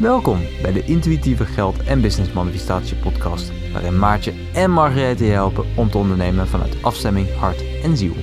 Welkom 0.00 0.40
bij 0.62 0.72
de 0.72 0.84
Intuïtieve 0.84 1.44
Geld 1.44 1.84
en 1.84 2.00
Business 2.00 2.32
Manifestatie 2.32 2.96
podcast, 2.96 3.72
waarin 3.72 3.98
Maartje 3.98 4.32
en 4.54 4.70
Margarethe 4.70 5.24
je 5.24 5.30
helpen 5.30 5.66
om 5.76 5.90
te 5.90 5.98
ondernemen 5.98 6.48
vanuit 6.48 6.82
afstemming, 6.82 7.36
hart 7.36 7.62
en 7.82 7.96
ziel. 7.96 8.14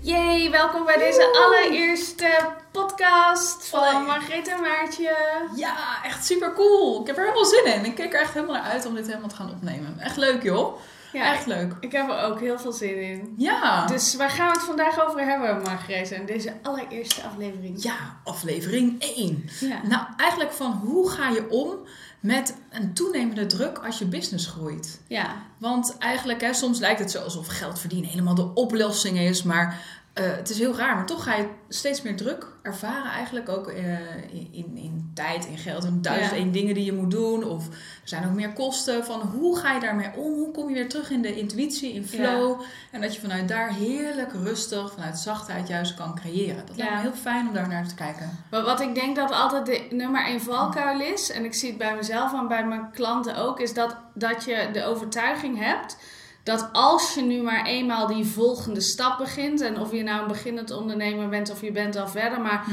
Yay, 0.00 0.50
welkom 0.50 0.84
bij 0.84 0.98
deze 0.98 1.32
allereerste 1.32 2.50
podcast 2.72 3.68
van 3.68 4.04
Margreet 4.04 4.48
en 4.48 4.60
Maartje. 4.60 5.16
Ja, 5.56 6.04
echt 6.04 6.26
super 6.26 6.52
cool. 6.54 7.00
Ik 7.00 7.06
heb 7.06 7.16
er 7.16 7.22
helemaal 7.22 7.44
zin 7.44 7.64
in. 7.64 7.84
Ik 7.84 7.94
kijk 7.94 8.14
er 8.14 8.20
echt 8.20 8.34
helemaal 8.34 8.54
naar 8.54 8.70
uit 8.70 8.86
om 8.86 8.94
dit 8.94 9.06
helemaal 9.06 9.28
te 9.28 9.36
gaan 9.36 9.50
opnemen. 9.50 9.98
Echt 9.98 10.16
leuk 10.16 10.42
joh. 10.42 10.76
Ja, 11.14 11.32
echt 11.32 11.46
leuk. 11.46 11.76
Ik 11.80 11.92
heb 11.92 12.10
er 12.10 12.22
ook 12.22 12.40
heel 12.40 12.58
veel 12.58 12.72
zin 12.72 13.02
in. 13.02 13.34
Ja. 13.36 13.86
Dus 13.86 14.16
waar 14.16 14.30
gaan 14.30 14.46
we 14.46 14.52
het 14.52 14.66
vandaag 14.66 15.06
over 15.06 15.24
hebben, 15.24 15.62
Margreet, 15.62 16.10
in 16.10 16.26
deze 16.26 16.52
allereerste 16.62 17.22
aflevering? 17.22 17.82
Ja, 17.82 17.96
aflevering 18.24 19.02
1. 19.02 19.48
Ja. 19.60 19.80
Nou, 19.86 20.06
eigenlijk 20.16 20.52
van 20.52 20.72
hoe 20.72 21.10
ga 21.10 21.28
je 21.28 21.50
om 21.50 21.78
met 22.20 22.56
een 22.70 22.94
toenemende 22.94 23.46
druk 23.46 23.78
als 23.78 23.98
je 23.98 24.04
business 24.04 24.46
groeit? 24.46 25.00
Ja. 25.06 25.42
Want 25.58 25.98
eigenlijk, 25.98 26.40
hè, 26.40 26.52
soms 26.52 26.78
lijkt 26.78 27.00
het 27.00 27.10
zo 27.10 27.22
alsof 27.22 27.46
geld 27.46 27.78
verdienen 27.78 28.10
helemaal 28.10 28.34
de 28.34 28.54
oplossing 28.54 29.18
is, 29.18 29.42
maar 29.42 29.80
eh, 30.14 30.24
het 30.36 30.50
is 30.50 30.58
heel 30.58 30.76
raar. 30.76 30.94
Maar 30.96 31.06
toch 31.06 31.22
ga 31.24 31.34
je 31.34 31.48
steeds 31.68 32.02
meer 32.02 32.16
druk 32.16 32.46
ervaren 32.62 33.10
eigenlijk 33.10 33.48
ook 33.48 33.68
eh, 33.68 33.92
in, 34.32 34.48
in, 34.52 34.76
in 34.76 35.10
tijd, 35.14 35.46
in 35.46 35.58
geld 35.58 35.84
en 35.84 36.02
duizend 36.02 36.30
Ja. 36.30 36.36
één 36.36 36.52
dingen 36.52 36.74
die 36.74 36.84
je 36.84 36.92
moet 36.92 37.10
doen. 37.10 37.44
Of 37.44 37.66
er 37.68 37.74
zijn 38.04 38.26
ook 38.26 38.32
meer 38.32 38.52
kosten 38.52 39.04
van 39.04 39.20
hoe 39.20 39.58
ga 39.58 39.72
je 39.72 39.80
daarmee 39.80 40.10
om? 40.16 40.32
Hoe 40.32 40.50
kom 40.50 40.68
je 40.68 40.74
weer 40.74 40.88
terug 40.88 41.10
in 41.10 41.22
de 41.22 41.36
intuïtie, 41.36 41.92
in 41.92 42.06
flow? 42.06 42.60
En 42.90 43.00
dat 43.00 43.14
je 43.14 43.20
vanuit 43.20 43.48
daar 43.48 43.72
heerlijk 43.74 44.32
rustig, 44.32 44.92
vanuit 44.92 45.18
zachtheid 45.18 45.68
juist 45.68 45.94
kan 45.94 46.14
creëren. 46.14 46.66
Dat 46.66 46.76
lijkt 46.76 46.94
me 46.94 47.00
heel 47.00 47.12
fijn 47.12 47.48
om 47.48 47.54
daar 47.54 47.68
naar 47.68 47.88
te 47.88 47.94
kijken. 47.94 48.38
Maar 48.50 48.62
wat 48.62 48.80
ik 48.80 48.94
denk 48.94 49.16
dat 49.16 49.30
altijd 49.30 49.66
de 49.66 49.86
nummer 49.90 50.24
één 50.26 50.40
valkuil 50.40 51.00
is, 51.00 51.30
en 51.30 51.44
ik 51.44 51.54
zie 51.54 51.68
het 51.68 51.78
bij 51.78 51.94
mezelf 51.94 52.32
en 52.32 52.48
bij 52.48 52.66
mijn 52.66 52.90
klanten 52.90 53.36
ook, 53.36 53.60
is 53.60 53.74
dat, 53.74 53.96
dat 54.14 54.44
je 54.44 54.68
de 54.72 54.84
overtuiging 54.84 55.58
hebt 55.58 55.96
dat 56.44 56.68
als 56.72 57.14
je 57.14 57.22
nu 57.22 57.42
maar 57.42 57.64
eenmaal 57.66 58.06
die 58.06 58.24
volgende 58.26 58.80
stap 58.80 59.18
begint, 59.18 59.60
en 59.60 59.80
of 59.80 59.92
je 59.92 60.02
nou 60.02 60.20
een 60.22 60.28
beginnend 60.28 60.70
ondernemer 60.70 61.28
bent 61.28 61.50
of 61.50 61.60
je 61.60 61.72
bent 61.72 61.96
al 61.96 62.08
verder, 62.08 62.40
maar 62.40 62.64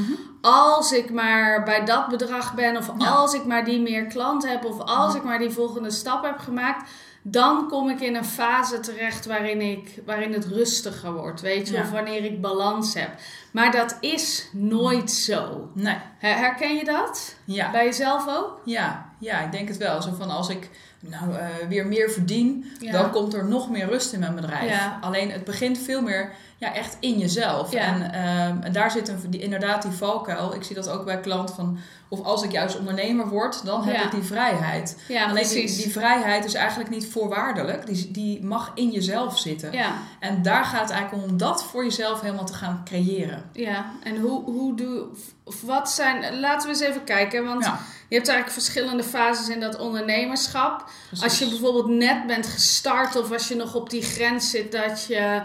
als 0.41 0.91
ik 0.91 1.11
maar 1.11 1.63
bij 1.63 1.85
dat 1.85 2.07
bedrag 2.07 2.53
ben, 2.55 2.77
of 2.77 2.91
Ja. 2.97 3.07
als 3.09 3.33
ik 3.33 3.45
maar 3.45 3.65
die 3.65 3.81
meer 3.81 4.05
klanten 4.05 4.49
heb, 4.49 4.65
of 4.65 4.79
als 4.79 5.15
ik 5.15 5.23
maar 5.23 5.39
die 5.39 5.49
volgende 5.49 5.91
stap 5.91 6.23
heb 6.23 6.37
gemaakt, 6.37 6.89
dan 7.23 7.67
kom 7.67 7.89
ik 7.89 7.99
in 7.99 8.15
een 8.15 8.25
fase 8.25 8.79
terecht 8.79 9.25
waarin, 9.25 9.61
ik, 9.61 10.01
waarin 10.05 10.33
het 10.33 10.45
rustiger 10.45 11.13
wordt, 11.13 11.41
weet 11.41 11.67
je, 11.67 11.73
Ja. 11.73 11.81
of 11.81 11.91
wanneer 11.91 12.23
ik 12.23 12.41
balans 12.41 12.93
heb. 12.93 13.09
Maar 13.51 13.71
dat 13.71 13.97
is 13.99 14.49
nooit 14.53 15.11
zo. 15.11 15.69
Nee, 15.73 15.97
Her- 16.17 16.37
Herken 16.37 16.75
je 16.75 16.83
dat? 16.83 17.35
ja. 17.45 17.71
Bij 17.71 17.85
jezelf 17.85 18.27
ook? 18.27 18.59
Ja, 18.65 19.09
ja, 19.19 19.39
ik 19.39 19.51
denk 19.51 19.67
het 19.67 19.77
wel. 19.77 20.01
Zo 20.01 20.11
van 20.17 20.29
als 20.29 20.49
ik 20.49 20.69
nou 21.01 21.35
eh, 21.35 21.47
weer 21.69 21.85
meer 21.87 22.09
verdien, 22.11 22.65
Ja. 22.79 22.91
dan 22.91 23.11
komt 23.11 23.33
er 23.33 23.45
nog 23.45 23.69
meer 23.69 23.85
rust 23.87 24.13
in 24.13 24.19
mijn 24.19 24.35
bedrijf. 24.35 24.69
Ja. 24.69 24.97
Alleen 25.01 25.31
het 25.31 25.43
begint 25.43 25.77
veel 25.77 26.01
meer 26.01 26.31
ja, 26.61 26.73
echt 26.73 26.97
in 26.99 27.17
jezelf. 27.17 27.71
Ja. 27.71 27.79
En, 27.81 28.11
ehm, 28.13 28.61
en 28.61 28.71
daar 28.71 28.91
zit 28.91 29.07
een, 29.07 29.17
die, 29.29 29.41
inderdaad 29.41 29.81
die 29.81 29.91
valkuil. 29.91 30.53
Ik 30.53 30.63
zie 30.63 30.75
dat 30.75 30.89
ook 30.89 31.05
bij 31.05 31.19
klanten 31.19 31.55
van, 31.55 31.77
of 32.09 32.23
als 32.23 32.43
ik 32.43 32.51
juist 32.51 32.77
ondernemer 32.77 33.27
word, 33.27 33.65
dan 33.65 33.83
heb 33.83 33.95
Ja. 33.95 34.03
ik 34.05 34.11
die 34.11 34.23
vrijheid. 34.23 34.97
Ja, 35.07 35.25
Alleen 35.29 35.47
die, 35.47 35.75
die 35.75 35.91
vrijheid 35.91 36.45
is 36.45 36.53
eigenlijk 36.53 36.89
niet 36.89 37.07
voorwaardelijk. 37.11 37.85
Die, 37.85 38.11
die 38.11 38.43
mag 38.43 38.71
in 38.75 38.91
jezelf 38.91 39.39
zitten. 39.39 39.71
Ja, 39.71 39.93
En 40.19 40.41
daar 40.41 40.65
gaat 40.65 40.81
het 40.81 40.89
eigenlijk 40.89 41.29
om 41.29 41.37
dat 41.37 41.63
voor 41.63 41.83
jezelf 41.83 42.21
helemaal 42.21 42.45
te 42.45 42.53
gaan 42.53 42.81
creëren. 42.85 43.43
ja. 43.53 43.85
En 44.03 44.17
hoe, 44.17 44.43
hoe 44.43 44.75
doe... 44.75 45.05
Of 45.43 45.61
wat 45.61 45.91
zijn... 45.91 46.39
Laten 46.39 46.67
we 46.67 46.73
eens 46.73 46.83
even 46.83 47.03
kijken, 47.03 47.45
want 47.45 47.63
je 48.07 48.15
hebt 48.15 48.27
eigenlijk 48.27 48.49
verschillende 48.51 49.03
fases 49.03 49.49
in 49.49 49.59
dat 49.59 49.77
ondernemerschap. 49.79 50.89
precies. 51.07 51.23
Als 51.23 51.39
je 51.39 51.47
bijvoorbeeld 51.49 51.87
net 51.87 52.27
bent 52.27 52.47
gestart 52.47 53.15
of 53.15 53.31
als 53.31 53.47
je 53.47 53.55
nog 53.55 53.75
op 53.75 53.89
die 53.89 54.01
grens 54.03 54.49
zit 54.49 54.71
dat 54.71 55.05
je, 55.07 55.41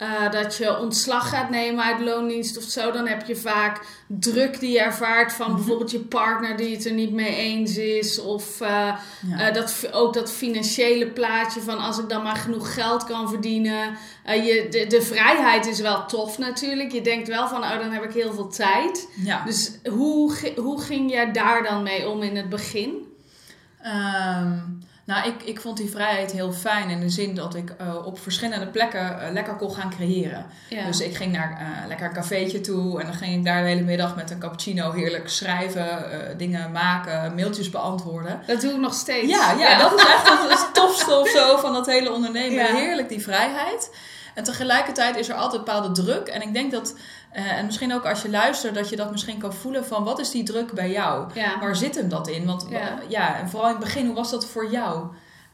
eh, 0.00 0.30
dat 0.30 0.56
je 0.56 0.78
ontslag 0.78 1.28
gaat 1.28 1.50
nemen 1.50 1.84
uit 1.84 2.00
loondienst 2.00 2.56
of 2.58 2.62
zo, 2.64 2.90
dan 2.90 3.06
heb 3.06 3.26
je 3.26 3.36
vaak 3.36 3.80
druk 4.06 4.60
die 4.60 4.70
je 4.72 4.80
ervaart 4.80 5.32
van 5.32 5.46
Mhm. 5.46 5.56
bijvoorbeeld 5.56 5.90
je 5.90 5.98
partner 5.98 6.56
die 6.56 6.74
het 6.76 6.84
er 6.86 6.92
niet 6.92 7.12
mee 7.12 7.34
eens 7.36 7.76
is. 7.76 8.20
Of 8.20 8.60
eh, 8.60 8.68
Ja. 8.68 9.38
eh, 9.48 9.54
dat, 9.54 9.88
ook 9.92 10.14
dat 10.14 10.32
financiële 10.32 11.06
plaatje 11.06 11.60
van 11.60 11.78
als 11.78 11.98
ik 11.98 12.08
dan 12.08 12.22
maar 12.22 12.36
genoeg 12.36 12.74
geld 12.74 13.04
kan 13.04 13.28
verdienen. 13.28 13.96
Je, 14.26 14.66
de, 14.70 14.86
de 14.86 15.02
vrijheid 15.02 15.66
is 15.66 15.80
wel 15.80 16.06
tof 16.06 16.38
natuurlijk. 16.38 16.92
Je 16.92 17.00
denkt 17.00 17.28
wel 17.28 17.48
van, 17.48 17.62
oh 17.62 17.78
dan 17.78 17.90
heb 17.92 18.04
ik 18.04 18.12
heel 18.12 18.32
veel 18.32 18.48
tijd. 18.48 19.08
ja. 19.24 19.42
Dus 19.44 19.72
hoe, 19.90 20.32
hoe 20.56 20.80
ging 20.80 21.10
jij 21.10 21.32
daar 21.32 21.62
dan 21.62 21.82
mee 21.82 22.08
om 22.08 22.22
in 22.22 22.36
het 22.36 22.48
begin? 22.48 22.92
Ehm, 23.82 24.52
nou, 25.10 25.28
ik, 25.28 25.42
ik 25.42 25.60
vond 25.60 25.76
die 25.76 25.90
vrijheid 25.90 26.32
heel 26.32 26.52
fijn 26.52 26.90
in 26.90 27.00
de 27.00 27.08
zin 27.08 27.34
dat 27.34 27.54
ik 27.54 27.70
eh, 27.78 28.06
op 28.06 28.18
verschillende 28.18 28.66
plekken 28.66 29.20
eh, 29.20 29.32
lekker 29.32 29.56
kon 29.56 29.74
gaan 29.74 29.90
creëren. 29.90 30.46
Ja. 30.68 30.86
Dus 30.86 31.00
ik 31.00 31.16
ging 31.16 31.32
naar 31.32 31.50
eh, 31.50 31.88
lekker 31.88 32.06
een 32.06 32.12
cafeetje 32.12 32.60
toe 32.60 33.00
en 33.00 33.06
dan 33.06 33.14
ging 33.14 33.34
ik 33.34 33.44
daar 33.44 33.62
de 33.62 33.68
hele 33.68 33.82
middag 33.82 34.16
met 34.16 34.30
een 34.30 34.38
cappuccino 34.38 34.92
heerlijk 34.92 35.28
schrijven, 35.28 35.88
dingen 36.36 36.72
maken, 36.72 37.34
mailtjes 37.34 37.70
beantwoorden. 37.70 38.40
Dat 38.46 38.60
doe 38.60 38.72
ik 38.72 38.78
nog 38.78 38.94
steeds. 38.94 39.28
Ja, 39.28 39.52
ja, 39.58 39.78
dat 39.78 39.92
is 39.92 40.06
echt 40.06 40.28
het, 40.28 40.50
het 40.50 40.74
tofste 40.74 41.18
of 41.18 41.28
zo 41.28 41.56
van 41.56 41.72
dat 41.72 41.86
hele 41.86 42.12
ondernemen. 42.12 42.64
Ja. 42.64 42.74
Heerlijk 42.74 43.08
die 43.08 43.22
vrijheid. 43.22 43.90
En 44.34 44.44
tegelijkertijd 44.44 45.16
is 45.16 45.28
er 45.28 45.34
altijd 45.34 45.64
bepaalde 45.64 46.02
druk. 46.02 46.28
En 46.28 46.42
ik 46.42 46.52
denk 46.52 46.70
dat, 46.70 46.94
eh, 47.32 47.58
en 47.58 47.66
misschien 47.66 47.94
ook 47.94 48.06
als 48.06 48.22
je 48.22 48.30
luistert, 48.30 48.74
dat 48.74 48.88
je 48.88 48.96
dat 48.96 49.10
misschien 49.10 49.38
kan 49.38 49.54
voelen 49.54 49.84
van 49.86 50.04
wat 50.04 50.18
is 50.18 50.30
die 50.30 50.42
druk 50.42 50.72
bij 50.72 50.90
jou? 50.90 51.26
Ja. 51.34 51.58
Waar 51.60 51.76
zit 51.76 51.94
hem 51.94 52.08
dat 52.08 52.28
in? 52.28 52.46
Want 52.46 52.66
Ja. 53.08 53.38
en 53.38 53.48
vooral 53.48 53.68
in 53.68 53.74
het 53.74 53.84
begin, 53.84 54.06
hoe 54.06 54.14
was 54.14 54.30
dat 54.30 54.46
voor 54.46 54.70
jou? 54.70 55.06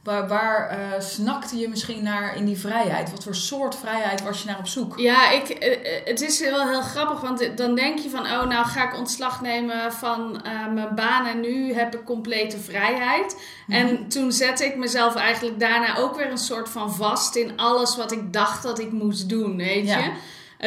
Waar, 0.03 0.29
waar 0.29 0.69
eh, 0.69 1.01
snakte 1.01 1.57
je 1.57 1.69
misschien 1.69 2.03
naar 2.03 2.37
in 2.37 2.45
die 2.45 2.59
vrijheid? 2.59 3.11
Wat 3.11 3.25
voor 3.25 3.35
soort 3.35 3.75
vrijheid 3.77 4.23
was 4.23 4.43
je 4.43 4.49
naar 4.49 4.59
op 4.59 4.67
zoek? 4.67 4.99
Ja, 4.99 5.31
ik, 5.31 5.49
eh, 5.49 6.01
het 6.05 6.21
is 6.21 6.41
wel 6.41 6.69
heel 6.69 6.81
grappig, 6.81 7.21
want 7.21 7.57
dan 7.57 7.75
denk 7.75 7.99
je 7.99 8.11
van, 8.11 8.21
oh 8.21 8.47
nou 8.47 8.67
ga 8.67 8.89
ik 8.89 8.99
ontslag 8.99 9.41
nemen 9.41 9.93
van 9.93 10.43
mijn 10.75 10.95
baan 10.95 11.27
en 11.27 11.41
nu 11.41 11.75
heb 11.75 11.95
ik 11.95 12.05
complete 12.05 12.59
vrijheid. 12.59 13.41
En 13.69 14.09
toen 14.09 14.33
zette 14.33 14.65
ik 14.65 14.77
mezelf 14.77 15.15
eigenlijk 15.15 15.61
daarna 15.61 15.97
ook 15.97 16.17
weer 16.17 16.31
een 16.31 16.39
soort 16.39 16.69
van 16.69 16.95
vast 16.95 17.37
in 17.37 17.53
alles 17.57 17.97
wat 17.97 18.13
ik 18.13 18.33
dacht 18.33 18.63
dat 18.63 18.79
ik 18.79 18.93
moest 18.93 19.29
doen, 19.29 19.57
weet 19.57 19.89
je. 19.89 20.11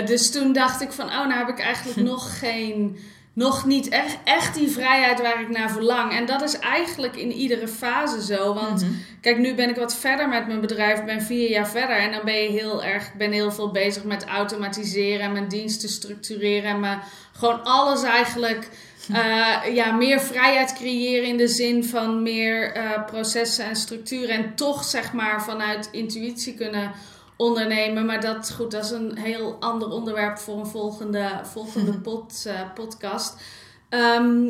Dus 0.06 0.32
toen 0.32 0.54
dacht 0.54 0.82
ik 0.82 0.92
van, 0.92 1.06
oh 1.06 1.28
nou 1.28 1.34
heb 1.34 1.50
ik 1.50 1.60
eigenlijk 1.60 2.08
nog 2.12 2.40
geen, 2.40 3.00
nog 3.34 3.66
niet 3.66 3.90
echt, 3.90 4.18
echt 4.24 4.56
die 4.56 4.70
vrijheid 4.70 5.22
waar 5.22 5.42
ik 5.42 5.50
naar 5.50 5.72
verlang. 5.72 6.12
En 6.12 6.26
dat 6.26 6.42
is 6.42 6.60
eigenlijk 6.60 7.16
in 7.16 7.32
iedere 7.32 7.68
fase 7.68 8.26
zo, 8.26 8.54
want... 8.54 8.82
Mhm. 8.82 8.92
Kijk, 9.22 9.38
nu 9.38 9.56
ben 9.56 9.70
ik 9.70 9.76
wat 9.76 9.96
verder 9.96 10.30
met 10.30 10.48
mijn 10.48 10.62
bedrijf. 10.62 11.04
Ben 11.04 11.22
vier 11.22 11.50
jaar 11.50 11.68
verder. 11.68 11.98
En 11.98 12.12
dan 12.12 12.22
ben 12.24 12.42
je 12.42 12.50
heel 12.50 12.84
erg, 12.84 13.08
ik 13.08 13.18
ben 13.18 13.32
heel 13.32 13.52
veel 13.52 13.72
bezig 13.72 14.04
met 14.04 14.26
automatiseren 14.26 15.26
en 15.26 15.32
mijn 15.32 15.48
diensten 15.48 15.90
structureren. 15.90 16.70
En 16.70 16.80
mijn, 16.80 17.00
gewoon 17.32 17.64
alles 17.64 18.04
eigenlijk. 18.04 18.70
eh, 19.14 19.76
ja, 19.76 19.92
meer 19.92 20.20
vrijheid 20.20 20.74
creëren 20.74 21.28
in 21.28 21.38
de 21.38 21.48
zin 21.48 21.84
van 21.84 22.24
meer 22.24 22.74
eh, 22.74 23.06
processen 23.06 23.66
en 23.66 23.76
structuren. 23.76 24.30
En 24.30 24.56
toch 24.56 24.84
zeg 24.84 25.14
maar 25.14 25.44
vanuit 25.44 25.90
intuïtie 25.92 26.54
kunnen 26.54 26.92
ondernemen. 27.40 28.06
Maar 28.06 28.22
dat, 28.22 28.52
goed, 28.52 28.72
dat 28.72 28.84
is 28.84 28.92
een 28.92 29.18
heel 29.18 29.58
ander 29.60 29.90
onderwerp 29.90 30.38
voor 30.38 30.60
een 30.60 30.68
volgende, 30.68 31.30
volgende 31.44 31.98
pod, 32.08 32.44
eh, 32.48 32.54
podcast. 32.74 33.36
Ehm, 33.90 34.48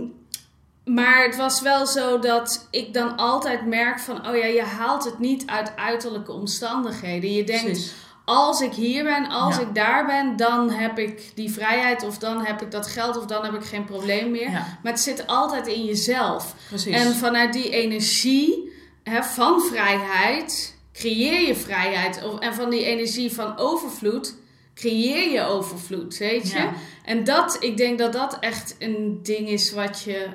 maar 0.85 1.23
het 1.23 1.35
was 1.35 1.61
wel 1.61 1.85
zo 1.85 2.19
dat 2.19 2.67
ik 2.71 2.93
dan 2.93 3.15
altijd 3.17 3.65
merk 3.65 3.99
van, 3.99 4.27
oh 4.27 4.35
ja, 4.35 4.45
je 4.45 4.61
haalt 4.63 5.03
het 5.05 5.19
niet 5.19 5.43
uit 5.47 5.75
uiterlijke 5.75 6.31
omstandigheden. 6.31 7.31
Je 7.33 7.43
denkt, 7.43 7.63
Precies. 7.63 7.93
als 8.25 8.61
ik 8.61 8.73
hier 8.73 9.03
ben, 9.03 9.29
als 9.29 9.55
Ja. 9.55 9.61
ik 9.61 9.75
daar 9.75 10.05
ben, 10.05 10.35
dan 10.35 10.69
heb 10.69 10.99
ik 10.99 11.31
die 11.35 11.51
vrijheid 11.51 12.03
of 12.05 12.17
dan 12.17 12.45
heb 12.45 12.61
ik 12.61 12.71
dat 12.71 12.87
geld 12.87 13.17
of 13.17 13.25
dan 13.25 13.43
heb 13.43 13.53
ik 13.53 13.63
geen 13.63 13.85
probleem 13.85 14.31
meer. 14.31 14.49
Ja, 14.49 14.77
Maar 14.83 14.91
het 14.91 15.01
zit 15.01 15.27
altijd 15.27 15.67
in 15.67 15.85
jezelf. 15.85 16.55
precies. 16.67 16.95
En 16.95 17.15
vanuit 17.15 17.53
die 17.53 17.69
energie 17.69 18.71
hè, 19.03 19.23
van 19.23 19.61
vrijheid 19.61 20.77
creëer 20.99 21.47
je 21.47 21.55
vrijheid. 21.55 22.23
Of- 22.23 22.39
En 22.39 22.53
van 22.53 22.69
die 22.69 22.85
energie 22.85 23.31
van 23.33 23.57
overvloed 23.57 24.35
creëer 24.75 25.31
je 25.31 25.41
overvloed, 25.41 26.17
weet 26.17 26.51
je? 26.51 26.57
Ja. 26.57 26.71
En 27.05 27.23
dat, 27.23 27.57
ik 27.59 27.77
denk 27.77 27.99
dat 27.99 28.13
dat 28.13 28.37
echt 28.39 28.75
een 28.79 29.19
ding 29.23 29.47
is 29.49 29.71
wat 29.73 30.01
je 30.03 30.27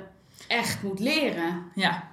echt 0.48 0.82
moet 0.82 0.98
leren. 0.98 1.62
Ja, 1.74 2.08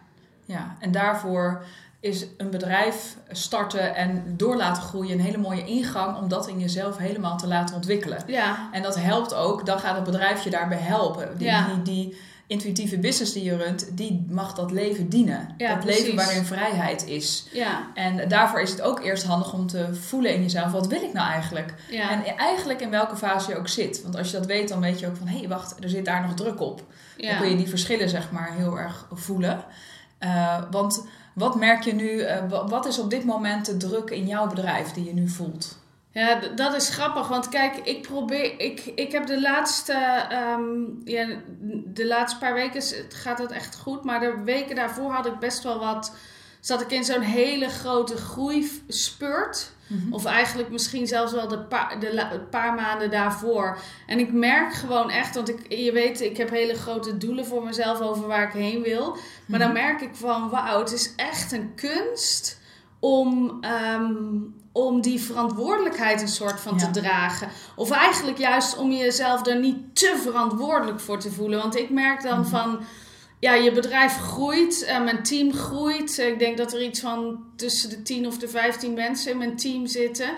ja. 0.45 0.75
en 0.79 0.91
daarvoor 0.91 1.63
is 1.99 2.25
een 2.37 2.49
bedrijf 2.49 3.17
starten 3.31 3.95
en 3.95 4.23
door 4.37 4.55
laten 4.55 4.83
groeien 4.83 5.11
een 5.11 5.19
hele 5.25 5.37
mooie 5.37 5.65
ingang 5.65 6.17
om 6.17 6.27
dat 6.27 6.47
in 6.47 6.59
jezelf 6.59 6.97
helemaal 6.97 7.37
te 7.37 7.47
laten 7.47 7.75
ontwikkelen. 7.75 8.23
Ja, 8.27 8.69
En 8.71 8.81
dat 8.81 8.95
helpt 8.99 9.33
ook, 9.33 9.65
dan 9.65 9.79
gaat 9.79 9.95
het 9.95 10.03
bedrijf 10.03 10.43
je 10.43 10.49
daarbij 10.49 10.77
helpen. 10.77 11.37
Die, 11.37 11.47
Ja. 11.47 11.67
die, 11.67 11.81
die 11.81 12.17
intuïtieve 12.51 12.97
business 12.99 13.33
die 13.33 13.43
je 13.43 13.55
runt, 13.57 13.97
die 13.97 14.25
mag 14.29 14.53
dat 14.53 14.71
leven 14.71 15.09
dienen. 15.09 15.49
Ja, 15.57 15.69
dat 15.69 15.79
precies. 15.79 16.01
leven 16.01 16.15
waarin 16.15 16.45
vrijheid 16.45 17.07
is. 17.07 17.47
Ja, 17.51 17.87
En 17.93 18.27
daarvoor 18.27 18.61
is 18.61 18.69
het 18.71 18.81
ook 18.81 18.99
eerst 19.03 19.23
handig 19.23 19.53
om 19.53 19.67
te 19.67 19.95
voelen 19.95 20.33
in 20.33 20.41
jezelf, 20.41 20.71
wat 20.71 20.87
wil 20.87 21.01
ik 21.01 21.13
nou 21.13 21.31
eigenlijk? 21.31 21.73
ja. 21.89 22.09
En 22.11 22.37
eigenlijk 22.37 22.81
in 22.81 22.89
welke 22.89 23.15
fase 23.17 23.49
je 23.51 23.57
ook 23.57 23.67
zit. 23.67 24.01
Want 24.03 24.17
als 24.17 24.31
je 24.31 24.37
dat 24.37 24.45
weet, 24.45 24.69
dan 24.69 24.79
weet 24.81 24.99
je 24.99 25.07
ook 25.07 25.15
van, 25.17 25.27
hé, 25.27 25.37
hey, 25.37 25.47
wacht, 25.47 25.83
er 25.83 25.89
zit 25.89 26.05
daar 26.05 26.21
nog 26.21 26.33
druk 26.33 26.59
op. 26.61 26.83
Dan 27.17 27.37
kun 27.37 27.49
je 27.49 27.55
die 27.55 27.67
verschillen, 27.69 28.09
zeg 28.09 28.31
maar, 28.31 28.53
heel 28.53 28.79
erg 28.79 29.07
voelen. 29.13 29.63
Eh, 30.17 30.57
want 30.71 31.05
wat 31.33 31.55
merk 31.55 31.83
je 31.83 31.93
nu, 31.93 32.19
eh, 32.21 32.49
wa- 32.49 32.67
wat 32.67 32.85
is 32.85 32.99
op 32.99 33.09
dit 33.09 33.25
moment 33.25 33.65
de 33.65 33.77
druk 33.77 34.09
in 34.09 34.27
jouw 34.27 34.47
bedrijf 34.47 34.91
die 34.91 35.03
je 35.05 35.13
nu 35.13 35.27
voelt? 35.29 35.79
Ja, 36.13 36.39
dat 36.55 36.75
is 36.75 36.89
grappig. 36.89 37.27
Want 37.27 37.49
kijk, 37.49 37.75
ik 37.75 38.01
probeer. 38.01 38.59
Ik, 38.59 38.79
ik 38.95 39.11
heb 39.11 39.25
de 39.25 39.41
laatste. 39.41 39.93
ehm, 40.29 40.63
ja, 41.03 41.27
de 41.85 42.07
laatste 42.07 42.39
paar 42.39 42.53
weken 42.53 42.81
gaat 43.09 43.37
het 43.37 43.51
echt 43.51 43.75
goed. 43.75 44.03
Maar 44.03 44.19
de 44.19 44.41
weken 44.45 44.75
daarvoor 44.75 45.11
had 45.11 45.25
ik 45.25 45.39
best 45.39 45.63
wel 45.63 45.79
wat. 45.79 46.15
Zat 46.59 46.81
ik 46.81 46.91
in 46.91 47.03
zo'n 47.03 47.21
hele 47.21 47.69
grote 47.69 48.17
groeispurt. 48.17 49.71
Of 50.11 50.25
eigenlijk 50.25 50.69
misschien 50.69 51.07
zelfs 51.07 51.31
wel 51.33 51.47
de, 51.47 51.59
pa- 51.59 51.95
de 51.99 52.39
paar 52.49 52.73
maanden 52.73 53.11
daarvoor. 53.11 53.77
En 54.07 54.19
ik 54.19 54.31
merk 54.33 54.73
gewoon 54.73 55.09
echt, 55.09 55.35
want 55.35 55.49
ik, 55.49 55.73
je 55.73 55.91
weet, 55.91 56.21
ik 56.21 56.37
heb 56.37 56.49
hele 56.49 56.73
grote 56.73 57.17
doelen 57.17 57.45
voor 57.45 57.63
mezelf 57.63 57.99
over 58.01 58.27
waar 58.27 58.43
ik 58.47 58.53
heen 58.53 58.81
wil. 58.81 59.17
Maar 59.45 59.59
dan 59.59 59.73
merk 59.73 60.01
ik 60.01 60.15
van, 60.15 60.49
wauw, 60.49 60.79
het 60.79 60.91
is 60.91 61.13
echt 61.15 61.51
een 61.51 61.75
kunst 61.75 62.59
om, 62.99 63.57
ehm, 63.61 64.30
om 64.71 65.01
die 65.01 65.21
verantwoordelijkheid 65.21 66.21
een 66.21 66.27
soort 66.27 66.59
van 66.59 66.77
Ja. 66.77 66.91
te 66.91 66.99
dragen. 66.99 67.49
Of 67.75 67.91
eigenlijk 67.91 68.37
juist 68.37 68.77
om 68.77 68.91
jezelf 68.91 69.45
er 69.47 69.59
niet 69.59 69.95
te 69.95 70.19
verantwoordelijk 70.23 70.99
voor 70.99 71.19
te 71.19 71.31
voelen. 71.31 71.59
Want 71.59 71.75
ik 71.77 71.89
merk 71.89 72.23
dan 72.23 72.47
van, 72.47 72.79
ja, 73.41 73.53
je 73.53 73.71
bedrijf 73.71 74.17
groeit, 74.17 74.83
eh, 74.83 75.03
mijn 75.03 75.23
team 75.23 75.53
groeit. 75.53 76.17
Ik 76.17 76.39
denk 76.39 76.57
dat 76.57 76.73
er 76.73 76.81
iets 76.81 76.99
van 76.99 77.43
tussen 77.55 77.89
de 77.89 78.01
10 78.01 78.27
of 78.27 78.37
de 78.37 78.47
15 78.47 78.93
mensen 78.93 79.31
in 79.31 79.37
mijn 79.37 79.57
team 79.57 79.87
zitten. 79.87 80.29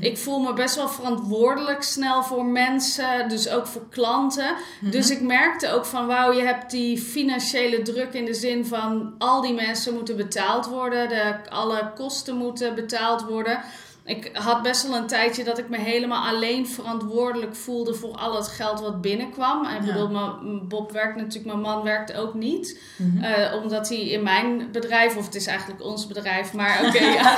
Ik 0.00 0.18
voel 0.18 0.38
me 0.38 0.52
best 0.52 0.74
wel 0.74 0.88
verantwoordelijk 0.88 1.82
snel 1.82 2.22
voor 2.22 2.44
mensen, 2.44 3.28
dus 3.28 3.48
ook 3.48 3.66
voor 3.66 3.88
klanten. 3.90 4.54
Dus 4.80 5.10
ik 5.10 5.20
merkte 5.20 5.72
ook 5.72 5.84
van, 5.84 6.06
wauw, 6.06 6.32
je 6.32 6.42
hebt 6.42 6.70
die 6.70 6.98
financiële 6.98 7.82
druk 7.82 8.12
in 8.12 8.24
de 8.24 8.34
zin 8.34 8.66
van 8.66 9.14
al 9.18 9.40
die 9.40 9.54
mensen 9.54 9.94
moeten 9.94 10.16
betaald 10.16 10.66
worden, 10.66 11.08
de, 11.08 11.50
alle 11.50 11.92
kosten 11.94 12.36
moeten 12.36 12.74
betaald 12.74 13.22
worden. 13.22 13.60
Ik 14.04 14.30
had 14.32 14.62
best 14.62 14.86
wel 14.88 14.96
een 14.96 15.06
tijdje 15.06 15.44
dat 15.44 15.58
ik 15.58 15.68
me 15.68 15.76
helemaal 15.78 16.26
alleen 16.26 16.68
verantwoordelijk 16.68 17.56
voelde 17.56 17.94
voor 17.94 18.14
al 18.16 18.36
het 18.36 18.48
geld 18.48 18.80
wat 18.80 19.00
binnenkwam. 19.00 19.64
En 19.64 19.76
ik 19.76 19.86
Ja. 19.86 19.92
bedoel, 19.92 20.08
mijn- 20.08 20.68
Bob 20.68 20.92
werkt 20.92 21.16
natuurlijk, 21.16 21.44
mijn 21.44 21.60
man 21.60 21.82
werkt 21.82 22.16
ook 22.16 22.34
niet. 22.34 22.80
Mhm. 22.96 23.24
Eh, 23.24 23.54
omdat 23.62 23.88
hij 23.88 23.98
in 23.98 24.22
mijn 24.22 24.68
bedrijf, 24.72 25.16
of 25.16 25.24
het 25.24 25.34
is 25.34 25.46
eigenlijk 25.46 25.82
ons 25.84 26.06
bedrijf, 26.06 26.52
maar 26.52 26.80
oké, 26.86 26.98
ja. 27.18 27.36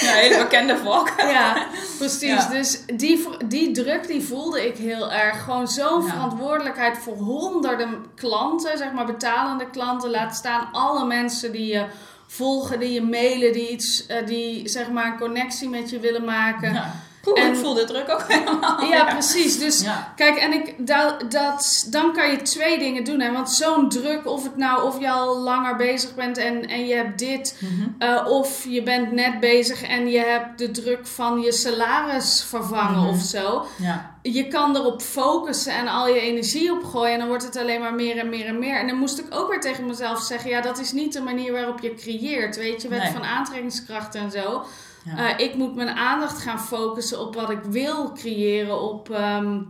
Ja, 0.00 0.12
hele 0.12 0.38
bekende 0.42 0.76
volk. 0.76 1.08
ja, 1.18 1.66
precies. 1.98 2.46
Dus 2.48 2.84
die, 2.96 3.26
die 3.46 3.70
druk 3.70 4.06
die 4.06 4.22
voelde 4.22 4.66
ik 4.66 4.76
heel 4.76 5.12
erg. 5.12 5.44
Gewoon 5.44 5.68
zo'n 5.68 6.02
verantwoordelijkheid 6.08 6.98
voor 6.98 7.16
honderden 7.16 8.04
klanten, 8.14 8.78
zeg 8.78 8.92
maar 8.92 9.06
betalende 9.06 9.70
klanten. 9.70 10.10
Laat 10.10 10.34
staan 10.34 10.68
alle 10.72 11.04
mensen 11.06 11.52
die 11.52 11.66
je 11.72 11.84
volgen, 12.34 12.80
die 12.80 12.92
je 12.92 13.02
mailen, 13.02 13.52
die 13.52 13.70
iets, 13.70 14.06
eh, 14.06 14.26
die 14.26 14.68
zeg 14.68 14.90
maar 14.90 15.06
een 15.06 15.18
connectie 15.18 15.68
met 15.68 15.90
je 15.90 16.00
willen 16.00 16.24
maken. 16.24 16.72
Ja. 16.72 16.94
Poeh, 17.24 17.40
En- 17.40 17.52
ik 17.52 17.56
voel 17.58 17.74
de 17.74 17.84
druk 17.84 18.10
ook 18.10 18.24
helemaal. 18.28 18.82
Ja, 18.84 19.04
precies. 19.04 19.58
Dus 19.58 19.80
Ja. 19.80 20.12
kijk, 20.16 20.36
en 20.36 20.52
ik, 20.52 20.74
dat, 20.86 21.30
dat, 21.30 21.86
dan 21.90 22.12
kan 22.12 22.30
je 22.30 22.42
twee 22.42 22.78
dingen 22.78 23.04
doen. 23.04 23.20
Hè? 23.20 23.32
Want 23.32 23.50
zo'n 23.50 23.88
druk, 23.88 24.26
of 24.26 24.42
het 24.42 24.56
nou, 24.56 24.82
of 24.86 25.00
je 25.00 25.10
al 25.10 25.38
langer 25.38 25.76
bezig 25.76 26.14
bent 26.14 26.38
en, 26.38 26.68
en 26.68 26.86
je 26.86 26.94
hebt 26.94 27.18
dit, 27.18 27.58
Mhm. 27.60 27.88
eh, 27.98 28.26
of 28.28 28.64
je 28.68 28.82
bent 28.82 29.12
net 29.12 29.40
bezig 29.40 29.82
en 29.82 30.08
je 30.08 30.18
hebt 30.18 30.58
de 30.58 30.70
druk 30.70 31.06
van 31.06 31.40
je 31.40 31.52
salaris 31.52 32.44
vervangen 32.48 33.00
Mhm. 33.00 33.08
of 33.08 33.20
zo. 33.20 33.66
Ja. 33.78 34.12
Je 34.22 34.48
kan 34.48 34.76
erop 34.76 35.02
focussen 35.02 35.72
en 35.72 35.88
al 35.88 36.08
je 36.08 36.20
energie 36.20 36.72
opgooien 36.72 37.12
en 37.12 37.18
dan 37.18 37.28
wordt 37.28 37.44
het 37.44 37.56
alleen 37.56 37.80
maar 37.80 37.94
meer 37.94 38.18
en 38.18 38.28
meer 38.28 38.46
en 38.46 38.58
meer. 38.58 38.78
En 38.78 38.86
dan 38.86 38.96
moest 38.96 39.18
ik 39.18 39.26
ook 39.30 39.48
weer 39.50 39.60
tegen 39.60 39.86
mezelf 39.86 40.20
zeggen, 40.22 40.50
ja, 40.50 40.60
dat 40.60 40.78
is 40.78 40.92
niet 40.92 41.12
de 41.12 41.20
manier 41.22 41.52
waarop 41.52 41.80
je 41.80 41.94
creëert. 41.94 42.56
Weet 42.56 42.82
je, 42.82 42.88
wet 42.88 43.02
Nee. 43.02 43.12
van 43.12 43.24
aantrekkingskracht 43.24 44.14
en 44.14 44.30
zo. 44.30 44.62
Ja. 45.04 45.36
Eh, 45.36 45.46
ik 45.46 45.54
moet 45.54 45.74
mijn 45.74 45.88
aandacht 45.88 46.38
gaan 46.42 46.60
focussen 46.60 47.20
op 47.20 47.34
wat 47.34 47.50
ik 47.50 47.62
wil 47.62 48.12
creëren, 48.12 48.80
op, 48.82 49.10
ehm, 49.10 49.60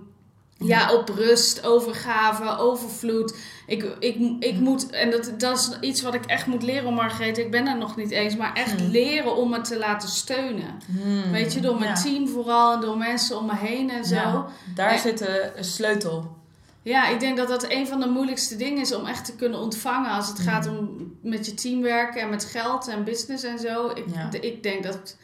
ja, 0.59 0.93
op 0.95 1.09
rust, 1.09 1.67
overgave, 1.67 2.57
overvloed. 2.59 3.37
Ik, 3.67 3.97
ik, 3.99 4.17
ik 4.39 4.55
moet, 4.61 4.91
en 4.91 5.11
dat, 5.11 5.33
dat 5.39 5.59
is 5.59 5.89
iets 5.89 6.03
wat 6.03 6.15
ik 6.15 6.25
echt 6.25 6.47
moet 6.47 6.63
leren, 6.63 6.95
Margreet. 6.95 7.39
Ik 7.39 7.51
ben 7.51 7.67
er 7.67 7.77
nog 7.79 7.97
niet 7.97 8.11
eens, 8.11 8.37
maar 8.37 8.53
echt 8.53 8.81
Hmm. 8.81 8.91
leren 8.91 9.37
om 9.37 9.51
me 9.51 9.61
te 9.61 9.79
laten 9.79 10.09
steunen. 10.09 10.79
Hmm. 11.03 11.31
Weet 11.33 11.53
je, 11.53 11.61
door 11.61 11.79
mijn 11.79 11.95
Ja. 11.97 12.03
team 12.03 12.29
vooral 12.29 12.73
en 12.75 12.81
door 12.81 12.97
mensen 12.99 13.39
om 13.39 13.47
me 13.47 13.57
heen 13.57 13.91
en 13.91 14.05
zo. 14.05 14.15
Ja. 14.15 14.47
daar 14.75 14.91
En- 14.93 14.99
zit 14.99 15.19
de 15.19 15.53
sleutel. 15.61 16.37
Ik 16.85 17.21
denk 17.21 17.37
dat 17.37 17.49
dat 17.49 17.71
een 17.71 17.87
van 17.87 18.01
de 18.01 18.09
moeilijkste 18.09 18.57
dingen 18.57 18.81
is 18.81 18.95
om 18.95 19.07
echt 19.07 19.25
te 19.25 19.37
kunnen 19.37 19.59
ontvangen 19.61 20.11
als 20.11 20.29
het 20.29 20.39
gaat 20.39 20.67
om 20.69 20.97
met 21.23 21.47
je 21.47 21.55
team 21.55 21.83
werken 21.83 22.21
en 22.21 22.29
met 22.31 22.45
geld 22.45 22.89
en 22.89 23.05
business 23.05 23.45
en 23.45 23.59
zo. 23.59 23.89
Ik, 23.89 24.05
Ja. 24.15 24.29
de- 24.31 24.41
ik 24.41 24.63
denk 24.63 24.83
dat. 24.83 25.17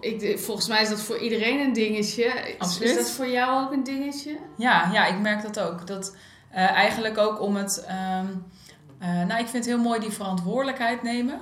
Ik, 0.00 0.38
volgens 0.38 0.68
mij 0.68 0.82
is 0.82 0.88
dat 0.88 1.00
voor 1.00 1.18
iedereen 1.18 1.60
een 1.60 1.72
dingetje. 1.72 2.24
Is- 2.24 2.54
Absoluut. 2.58 2.88
Is 2.90 2.96
dat 2.96 3.10
voor 3.10 3.28
jou 3.28 3.64
ook 3.64 3.72
een 3.72 3.84
dingetje? 3.84 4.36
Ja, 4.56 4.90
ja, 4.92 5.06
ik 5.06 5.18
merk 5.18 5.42
dat 5.42 5.60
ook. 5.60 5.86
Dat 5.86 6.16
eh, 6.50 6.70
eigenlijk 6.70 7.18
ook 7.18 7.40
om 7.40 7.56
het. 7.56 7.84
ehm, 7.88 8.26
eh, 8.98 9.08
nou, 9.08 9.40
ik 9.40 9.46
vind 9.48 9.52
het 9.52 9.74
heel 9.74 9.78
mooi 9.82 10.00
die 10.00 10.10
verantwoordelijkheid 10.10 11.02
nemen. 11.02 11.40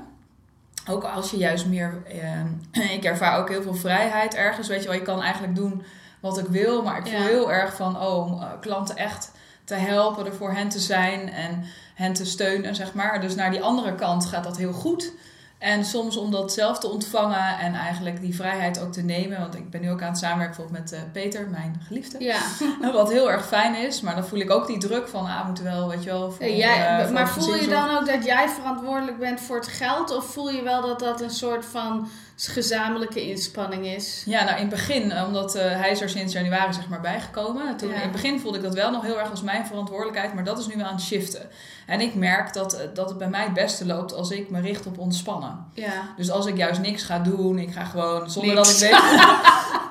Ook 0.88 1.04
als 1.04 1.30
je 1.30 1.36
juist 1.36 1.66
meer. 1.66 2.02
ehm, 2.06 2.46
ik 2.96 3.04
ervaar 3.04 3.38
ook 3.38 3.48
heel 3.48 3.62
veel 3.62 3.74
vrijheid 3.74 4.34
ergens. 4.34 4.68
Weet 4.68 4.82
je 4.82 4.88
wel, 4.88 4.96
je 4.98 5.02
kan 5.02 5.22
eigenlijk 5.22 5.54
doen 5.54 5.82
wat 6.20 6.38
ik 6.38 6.46
wil. 6.46 6.82
Maar 6.82 6.98
ik 6.98 7.06
voel 7.06 7.20
Ja. 7.20 7.26
heel 7.26 7.52
erg 7.52 7.74
van. 7.76 8.00
Oh, 8.02 8.26
om 8.26 8.42
eh, 8.42 8.48
klanten 8.60 8.96
echt 8.96 9.30
te 9.64 9.74
helpen, 9.74 10.26
er 10.26 10.34
voor 10.34 10.52
hen 10.52 10.68
te 10.68 10.78
zijn 10.78 11.28
en 11.32 11.64
hen 11.94 12.12
te 12.12 12.24
steunen, 12.24 12.74
zeg 12.74 12.94
maar. 12.94 13.20
Dus 13.20 13.34
naar 13.34 13.50
die 13.50 13.62
andere 13.62 13.94
kant 13.94 14.26
gaat 14.26 14.44
dat 14.44 14.56
heel 14.56 14.72
goed. 14.72 15.12
En 15.60 15.84
soms 15.84 16.16
om 16.16 16.30
dat 16.30 16.52
zelf 16.52 16.78
te 16.78 16.88
ontvangen 16.90 17.58
en 17.58 17.74
eigenlijk 17.74 18.20
die 18.20 18.34
vrijheid 18.34 18.80
ook 18.80 18.92
te 18.92 19.02
nemen. 19.02 19.40
Want 19.40 19.54
ik 19.54 19.70
ben 19.70 19.80
nu 19.80 19.90
ook 19.90 20.02
aan 20.02 20.08
het 20.08 20.18
samenwerken 20.18 20.56
bijvoorbeeld 20.56 20.90
met 20.90 21.00
eh, 21.00 21.12
Peter, 21.12 21.48
mijn 21.48 21.80
geliefde. 21.86 22.24
Ja. 22.24 22.40
Wat 22.92 23.10
heel 23.10 23.30
erg 23.30 23.46
fijn 23.46 23.74
is, 23.74 24.00
maar 24.00 24.14
dan 24.14 24.24
voel 24.24 24.38
ik 24.38 24.50
ook 24.50 24.66
die 24.66 24.78
druk 24.78 25.08
van, 25.08 25.26
ah, 25.26 25.40
we 25.40 25.46
moeten 25.46 25.64
wel, 25.64 25.88
weet 25.88 26.04
je 26.04 26.10
wel. 26.10 26.30
Voor, 26.30 26.48
Jij, 26.48 26.86
eh, 26.86 27.04
voor 27.04 27.12
maar 27.12 27.28
voel 27.28 27.54
je 27.54 27.68
dan 27.68 27.98
ook 27.98 28.06
dat 28.06 28.24
jij 28.24 28.48
verantwoordelijk 28.48 29.18
bent 29.18 29.40
voor 29.40 29.56
het 29.56 29.68
geld? 29.68 30.16
Of 30.16 30.24
voel 30.24 30.50
je 30.50 30.62
wel 30.62 30.82
dat 30.82 31.00
dat 31.00 31.20
een 31.20 31.30
soort 31.30 31.64
van 31.64 32.08
gezamenlijke 32.48 33.28
inspanning 33.28 33.86
is? 33.86 34.22
Ja, 34.26 34.44
nou 34.44 34.54
in 34.54 34.60
het 34.60 34.70
begin, 34.70 35.12
eh, 35.12 35.24
omdat 35.26 35.54
eh, 35.54 35.80
hij 35.80 35.90
is 35.90 36.00
er 36.00 36.08
sinds 36.08 36.32
januari 36.32 36.72
zeg 36.72 36.88
maar 36.88 37.00
bijgekomen. 37.00 37.76
Toen, 37.76 37.88
Ja. 37.88 37.94
In 37.94 38.00
het 38.00 38.12
begin 38.12 38.40
voelde 38.40 38.58
ik 38.58 38.64
dat 38.64 38.74
wel 38.74 38.90
nog 38.90 39.02
heel 39.02 39.18
erg 39.18 39.30
als 39.30 39.42
mijn 39.42 39.66
verantwoordelijkheid, 39.66 40.34
maar 40.34 40.44
dat 40.44 40.58
is 40.58 40.66
nu 40.66 40.76
wel 40.76 40.86
aan 40.86 40.94
het 40.94 41.02
shiften. 41.02 41.48
En 41.90 42.00
ik 42.00 42.14
merk 42.14 42.52
dat, 42.52 42.72
eh, 42.72 42.86
dat 42.94 43.08
het 43.08 43.18
bij 43.18 43.28
mij 43.28 43.42
het 43.42 43.52
beste 43.54 43.86
loopt 43.86 44.14
als 44.14 44.30
ik 44.30 44.50
me 44.50 44.60
richt 44.60 44.86
op 44.86 44.98
ontspannen. 44.98 45.64
Ja. 45.74 46.14
Dus 46.16 46.30
als 46.30 46.46
ik 46.46 46.56
juist 46.56 46.80
niks 46.80 47.02
ga 47.02 47.18
doen, 47.18 47.58
ik 47.58 47.72
ga 47.72 47.84
gewoon 47.84 48.30
zonder 48.30 48.54
Niks. 48.54 48.80
dat 48.80 48.90
ik 48.90 48.96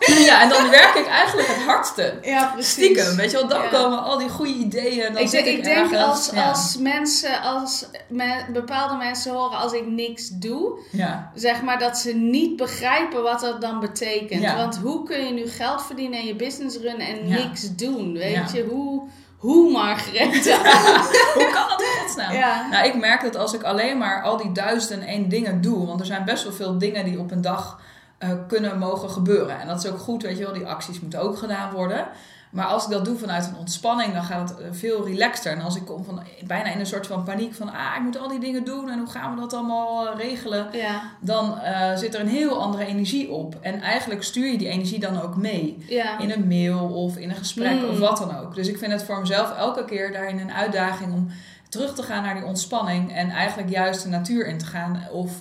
weet. 0.08 0.26
ja, 0.26 0.42
en 0.42 0.50
dan 0.50 0.70
werk 0.70 0.96
ik 0.96 1.08
eigenlijk 1.08 1.48
het 1.48 1.64
hardste. 1.66 2.18
Ja, 2.22 2.46
precies. 2.54 2.72
Stiekem, 2.72 3.16
weet 3.16 3.32
je 3.32 3.38
wel, 3.38 3.48
dan 3.48 3.62
Ja. 3.62 3.68
komen 3.70 4.04
al 4.04 4.18
die 4.18 4.30
goede 4.30 4.54
ideeën. 4.54 5.14
Dan 5.14 5.22
Ik, 5.22 5.28
zit 5.30 5.44
denk- 5.44 5.58
ik, 5.58 5.64
denk 5.64 5.96
als, 5.96 6.30
ja. 6.34 6.50
als 6.50 6.78
mensen, 6.78 7.42
als 7.42 7.86
me- 8.10 8.46
bepaalde 8.54 8.96
mensen 8.96 9.34
horen 9.34 9.58
als 9.58 9.74
ik 9.74 9.88
niks 9.88 10.28
doe, 10.30 10.80
Ja, 10.92 11.32
zeg 11.36 11.62
maar 11.62 11.80
dat 11.80 11.98
ze 11.98 12.14
niet 12.14 12.56
begrijpen 12.56 13.24
wat 13.24 13.40
dat 13.40 13.62
dan 13.62 13.80
betekent. 13.80 14.42
Ja. 14.42 14.56
Want 14.56 14.78
hoe 14.78 15.04
kun 15.04 15.26
je 15.26 15.34
nu 15.34 15.48
geld 15.48 15.86
verdienen 15.86 16.20
en 16.20 16.26
je 16.26 16.36
business 16.36 16.78
runnen 16.78 17.08
en 17.08 17.28
niks 17.28 17.76
doen? 17.76 18.14
Weet 18.14 18.52
je, 18.54 18.64
hoe, 18.70 19.08
hoe 19.40 19.72
Margrethe? 19.72 20.56
hoe 21.36 21.50
kan 21.54 21.70
dat 21.70 21.82
in 21.82 22.02
godsnaam? 22.02 22.34
ja. 22.34 22.68
Nou, 22.70 22.88
ik 22.88 23.00
merk 23.00 23.22
dat 23.22 23.36
als 23.36 23.54
ik 23.54 23.64
alleen 23.64 23.98
maar 23.98 24.22
al 24.22 24.38
die 24.38 24.52
duizend 24.52 25.02
en 25.02 25.08
één 25.08 25.30
dingen 25.30 25.62
doe, 25.62 25.88
want 25.88 26.00
er 26.00 26.06
zijn 26.06 26.26
best 26.26 26.44
wel 26.44 26.54
veel 26.54 26.78
dingen 26.78 27.06
die 27.06 27.20
op 27.20 27.32
een 27.32 27.42
dag 27.42 27.80
eh, 28.18 28.30
kunnen 28.48 28.78
mogen 28.78 29.10
gebeuren. 29.10 29.60
En 29.60 29.68
dat 29.68 29.84
is 29.84 29.92
ook 29.92 30.00
goed, 30.00 30.22
weet 30.22 30.38
je 30.38 30.44
wel, 30.44 30.54
die 30.54 30.68
acties 30.68 31.00
moeten 31.00 31.22
ook 31.22 31.38
gedaan 31.38 31.72
worden. 31.72 32.08
Maar 32.52 32.66
als 32.66 32.84
ik 32.86 32.90
dat 32.92 33.06
doe 33.06 33.18
vanuit 33.18 33.46
een 33.48 33.56
ontspanning, 33.58 34.14
dan 34.14 34.24
gaat 34.24 34.50
het 34.50 34.60
eh, 34.60 34.68
veel 34.72 35.06
relaxter. 35.06 35.52
En 35.52 35.62
als 35.62 35.76
ik 35.76 35.86
kom 35.86 36.04
van 36.04 36.24
bijna 36.48 36.70
in 36.72 36.80
een 36.80 36.86
soort 36.86 37.08
van 37.08 37.24
paniek 37.24 37.54
van, 37.54 37.70
ah, 37.74 37.96
ik 37.98 38.02
moet 38.02 38.20
al 38.20 38.28
die 38.28 38.40
dingen 38.40 38.64
doen 38.66 38.90
en 38.90 39.00
hoe 39.00 39.10
gaan 39.10 39.34
we 39.36 39.40
dat 39.42 39.54
allemaal 39.54 40.08
eh, 40.08 40.18
regelen? 40.18 40.68
Ja, 40.72 41.02
Dan 41.22 41.60
eh, 41.60 41.96
zit 41.98 42.14
er 42.14 42.20
een 42.22 42.28
heel 42.28 42.62
andere 42.62 42.86
energie 42.86 43.30
op. 43.32 43.58
En 43.62 43.82
eigenlijk 43.82 44.24
stuur 44.24 44.52
je 44.52 44.58
die 44.58 44.68
energie 44.70 45.00
dan 45.00 45.22
ook 45.22 45.36
mee. 45.36 45.86
ja. 45.88 46.20
In 46.20 46.32
een 46.32 46.48
mail 46.48 46.88
of 46.88 47.18
in 47.18 47.30
een 47.30 47.36
gesprek 47.36 47.82
Mm. 47.82 47.90
of 47.90 48.00
wat 48.00 48.18
dan 48.18 48.38
ook. 48.38 48.56
Dus 48.56 48.68
ik 48.68 48.78
vind 48.78 48.92
het 48.92 49.04
voor 49.04 49.20
mezelf 49.20 49.56
elke 49.58 49.86
keer 49.86 50.12
daarin 50.12 50.40
een 50.40 50.52
uitdaging 50.54 51.14
om 51.14 51.28
terug 51.70 51.94
te 51.96 52.04
gaan 52.04 52.24
naar 52.24 52.36
die 52.36 52.46
ontspanning. 52.46 53.14
En 53.16 53.30
eigenlijk 53.30 53.70
juist 53.70 54.04
de 54.04 54.10
natuur 54.10 54.48
in 54.48 54.58
te 54.58 54.66
gaan. 54.66 55.04
Of 55.12 55.32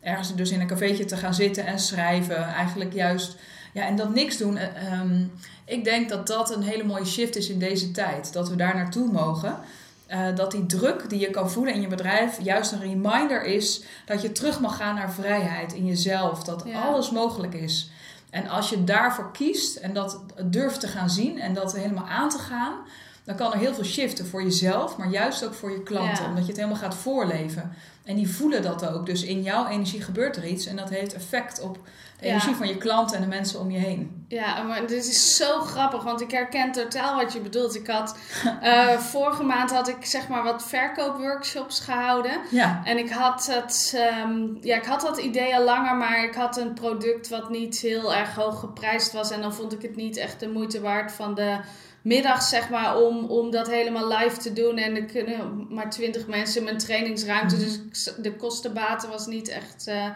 ergens 0.00 0.34
dus 0.34 0.50
in 0.50 0.60
een 0.60 0.66
cafeetje 0.66 1.04
te 1.04 1.16
gaan 1.16 1.34
zitten 1.34 1.66
en 1.66 1.78
schrijven. 1.78 2.44
Eigenlijk 2.44 2.92
juist, 2.92 3.36
ja, 3.72 3.86
en 3.86 3.96
dat 3.96 4.14
niks 4.14 4.36
doen. 4.36 4.56
Eh, 4.56 4.92
ehm, 4.92 5.24
ik 5.68 5.84
denk 5.84 6.08
dat 6.08 6.26
dat 6.26 6.54
een 6.54 6.62
hele 6.62 6.84
mooie 6.84 7.04
shift 7.06 7.36
is 7.36 7.48
in 7.48 7.58
deze 7.58 7.90
tijd. 7.90 8.32
Dat 8.32 8.48
we 8.48 8.56
daar 8.56 8.74
naartoe 8.76 9.12
mogen. 9.12 9.58
eh, 10.06 10.34
dat 10.34 10.50
die 10.50 10.66
druk 10.66 11.10
die 11.10 11.18
je 11.20 11.30
kan 11.30 11.50
voelen 11.50 11.74
in 11.74 11.80
je 11.80 11.86
bedrijf 11.86 12.42
juist 12.42 12.72
een 12.72 12.80
reminder 12.80 13.44
is 13.44 13.82
dat 14.06 14.22
je 14.22 14.32
terug 14.32 14.60
mag 14.60 14.76
gaan 14.76 14.94
naar 14.94 15.12
vrijheid 15.12 15.72
in 15.72 15.86
jezelf. 15.86 16.44
Dat 16.44 16.62
Ja. 16.66 16.80
alles 16.82 17.10
mogelijk 17.10 17.54
is. 17.54 17.90
En 18.30 18.48
als 18.48 18.68
je 18.70 18.84
daarvoor 18.84 19.32
kiest 19.32 19.76
en 19.76 19.92
dat 19.94 20.20
durft 20.44 20.80
te 20.80 20.88
gaan 20.88 21.10
zien 21.10 21.40
en 21.40 21.54
dat 21.54 21.76
helemaal 21.76 22.06
aan 22.06 22.28
te 22.28 22.38
gaan, 22.38 22.72
dan 23.24 23.36
kan 23.36 23.52
er 23.52 23.58
heel 23.58 23.74
veel 23.74 23.84
shiften 23.84 24.26
voor 24.26 24.42
jezelf, 24.42 24.96
maar 24.96 25.08
juist 25.10 25.44
ook 25.44 25.54
voor 25.54 25.70
je 25.70 25.82
klanten. 25.82 26.22
Ja. 26.24 26.28
Omdat 26.28 26.42
je 26.42 26.48
het 26.52 26.56
helemaal 26.60 26.80
gaat 26.82 26.94
voorleven. 26.94 27.72
En 28.04 28.16
die 28.16 28.30
voelen 28.30 28.62
dat 28.62 28.86
ook. 28.88 29.06
Dus 29.06 29.22
in 29.22 29.42
jouw 29.42 29.66
energie 29.66 30.02
gebeurt 30.02 30.36
er 30.36 30.46
iets 30.46 30.66
en 30.66 30.76
dat 30.76 30.88
heeft 30.88 31.14
effect 31.14 31.60
op 31.60 31.78
de 32.20 32.26
energie 32.26 32.54
van 32.54 32.68
je 32.68 32.76
klanten 32.76 33.16
en 33.16 33.22
de 33.22 33.28
mensen 33.28 33.60
om 33.60 33.70
je 33.70 33.78
heen. 33.78 34.24
Ja, 34.28 34.62
maar 34.62 34.86
dit 34.86 35.06
is 35.06 35.36
zo 35.36 35.60
grappig, 35.60 36.02
want 36.02 36.20
ik 36.20 36.30
herken 36.30 36.72
totaal 36.72 37.16
wat 37.16 37.32
je 37.32 37.40
bedoelt. 37.40 37.74
Ik 37.74 37.86
had, 37.86 38.16
eh, 38.60 38.88
vorige 38.98 39.42
maand 39.42 39.70
had 39.70 39.88
ik 39.88 40.04
zeg 40.04 40.28
maar 40.28 40.42
wat 40.42 40.64
verkoopworkshops 40.68 41.80
gehouden. 41.80 42.32
Ja. 42.50 42.80
En 42.84 42.98
ik 42.98 43.10
had, 43.10 43.46
het, 43.46 43.92
ehm, 43.96 44.46
ja, 44.60 44.76
ik 44.76 44.84
had 44.84 45.00
dat 45.00 45.18
idee 45.18 45.56
al 45.56 45.64
langer, 45.64 45.96
maar 45.96 46.24
ik 46.24 46.34
had 46.34 46.56
een 46.56 46.72
product 46.74 47.28
wat 47.28 47.50
niet 47.50 47.78
heel 47.78 48.14
erg 48.14 48.34
hoog 48.34 48.60
geprijsd 48.60 49.12
was. 49.12 49.30
En 49.30 49.40
dan 49.40 49.54
vond 49.54 49.72
ik 49.72 49.82
het 49.82 49.96
niet 49.96 50.16
echt 50.16 50.40
de 50.40 50.48
moeite 50.48 50.80
waard 50.80 51.12
van 51.12 51.34
de 51.34 51.58
middag, 52.02 52.42
zeg 52.42 52.68
maar, 52.70 52.96
om, 52.96 53.24
om 53.24 53.50
dat 53.50 53.68
helemaal 53.68 54.08
live 54.08 54.36
te 54.36 54.52
doen. 54.52 54.76
En 54.78 54.96
er 54.96 55.04
kunnen 55.04 55.66
maar 55.70 55.90
twintig 55.90 56.26
mensen 56.26 56.58
in 56.58 56.64
mijn 56.64 56.78
trainingsruimte. 56.78 57.56
Dus 57.58 57.74
ik- 57.74 58.22
de 58.24 58.36
kostenbaten 58.36 59.08
was 59.10 59.26
niet 59.26 59.48
echt, 59.48 59.86
eh 59.86 60.06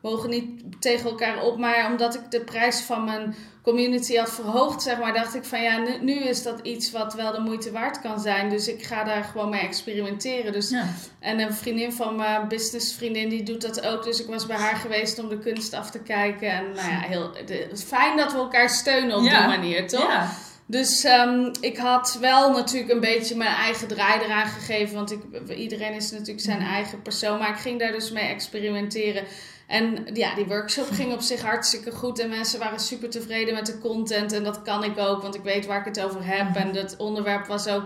wogen 0.00 0.30
niet 0.30 0.62
tegen 0.80 1.10
elkaar 1.10 1.42
op. 1.42 1.58
Maar 1.58 1.90
omdat 1.90 2.14
ik 2.14 2.30
de 2.30 2.40
prijs 2.40 2.80
van 2.80 3.04
mijn 3.04 3.34
community 3.62 4.16
had 4.16 4.30
verhoogd, 4.32 4.82
zeg 4.82 4.98
maar, 4.98 5.12
dacht 5.12 5.34
ik 5.34 5.44
van 5.44 5.62
ja, 5.62 5.78
nu, 5.78 5.98
nu 6.00 6.14
is 6.14 6.42
dat 6.42 6.60
iets 6.62 6.90
wat 6.90 7.14
wel 7.14 7.32
de 7.32 7.40
moeite 7.40 7.70
waard 7.70 8.00
kan 8.00 8.20
zijn. 8.20 8.48
Dus 8.48 8.68
ik 8.68 8.82
ga 8.82 9.04
daar 9.04 9.24
gewoon 9.24 9.50
mee 9.50 9.60
experimenteren. 9.60 10.52
Dus 10.52 10.70
ja. 10.70 10.86
en 11.20 11.40
een 11.40 11.54
vriendin 11.54 11.92
van 11.92 12.16
mijn 12.16 12.48
businessvriendin 12.48 13.28
die 13.28 13.42
doet 13.42 13.62
dat 13.62 13.86
ook. 13.86 14.04
Dus 14.04 14.20
ik 14.20 14.26
was 14.26 14.46
bij 14.46 14.56
haar 14.56 14.76
geweest 14.76 15.18
om 15.18 15.28
de 15.28 15.38
kunst 15.38 15.74
af 15.74 15.90
te 15.90 15.98
kijken. 15.98 16.50
En 16.50 16.64
nou 16.64 16.90
ja, 16.90 17.00
heel, 17.00 17.32
de- 17.46 17.68
fijn 17.86 18.16
dat 18.16 18.32
we 18.32 18.38
elkaar 18.38 18.70
steunen 18.70 19.16
op 19.16 19.22
Ja. 19.24 19.38
die 19.38 19.58
manier, 19.58 19.88
toch? 19.88 20.08
Ja. 20.10 20.30
Dus 20.66 21.04
ehm, 21.04 21.52
ik 21.60 21.76
had 21.76 22.16
wel 22.20 22.50
natuurlijk 22.52 22.92
een 22.92 23.00
beetje 23.00 23.36
mijn 23.36 23.54
eigen 23.54 23.88
draai 23.88 24.20
eraan 24.20 24.46
gegeven. 24.46 24.94
Want 24.94 25.10
ik, 25.12 25.20
iedereen 25.56 25.92
is 25.92 26.10
natuurlijk 26.10 26.40
zijn 26.40 26.60
eigen 26.60 27.02
persoon. 27.02 27.38
Maar 27.38 27.48
ik 27.50 27.56
ging 27.56 27.78
daar 27.78 27.92
dus 27.92 28.10
mee 28.10 28.28
experimenteren. 28.28 29.24
En 29.68 30.06
ja, 30.12 30.34
die 30.34 30.44
workshop 30.46 30.90
ging 30.90 31.12
op 31.12 31.20
zich 31.20 31.42
hartstikke 31.42 31.90
goed. 31.90 32.18
En 32.18 32.28
mensen 32.28 32.58
waren 32.58 32.80
super 32.80 33.10
tevreden 33.10 33.54
met 33.54 33.66
de 33.66 33.78
content. 33.78 34.32
En 34.32 34.44
dat 34.44 34.62
kan 34.62 34.84
ik 34.84 34.98
ook, 34.98 35.22
want 35.22 35.34
ik 35.34 35.42
weet 35.42 35.66
waar 35.66 35.78
ik 35.78 35.84
het 35.84 36.00
over 36.00 36.20
heb. 36.24 36.56
En 36.56 36.72
dat 36.72 36.96
onderwerp 36.96 37.46
was 37.46 37.68
ook 37.68 37.84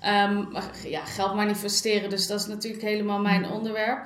ehm, 0.00 0.44
ja, 0.84 1.04
geld 1.04 1.34
manifesteren. 1.34 2.10
Dus 2.10 2.26
dat 2.26 2.40
is 2.40 2.46
natuurlijk 2.46 2.82
helemaal 2.82 3.18
mijn 3.18 3.50
onderwerp. 3.50 3.98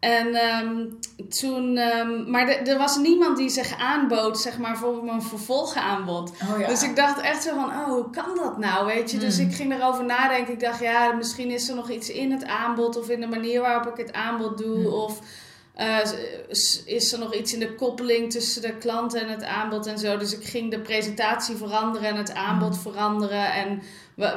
En 0.00 0.34
ehm, 0.34 0.84
toen, 1.28 1.76
ehm, 1.76 2.30
maar 2.30 2.48
er- 2.48 2.78
was 2.78 2.96
niemand 2.96 3.36
die 3.36 3.48
zich 3.48 3.78
aanbood, 3.78 4.38
zeg 4.40 4.58
maar, 4.58 4.76
voor 4.76 5.04
mijn 5.04 5.22
vervolgaanbod. 5.22 6.30
Oh 6.52 6.58
ja. 6.60 6.66
Dus 6.66 6.82
ik 6.82 6.96
dacht 6.96 7.20
echt 7.20 7.42
zo 7.42 7.54
van, 7.54 7.64
oh, 7.68 7.84
hoe 7.84 8.10
kan 8.10 8.34
dat 8.42 8.58
nou, 8.58 8.86
weet 8.86 9.10
je? 9.10 9.18
Dus 9.18 9.36
Hmm. 9.38 9.48
ik 9.48 9.54
ging 9.54 9.72
erover 9.74 10.04
nadenken. 10.04 10.52
Ik 10.52 10.60
dacht, 10.60 10.80
ja, 10.80 11.12
misschien 11.12 11.50
is 11.50 11.68
er 11.68 11.74
nog 11.74 11.90
iets 11.90 12.10
in 12.10 12.32
het 12.32 12.44
aanbod 12.44 12.98
of 12.98 13.08
in 13.08 13.20
de 13.20 13.26
manier 13.26 13.60
waarop 13.60 13.86
ik 13.98 14.06
het 14.06 14.12
aanbod 14.14 14.58
doe. 14.58 14.90
Of 14.90 15.18
eh, 15.80 15.98
is 16.84 17.12
er 17.12 17.18
nog 17.18 17.34
iets 17.34 17.52
in 17.52 17.58
de 17.58 17.74
koppeling 17.74 18.30
tussen 18.30 18.62
de 18.62 18.76
klant 18.78 19.14
en 19.14 19.28
het 19.28 19.44
aanbod 19.44 19.86
en 19.86 19.98
zo. 19.98 20.16
Dus 20.16 20.32
ik 20.32 20.44
ging 20.44 20.70
de 20.70 20.80
presentatie 20.80 21.56
veranderen 21.56 22.08
en 22.08 22.16
het 22.16 22.32
aanbod 22.32 22.72
Hmm. 22.72 22.82
veranderen. 22.82 23.52
En 23.52 23.82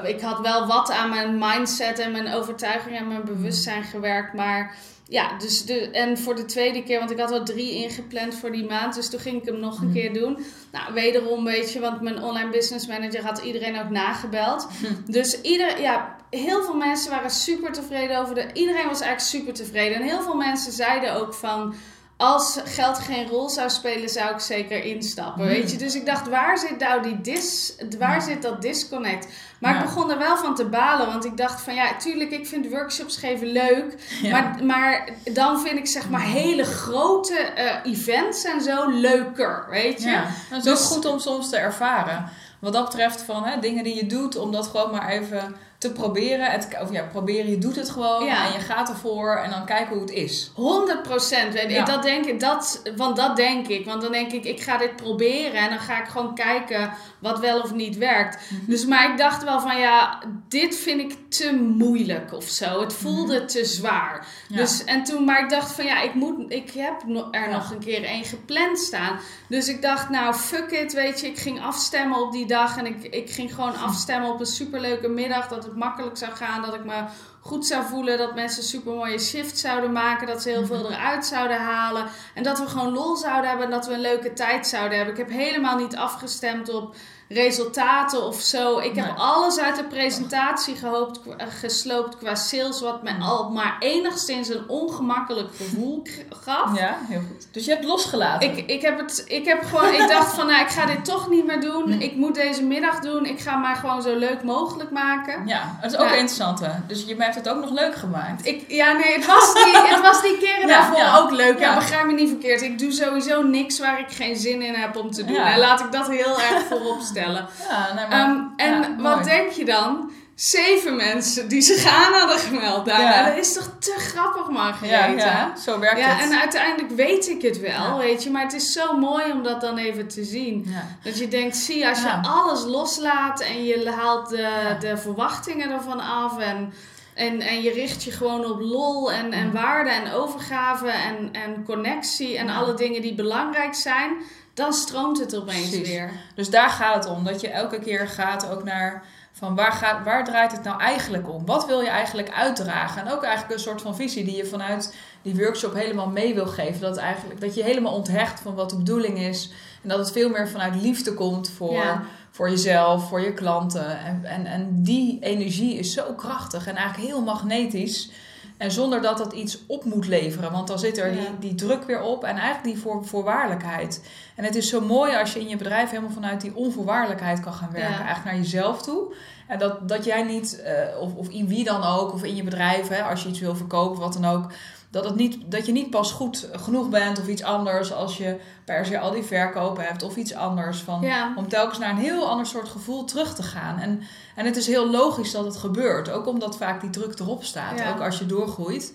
ik 0.03 0.21
had 0.21 0.39
wel 0.39 0.67
wat 0.67 0.91
aan 0.91 1.09
mijn 1.09 1.37
mindset 1.37 1.99
en 1.99 2.11
mijn 2.11 2.33
overtuiging 2.33 2.97
en 2.97 3.07
mijn 3.07 3.25
bewustzijn 3.25 3.83
gewerkt, 3.83 4.33
maar... 4.33 4.75
Ja, 5.13 5.37
dus 5.37 5.65
de, 5.65 5.89
en 5.89 6.17
voor 6.17 6.35
de 6.35 6.45
tweede 6.45 6.83
keer, 6.83 6.99
want 6.99 7.11
ik 7.11 7.19
had 7.19 7.31
al 7.31 7.43
drie 7.45 7.71
ingepland 7.75 8.35
voor 8.35 8.51
die 8.51 8.65
maand. 8.65 8.95
Dus 8.95 9.09
toen 9.09 9.19
ging 9.19 9.41
ik 9.41 9.45
hem 9.45 9.59
nog 9.59 9.77
een 9.77 9.83
Hmm. 9.83 9.93
keer 9.93 10.13
doen. 10.13 10.37
Nou, 10.71 10.93
wederom 10.93 11.43
weet 11.43 11.73
je, 11.73 11.79
want 11.79 12.01
mijn 12.01 12.23
online 12.23 12.49
business 12.49 12.87
manager 12.87 13.23
had 13.25 13.37
iedereen 13.43 13.79
ook 13.79 13.89
nagebeld. 13.89 14.67
Dus 15.05 15.41
ieder, 15.41 15.81
ja, 15.81 16.15
heel 16.29 16.63
veel 16.63 16.75
mensen 16.75 17.11
waren 17.11 17.29
super 17.29 17.71
tevreden 17.71 18.19
over 18.19 18.35
de. 18.35 18.45
Iedereen 18.53 18.87
was 18.87 19.01
eigenlijk 19.01 19.19
super 19.43 19.53
tevreden. 19.53 19.97
En 19.97 20.03
heel 20.03 20.21
veel 20.21 20.35
mensen 20.35 20.71
zeiden 20.71 21.13
ook 21.15 21.33
van. 21.33 21.75
Als 22.17 22.59
geld 22.65 22.99
geen 22.99 23.27
rol 23.27 23.49
zou 23.49 23.69
spelen, 23.69 24.09
zou 24.09 24.33
ik 24.33 24.39
zeker 24.39 24.83
instappen. 24.83 25.45
Weet 25.45 25.71
je? 25.71 25.77
Dus 25.77 25.95
ik 25.95 26.05
dacht, 26.05 26.29
waar 26.29 26.57
zit 26.57 26.79
nou 26.79 27.01
die 27.03 27.21
dis, 27.21 27.75
waar 27.99 28.21
zit 28.21 28.41
dat 28.41 28.61
disconnect? 28.61 29.27
Maar 29.59 29.73
Ja. 29.73 29.79
ik 29.79 29.85
begon 29.85 30.11
er 30.11 30.17
wel 30.17 30.37
van 30.37 30.55
te 30.55 30.65
balen. 30.65 31.07
Want 31.07 31.25
ik 31.25 31.37
dacht 31.37 31.61
van 31.61 31.73
ja, 31.75 31.97
tuurlijk, 31.97 32.31
ik 32.31 32.47
vind 32.47 32.69
workshops 32.69 33.17
geven 33.17 33.47
leuk. 33.47 33.95
Ja. 34.21 34.31
Maar, 34.31 34.63
maar 34.65 35.09
dan 35.33 35.59
vind 35.59 35.77
ik 35.77 35.87
zeg 35.87 36.09
maar 36.09 36.21
hele 36.23 36.63
grote 36.63 37.35
eh, 37.37 37.91
events 37.91 38.43
en 38.43 38.61
zo 38.61 38.89
leuker. 38.89 39.65
Weet 39.69 40.01
je? 40.03 40.09
Ja, 40.09 40.25
dat 40.49 40.57
is 40.57 40.63
Dus- 40.63 40.81
ook 40.81 40.87
goed 40.87 41.05
om 41.05 41.19
soms 41.19 41.49
te 41.49 41.57
ervaren. 41.57 42.29
Wat 42.59 42.73
dat 42.73 42.85
betreft 42.85 43.21
van 43.21 43.45
hè, 43.45 43.59
dingen 43.59 43.83
die 43.83 43.95
je 43.95 44.05
doet, 44.05 44.35
om 44.37 44.51
dat 44.51 44.67
gewoon 44.67 44.91
maar 44.91 45.07
even 45.09 45.55
te 45.83 45.91
proberen. 45.91 46.45
Het, 46.45 46.67
of 46.81 46.91
ja, 46.91 47.03
proberen, 47.03 47.49
je 47.49 47.57
doet 47.57 47.75
het 47.75 47.89
gewoon 47.89 48.25
Ja. 48.25 48.45
en 48.45 48.53
je 48.53 48.59
gaat 48.59 48.89
ervoor 48.89 49.35
en 49.35 49.49
dan 49.49 49.65
kijken 49.65 49.93
hoe 49.93 50.01
het 50.01 50.11
is. 50.11 50.51
100 50.55 51.03
procent. 51.03 51.53
Ja. 51.67 51.85
Dat 51.85 52.03
denk 52.03 52.25
ik, 52.25 52.39
dat, 52.39 52.81
want 52.95 53.15
dat 53.15 53.35
denk 53.35 53.67
ik. 53.67 53.85
Want 53.85 54.01
dan 54.01 54.11
denk 54.11 54.31
ik, 54.31 54.45
ik 54.45 54.61
ga 54.61 54.77
dit 54.77 54.95
proberen 54.95 55.61
en 55.61 55.69
dan 55.69 55.79
ga 55.79 56.01
ik 56.01 56.07
gewoon 56.07 56.35
kijken 56.35 56.91
wat 57.19 57.39
wel 57.39 57.61
of 57.61 57.73
niet 57.73 57.97
werkt. 57.97 58.37
Mhm. 58.49 58.69
Dus, 58.71 58.85
maar 58.85 59.11
ik 59.11 59.17
dacht 59.17 59.43
wel 59.43 59.59
van 59.59 59.77
ja, 59.77 60.19
dit 60.47 60.75
vind 60.75 60.99
ik 61.01 61.17
te 61.29 61.55
moeilijk 61.55 62.33
of 62.33 62.43
zo. 62.43 62.81
Het 62.81 62.93
voelde 62.93 63.45
te 63.45 63.65
zwaar. 63.65 64.27
Mhm. 64.47 64.53
Ja. 64.53 64.59
Dus, 64.59 64.83
en 64.83 65.03
toen, 65.03 65.23
maar 65.23 65.43
ik 65.43 65.49
dacht 65.49 65.71
van 65.71 65.85
ja, 65.85 66.01
ik, 66.01 66.13
moet, 66.13 66.51
ik 66.51 66.71
heb 66.71 67.01
er 67.31 67.49
nog 67.49 67.71
een 67.71 67.79
keer 67.79 68.03
één 68.03 68.25
gepland 68.25 68.79
staan. 68.79 69.19
Dus 69.47 69.67
ik 69.67 69.81
dacht, 69.81 70.09
nou 70.09 70.33
fuck 70.33 70.71
it, 70.71 70.93
weet 70.93 71.19
je. 71.19 71.27
Ik 71.27 71.37
ging 71.37 71.61
afstemmen 71.61 72.21
op 72.21 72.31
die 72.31 72.45
dag 72.45 72.77
en 72.77 72.85
ik, 72.85 73.03
ik 73.03 73.29
ging 73.29 73.55
gewoon 73.55 73.75
afstemmen 73.75 74.29
op 74.29 74.39
een 74.39 74.45
superleuke 74.45 75.07
middag. 75.07 75.47
Dat 75.47 75.63
het 75.63 75.72
makkelijk 75.75 76.17
zou 76.17 76.31
gaan, 76.31 76.61
dat 76.61 76.73
ik 76.73 76.83
me 76.85 77.03
goed 77.39 77.65
zou 77.65 77.83
voelen. 77.85 78.17
Dat 78.17 78.35
mensen 78.35 78.63
super 78.63 78.93
mooie 78.93 79.19
shift 79.19 79.57
zouden 79.57 79.91
maken. 79.91 80.27
Dat 80.27 80.41
ze 80.41 80.49
heel 80.49 80.65
veel 80.65 80.91
eruit 80.91 81.25
zouden 81.25 81.57
halen. 81.57 82.05
En 82.33 82.43
dat 82.43 82.59
we 82.59 82.67
gewoon 82.67 82.93
lol 82.93 83.15
zouden 83.15 83.49
hebben 83.49 83.65
en 83.65 83.71
dat 83.71 83.87
we 83.87 83.93
een 83.93 83.99
leuke 83.99 84.33
tijd 84.33 84.67
zouden 84.67 84.97
hebben. 84.97 85.15
Ik 85.15 85.19
heb 85.27 85.37
helemaal 85.37 85.77
niet 85.77 85.95
afgestemd 85.95 86.69
op 86.69 86.95
resultaten 87.33 88.23
of 88.23 88.39
zo. 88.41 88.77
Ik 88.77 88.95
heb 88.95 89.05
Nee. 89.05 89.13
alles 89.17 89.59
uit 89.59 89.75
de 89.75 89.83
presentatie 89.83 90.75
gehoopt, 90.75 91.19
eh, 91.37 91.47
gesloopt 91.59 92.17
qua 92.17 92.35
sales. 92.35 92.81
Wat 92.81 93.03
me 93.03 93.11
al 93.21 93.49
maar 93.49 93.75
enigszins 93.79 94.49
een 94.49 94.63
ongemakkelijk 94.69 95.49
gevoel 95.55 96.01
gaf. 96.29 96.77
Ja, 96.79 96.97
heel 97.09 97.21
goed. 97.31 97.47
Dus 97.51 97.65
je 97.65 97.71
hebt 97.71 97.83
losgelaten. 97.85 98.57
Ik, 98.57 98.69
ik 98.69 98.81
heb 98.81 98.99
het, 98.99 99.23
ik 99.27 99.45
heb 99.45 99.63
gewoon, 99.65 99.93
ik 99.93 100.07
dacht 100.09 100.33
van, 100.33 100.47
nou, 100.47 100.61
ik 100.61 100.69
ga 100.69 100.85
dit 100.85 101.05
toch 101.05 101.29
niet 101.29 101.45
meer 101.45 101.61
doen. 101.61 101.91
Hm. 101.91 102.01
Ik 102.01 102.15
moet 102.15 102.35
deze 102.35 102.63
middag 102.63 102.99
doen. 102.99 103.25
Ik 103.25 103.39
ga 103.39 103.55
maar 103.55 103.75
gewoon 103.75 104.01
zo 104.01 104.15
leuk 104.17 104.43
mogelijk 104.43 104.91
maken. 104.91 105.47
Ja, 105.47 105.77
dat 105.81 105.91
is 105.91 105.97
ook 105.97 106.07
interessant 106.07 106.59
hè. 106.59 106.71
Dus 106.87 107.03
je 107.07 107.15
hebt 107.17 107.35
het 107.35 107.49
ook 107.49 107.59
nog 107.61 107.69
leuk 107.71 107.95
gemaakt. 107.95 108.45
Ik, 108.45 108.63
ja, 108.67 108.91
nee, 108.91 109.13
het 109.13 109.25
was 109.25 109.53
die, 109.53 109.77
het 109.77 110.01
was 110.01 110.21
die 110.21 110.37
keren 110.37 110.67
Ja, 110.67 110.67
daarvoor 110.67 110.97
ja. 110.97 111.17
ook 111.17 111.31
leuk. 111.31 111.59
Ja. 111.59 111.69
Ja. 111.69 111.75
begrijp 111.75 112.05
me 112.05 112.13
niet 112.13 112.29
verkeerd. 112.29 112.61
Ik 112.61 112.79
doe 112.79 112.91
sowieso 112.91 113.41
niks 113.41 113.79
waar 113.79 113.99
ik 113.99 114.09
geen 114.11 114.35
zin 114.35 114.61
in 114.61 114.73
heb 114.73 114.95
om 114.97 115.11
te 115.11 115.25
doen. 115.25 115.35
En 115.35 115.59
laat 115.59 115.79
ik 115.79 115.91
dat 115.91 116.07
heel 116.09 116.41
erg 116.41 116.63
voorop 116.69 117.01
stellen. 117.01 117.22
Ja, 117.31 117.93
nee, 117.95 118.07
maar, 118.07 118.19
Ehm, 118.29 118.39
en 118.55 118.71
ja, 118.81 118.95
wat 119.01 119.13
mooi. 119.15 119.23
denk 119.23 119.51
je 119.51 119.65
dan? 119.65 120.11
Zeven 120.35 120.95
mensen 120.95 121.47
die 121.47 121.61
zich 121.61 121.85
aan 121.85 122.13
hadden 122.13 122.37
gemeld 122.39 122.85
daar. 122.85 123.01
Ja. 123.01 123.25
Dat 123.29 123.37
is 123.37 123.53
toch 123.53 123.69
te 123.79 123.93
grappig, 123.97 124.49
Margarethe? 124.49 125.25
ja, 125.25 125.53
zo 125.57 125.79
werkt 125.79 125.99
Ja, 125.99 126.05
het. 126.07 126.29
en 126.31 126.39
uiteindelijk 126.39 126.91
weet 126.95 127.27
ik 127.29 127.41
het 127.41 127.59
wel, 127.59 127.97
weet 127.97 128.23
je. 128.23 128.29
Maar 128.31 128.41
het 128.43 128.53
is 128.53 128.71
zo 128.71 128.97
mooi 128.97 129.31
om 129.31 129.43
dat 129.43 129.61
dan 129.61 129.77
even 129.77 130.07
te 130.07 130.23
zien. 130.23 130.75
Dat 131.03 131.17
je 131.19 131.27
denkt, 131.27 131.55
zie, 131.57 131.87
als 131.87 132.01
je 132.01 132.19
alles 132.21 132.63
loslaat 132.63 133.39
en 133.41 133.63
je 133.63 133.89
haalt 133.89 134.29
de, 134.29 134.75
de 134.79 134.97
verwachtingen 134.97 135.71
ervan 135.71 135.99
af 135.99 136.37
en, 136.39 136.73
en, 137.13 137.41
en 137.41 137.61
je 137.61 137.71
richt 137.71 138.03
je 138.03 138.11
gewoon 138.11 138.45
op 138.45 138.59
lol 138.59 139.11
en, 139.11 139.31
en 139.31 139.51
waarde 139.51 139.89
en 139.89 140.11
overgave 140.11 140.89
en, 140.89 141.29
en 141.31 141.63
connectie 141.65 142.37
en 142.37 142.47
Ja. 142.47 142.55
alle 142.55 142.73
dingen 142.73 143.01
die 143.01 143.15
belangrijk 143.15 143.73
zijn, 143.75 144.11
dan 144.53 144.73
stroomt 144.73 145.19
het 145.19 145.35
opeens 145.35 145.69
Precies. 145.69 145.87
weer. 145.87 146.11
Dus 146.35 146.49
daar 146.49 146.69
gaat 146.69 147.03
het 147.03 147.13
om. 147.13 147.23
Dat 147.23 147.41
je 147.41 147.49
elke 147.49 147.79
keer 147.79 148.07
gaat 148.07 148.49
ook 148.49 148.63
naar 148.63 149.03
van 149.31 149.55
waar, 149.55 149.71
gaat, 149.71 150.03
waar 150.03 150.23
draait 150.25 150.51
het 150.51 150.63
nou 150.63 150.79
eigenlijk 150.79 151.29
om? 151.29 151.45
Wat 151.45 151.65
wil 151.65 151.81
je 151.81 151.89
eigenlijk 151.89 152.31
uitdragen? 152.31 153.05
En 153.05 153.11
ook 153.11 153.23
eigenlijk 153.23 153.53
een 153.53 153.63
soort 153.63 153.81
van 153.81 153.95
visie 153.95 154.25
die 154.25 154.35
je 154.35 154.45
vanuit 154.45 154.95
die 155.21 155.35
workshop 155.35 155.73
helemaal 155.73 156.09
mee 156.09 156.33
wil 156.33 156.45
geven. 156.47 156.81
Dat, 156.81 156.97
eigenlijk, 156.97 157.41
dat 157.41 157.55
je 157.55 157.63
helemaal 157.63 157.93
onthecht 157.93 158.39
van 158.39 158.55
wat 158.55 158.69
de 158.69 158.77
bedoeling 158.77 159.19
is. 159.19 159.49
En 159.81 159.89
dat 159.89 159.99
het 159.99 160.11
veel 160.11 160.29
meer 160.29 160.49
vanuit 160.49 160.75
liefde 160.81 161.13
komt 161.13 161.49
voor, 161.49 161.73
Ja. 161.73 162.03
voor 162.31 162.49
jezelf, 162.49 163.07
voor 163.07 163.21
je 163.21 163.33
klanten. 163.33 163.99
En, 163.99 164.21
en, 164.23 164.45
en 164.45 164.83
die 164.83 165.17
energie 165.21 165.77
is 165.77 165.93
zo 165.93 166.13
krachtig 166.13 166.67
en 166.67 166.75
eigenlijk 166.75 167.09
heel 167.09 167.21
magnetisch. 167.21 168.09
En 168.57 168.71
zonder 168.71 169.01
dat 169.01 169.17
dat 169.17 169.33
iets 169.33 169.59
op 169.67 169.83
moet 169.83 170.07
leveren. 170.07 170.51
Want 170.51 170.67
dan 170.67 170.79
zit 170.79 170.97
er 170.97 171.13
Ja. 171.13 171.19
die, 171.19 171.29
die 171.39 171.55
druk 171.55 171.83
weer 171.83 172.01
op 172.01 172.23
en 172.23 172.35
eigenlijk 172.35 172.63
die 172.63 172.77
voor, 172.83 173.05
voorwaardelijkheid. 173.05 174.01
En 174.35 174.43
het 174.43 174.55
is 174.55 174.69
zo 174.69 174.81
mooi 174.81 175.15
als 175.15 175.33
je 175.33 175.39
in 175.39 175.47
je 175.49 175.57
bedrijf 175.57 175.89
helemaal 175.89 176.11
vanuit 176.11 176.41
die 176.41 176.55
onvoorwaardelijkheid 176.55 177.39
kan 177.39 177.53
gaan 177.53 177.71
werken. 177.71 177.91
Ja. 177.91 178.05
Eigenlijk 178.05 178.25
naar 178.25 178.43
jezelf 178.43 178.81
toe. 178.81 179.13
En 179.47 179.59
dat, 179.59 179.89
dat 179.89 180.05
jij 180.05 180.23
niet, 180.23 180.61
eh, 180.61 181.01
of, 181.01 181.15
of 181.15 181.29
in 181.29 181.47
wie 181.47 181.63
dan 181.63 181.83
ook, 181.83 182.13
of 182.13 182.23
in 182.23 182.35
je 182.35 182.43
bedrijf, 182.43 182.87
hè, 182.87 183.01
als 183.03 183.23
je 183.23 183.29
iets 183.29 183.39
wil 183.39 183.55
verkopen, 183.55 183.99
wat 183.99 184.13
dan 184.13 184.25
ook. 184.25 184.51
Dat, 184.93 185.05
het 185.05 185.15
niet, 185.15 185.37
dat 185.45 185.65
je 185.65 185.71
niet 185.71 185.89
pas 185.89 186.11
goed 186.11 186.49
genoeg 186.51 186.89
bent 186.89 187.19
of 187.19 187.27
iets 187.27 187.43
anders 187.43 187.93
als 187.93 188.17
je 188.17 188.39
per 188.65 188.85
se 188.85 188.99
al 188.99 189.11
die 189.11 189.23
verkopen 189.23 189.83
hebt 189.83 190.03
of 190.03 190.15
iets 190.15 190.33
anders. 190.35 190.79
Van, 190.81 191.01
Ja. 191.01 191.33
Om 191.35 191.47
telkens 191.47 191.79
naar 191.79 191.89
een 191.89 191.97
heel 191.97 192.29
ander 192.29 192.45
soort 192.45 192.69
gevoel 192.69 193.03
terug 193.05 193.35
te 193.35 193.43
gaan. 193.43 193.79
En, 193.79 194.01
en 194.35 194.45
het 194.45 194.55
is 194.55 194.67
heel 194.67 194.89
logisch 194.89 195.31
dat 195.31 195.45
het 195.45 195.55
gebeurt. 195.57 196.09
Ook 196.11 196.27
omdat 196.27 196.57
vaak 196.57 196.81
die 196.81 196.89
druk 196.89 197.19
erop 197.19 197.43
staat. 197.43 197.79
Ja. 197.79 197.91
Ook 197.91 197.99
als 197.99 198.19
je 198.19 198.25
doorgroeit. 198.25 198.93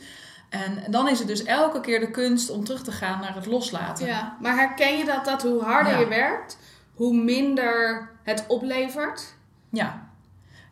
En 0.49 0.83
dan 0.91 1.09
is 1.09 1.19
het 1.19 1.29
dus 1.29 1.43
elke 1.45 1.81
keer 1.81 2.01
de 2.01 2.11
kunst 2.11 2.51
om 2.51 2.65
terug 2.65 2.83
te 2.83 2.93
gaan 2.93 3.21
naar 3.21 3.35
het 3.35 3.47
loslaten. 3.47 4.07
Ja, 4.07 4.37
maar 4.41 4.55
herken 4.57 4.99
je 4.99 5.05
dat, 5.05 5.25
dat 5.25 5.43
hoe 5.43 5.63
harder 5.63 5.93
Ja. 5.93 5.99
je 5.99 6.09
werkt, 6.09 6.59
hoe 6.95 7.15
minder 7.15 8.09
het 8.23 8.45
oplevert? 8.49 9.35
Ja. 9.71 10.08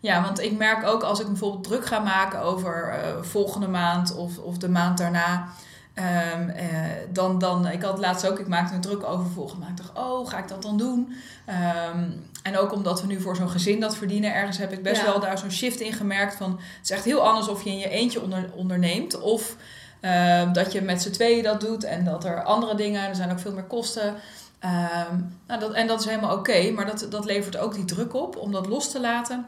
Ja, 0.07 0.23
want 0.23 0.41
ik 0.41 0.57
merk 0.57 0.87
ook 0.87 1.03
als 1.03 1.21
ik 1.21 1.27
bijvoorbeeld 1.27 1.65
druk 1.65 1.87
ga 1.87 1.99
maken 1.99 2.41
over 2.41 2.89
eh, 2.89 3.23
volgende 3.23 3.69
maand 3.69 4.15
of, 4.17 4.39
of 4.39 4.59
de 4.59 4.69
maand 4.69 4.99
daarna. 4.99 5.49
ehm, 5.95 6.49
eh, 6.49 6.67
dan, 7.13 7.39
dan, 7.39 7.67
ik 7.69 7.83
had 7.83 7.99
laatst 7.99 8.27
ook, 8.29 8.39
ik 8.39 8.49
maakte 8.49 8.75
me 8.75 8.81
druk 8.81 9.05
over 9.05 9.27
volgende 9.27 9.65
maand. 9.65 9.79
Ik 9.81 9.87
dacht, 9.87 10.07
oh, 10.07 10.29
ga 10.29 10.39
ik 10.39 10.49
dat 10.49 10.63
dan 10.63 10.77
doen? 10.79 11.13
Ehm, 11.45 12.11
en 12.43 12.59
ook 12.59 12.73
omdat 12.73 13.01
we 13.01 13.07
nu 13.07 13.21
voor 13.21 13.37
zo'n 13.37 13.51
gezin 13.51 13.81
dat 13.81 13.97
verdienen, 13.97 14.35
ergens 14.35 14.59
heb 14.59 14.73
ik 14.73 14.83
best 14.83 15.01
Ja. 15.01 15.07
wel 15.07 15.21
daar 15.21 15.39
zo'n 15.39 15.51
shift 15.51 15.81
in 15.81 15.93
gemerkt. 15.93 16.35
Van, 16.35 16.51
het 16.51 16.85
is 16.85 16.91
echt 16.91 17.05
heel 17.05 17.21
anders 17.27 17.49
of 17.49 17.65
je 17.65 17.71
in 17.71 17.79
je 17.79 17.89
eentje 17.89 18.23
onder, 18.23 18.51
onderneemt. 18.55 19.21
Of 19.21 19.57
ehm, 20.01 20.53
dat 20.53 20.73
je 20.73 20.81
met 20.83 21.03
z'n 21.03 21.11
tweeën 21.11 21.43
dat 21.43 21.61
doet 21.61 21.85
en 21.85 22.05
dat 22.05 22.25
er 22.25 22.43
andere 22.43 22.75
dingen, 22.75 23.09
er 23.09 23.15
zijn 23.15 23.31
ook 23.31 23.41
veel 23.41 23.53
meer 23.53 23.65
kosten. 23.65 24.15
Nou, 25.47 25.61
dat, 25.61 25.73
en 25.73 25.87
dat 25.87 26.01
is 26.01 26.07
helemaal 26.07 26.37
oké, 26.37 26.71
maar 26.71 26.87
dat, 26.87 27.07
dat 27.11 27.25
levert 27.25 27.57
ook 27.57 27.75
die 27.75 27.85
druk 27.85 28.15
op 28.15 28.37
om 28.37 28.53
dat 28.53 28.67
los 28.67 28.91
te 28.91 29.01
laten. 29.01 29.47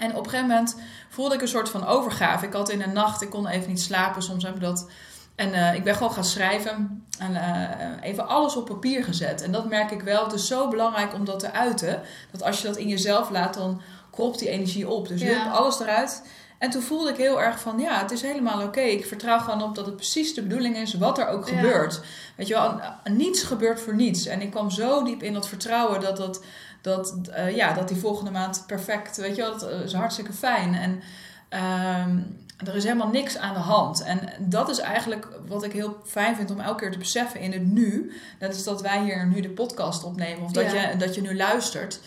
En 0.00 0.10
op 0.16 0.24
een 0.24 0.30
gegeven 0.30 0.48
moment 0.48 0.76
voelde 1.08 1.34
ik 1.34 1.40
een 1.40 1.48
soort 1.48 1.68
van 1.68 1.86
overgave. 1.86 2.46
Ik 2.46 2.52
had 2.52 2.70
in 2.70 2.78
de 2.78 2.86
nacht, 2.86 3.22
ik 3.22 3.30
kon 3.30 3.46
even 3.46 3.68
niet 3.68 3.80
slapen, 3.80 4.22
soms 4.22 4.44
heb 4.44 4.54
ik 4.54 4.60
dat. 4.60 4.90
En 5.34 5.52
eh, 5.52 5.74
ik 5.74 5.84
ben 5.84 5.94
gewoon 5.94 6.12
gaan 6.12 6.24
schrijven 6.24 7.04
en 7.18 7.36
eh, 7.36 8.08
even 8.10 8.28
alles 8.28 8.56
op 8.56 8.66
papier 8.66 9.04
gezet. 9.04 9.42
En 9.42 9.52
dat 9.52 9.68
merk 9.68 9.90
ik 9.90 10.02
wel. 10.02 10.24
Het 10.24 10.32
is 10.32 10.46
zo 10.46 10.68
belangrijk 10.68 11.14
om 11.14 11.24
dat 11.24 11.38
te 11.38 11.52
uiten. 11.52 12.02
Dat 12.30 12.42
als 12.42 12.60
je 12.60 12.66
dat 12.66 12.76
in 12.76 12.88
jezelf 12.88 13.30
laat, 13.30 13.54
dan 13.54 13.80
kropt 14.10 14.38
die 14.38 14.48
energie 14.48 14.88
op. 14.88 15.08
Dus 15.08 15.20
je 15.20 15.26
Ja. 15.26 15.42
hebt 15.42 15.56
alles 15.56 15.80
eruit. 15.80 16.22
En 16.60 16.70
toen 16.70 16.82
voelde 16.82 17.10
ik 17.10 17.16
heel 17.16 17.40
erg 17.42 17.60
van, 17.60 17.78
ja, 17.78 18.00
het 18.00 18.10
is 18.10 18.22
helemaal 18.22 18.62
oké. 18.62 18.80
Ik 18.80 19.06
vertrouw 19.06 19.38
gewoon 19.38 19.62
op 19.62 19.74
dat 19.74 19.86
het 19.86 19.96
precies 19.96 20.34
de 20.34 20.42
bedoeling 20.42 20.76
is, 20.76 20.94
wat 20.94 21.18
er 21.18 21.26
ook 21.28 21.48
Ja. 21.48 21.56
gebeurt. 21.56 22.00
Weet 22.36 22.46
je 22.48 22.54
wel, 22.54 22.80
niets 23.12 23.42
gebeurt 23.42 23.80
voor 23.80 23.94
niets. 23.94 24.26
En 24.26 24.40
ik 24.40 24.50
kwam 24.50 24.70
zo 24.70 25.04
diep 25.04 25.22
in 25.22 25.32
dat 25.32 25.48
vertrouwen 25.48 26.00
dat, 26.00 26.16
dat, 26.16 26.42
dat, 26.80 27.14
eh, 27.32 27.56
ja, 27.56 27.72
dat 27.72 27.88
die 27.88 27.96
volgende 27.96 28.30
maand 28.30 28.64
perfect, 28.66 29.16
weet 29.16 29.36
je 29.36 29.42
wel, 29.42 29.58
dat 29.58 29.70
is 29.84 29.92
hartstikke 29.92 30.32
fijn. 30.32 30.74
En 30.74 31.00
ehm, 31.48 32.18
er 32.66 32.76
is 32.76 32.84
helemaal 32.84 33.08
niks 33.10 33.36
aan 33.38 33.54
de 33.54 33.60
hand. 33.60 34.02
En 34.02 34.20
dat 34.38 34.68
is 34.68 34.78
eigenlijk 34.78 35.28
wat 35.46 35.64
ik 35.64 35.72
heel 35.72 35.96
fijn 36.06 36.36
vind 36.36 36.50
om 36.50 36.60
elke 36.60 36.80
keer 36.80 36.90
te 36.92 36.98
beseffen 36.98 37.40
in 37.40 37.52
het 37.52 37.66
nu. 37.66 38.12
Dat 38.38 38.54
is 38.54 38.64
dat 38.64 38.80
wij 38.82 39.02
hier 39.02 39.26
nu 39.26 39.40
de 39.40 39.50
podcast 39.50 40.04
opnemen 40.04 40.42
of 40.44 40.52
dat, 40.52 40.72
Ja. 40.72 40.88
je, 40.88 40.96
dat 40.96 41.14
je 41.14 41.20
nu 41.20 41.36
luistert. 41.36 42.00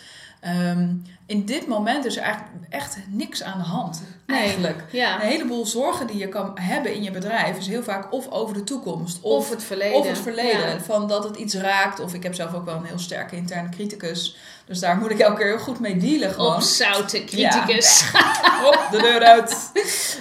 Ehm, 0.44 0.88
in 1.26 1.44
dit 1.44 1.66
moment 1.66 2.04
is 2.04 2.16
er 2.16 2.22
eigenlijk 2.22 2.52
echt 2.70 2.96
niks 3.08 3.42
aan 3.42 3.58
de 3.58 3.64
hand. 3.64 4.02
Nee. 4.26 4.38
Eigenlijk. 4.38 4.84
Ja. 4.90 5.14
Een 5.14 5.28
heleboel 5.28 5.66
zorgen 5.66 6.06
die 6.06 6.16
je 6.16 6.28
kan 6.28 6.50
hebben 6.60 6.94
in 6.94 7.02
je 7.02 7.10
bedrijf 7.10 7.58
is 7.58 7.66
heel 7.66 7.82
vaak 7.82 8.12
of 8.12 8.30
over 8.30 8.54
de 8.54 8.64
toekomst 8.64 9.18
Of, 9.20 9.32
of, 9.32 9.50
het 9.50 9.64
verleden. 9.64 9.98
of 9.98 10.08
het 10.08 10.18
verleden. 10.18 10.68
Ja. 10.70 10.80
Van 10.80 11.08
dat 11.08 11.24
het 11.24 11.36
iets 11.36 11.54
raakt. 11.54 12.00
Of 12.00 12.14
ik 12.14 12.22
heb 12.22 12.34
zelf 12.34 12.54
ook 12.54 12.64
wel 12.64 12.74
een 12.74 12.84
heel 12.84 12.98
sterke 12.98 13.36
interne 13.36 13.68
criticus. 13.68 14.36
Dus 14.66 14.78
daar 14.78 14.96
moet 14.96 15.10
ik 15.10 15.18
elke 15.18 15.36
keer 15.36 15.46
heel 15.46 15.58
goed 15.58 15.80
mee 15.80 15.96
dealen 15.96 16.30
gewoon. 16.32 16.54
Opzouten, 16.54 17.26
criticus. 17.26 18.04
Op 18.66 18.88
de 18.90 18.98
deur 18.98 19.22
uit. 19.22 19.70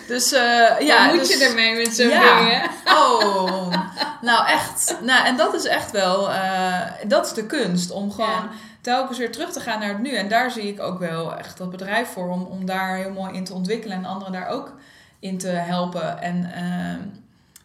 Dus 0.07 0.31
eh, 0.31 0.41
ja. 0.41 0.77
Ja, 0.79 1.05
moet 1.13 1.19
dus- 1.19 1.37
je 1.37 1.45
ermee 1.45 1.75
met 1.75 1.95
zo'n 1.95 2.09
Ja. 2.09 2.39
dingen? 2.39 2.69
Oh, 2.85 3.73
nou 4.21 4.47
echt. 4.47 4.95
Nou, 5.01 5.25
en 5.25 5.35
dat 5.37 5.53
is 5.53 5.65
echt 5.65 5.91
wel, 5.91 6.31
eh, 6.31 6.81
dat 7.07 7.25
is 7.25 7.33
de 7.33 7.45
kunst. 7.45 7.91
Om 7.91 8.12
gewoon 8.12 8.29
Ja. 8.29 8.49
Telkens 8.84 9.17
weer 9.17 9.32
terug 9.32 9.52
te 9.52 9.60
gaan 9.60 9.80
naar 9.80 9.89
het 9.89 10.02
nu. 10.02 10.15
En 10.15 10.28
daar 10.28 10.52
zie 10.52 10.67
ik 10.67 10.80
ook 10.80 11.00
wel 11.00 11.38
echt 11.38 11.58
dat 11.58 11.69
bedrijf 11.69 12.08
voor. 12.08 12.30
Om, 12.30 12.43
om 12.43 12.65
daar 12.65 12.96
heel 12.96 13.12
mooi 13.12 13.34
in 13.34 13.43
te 13.43 13.54
ontwikkelen. 13.54 13.98
En 13.98 14.06
anderen 14.06 14.34
daar 14.34 14.48
ook 14.48 14.76
in 15.19 15.38
te 15.38 15.48
helpen. 15.48 16.22
En 16.22 16.54
ehm, 16.54 17.00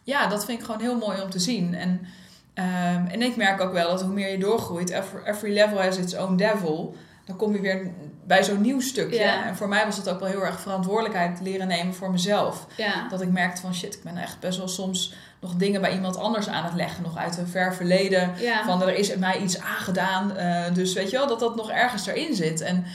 ja, 0.03 0.27
dat 0.27 0.45
vind 0.45 0.59
ik 0.59 0.65
gewoon 0.65 0.81
heel 0.81 0.97
mooi 0.97 1.21
om 1.21 1.29
te 1.29 1.39
zien. 1.39 1.75
En, 1.75 2.01
ehm, 2.53 3.05
en 3.05 3.21
ik 3.21 3.35
merk 3.35 3.61
ook 3.61 3.73
wel 3.73 3.89
dat 3.89 4.01
hoe 4.01 4.13
meer 4.13 4.31
je 4.31 4.37
doorgroeit. 4.37 4.89
Every, 4.89 5.23
every 5.23 5.53
level 5.53 5.81
has 5.81 5.97
its 5.97 6.17
own 6.17 6.35
devil. 6.35 6.95
Dan 7.25 7.35
kom 7.35 7.53
je 7.53 7.61
weer 7.61 7.91
bij 8.29 8.43
zo'n 8.43 8.61
nieuw 8.61 8.81
stukje. 8.81 9.19
Ja. 9.19 9.45
En 9.45 9.55
voor 9.55 9.67
mij 9.67 9.85
was 9.85 9.97
het 9.97 10.09
ook 10.09 10.19
wel 10.19 10.29
heel 10.29 10.45
erg 10.45 10.59
verantwoordelijkheid 10.59 11.39
leren 11.41 11.67
nemen 11.67 11.93
voor 11.93 12.11
mezelf. 12.11 12.67
Ja. 12.77 13.07
Dat 13.09 13.21
ik 13.21 13.29
merkte 13.31 13.61
van 13.61 13.75
shit, 13.75 13.95
ik 13.95 14.03
ben 14.03 14.17
echt 14.17 14.39
best 14.39 14.57
wel 14.57 14.67
soms 14.67 15.13
nog 15.39 15.53
dingen 15.55 15.81
bij 15.81 15.93
iemand 15.93 16.17
anders 16.17 16.47
aan 16.49 16.63
het 16.63 16.73
leggen. 16.73 17.03
Nog 17.03 17.17
uit 17.17 17.37
een 17.37 17.47
ver 17.47 17.75
verleden. 17.75 18.33
Ja. 18.39 18.63
Van 18.65 18.81
er 18.81 18.95
is 18.95 19.15
mij 19.15 19.37
iets 19.39 19.59
aangedaan. 19.59 20.35
eh, 20.35 20.73
dus 20.73 20.93
weet 20.93 21.09
je 21.09 21.17
wel, 21.17 21.27
dat 21.27 21.39
dat 21.39 21.55
nog 21.55 21.71
ergens 21.71 22.07
erin 22.07 22.35
zit. 22.35 22.61
En 22.61 22.85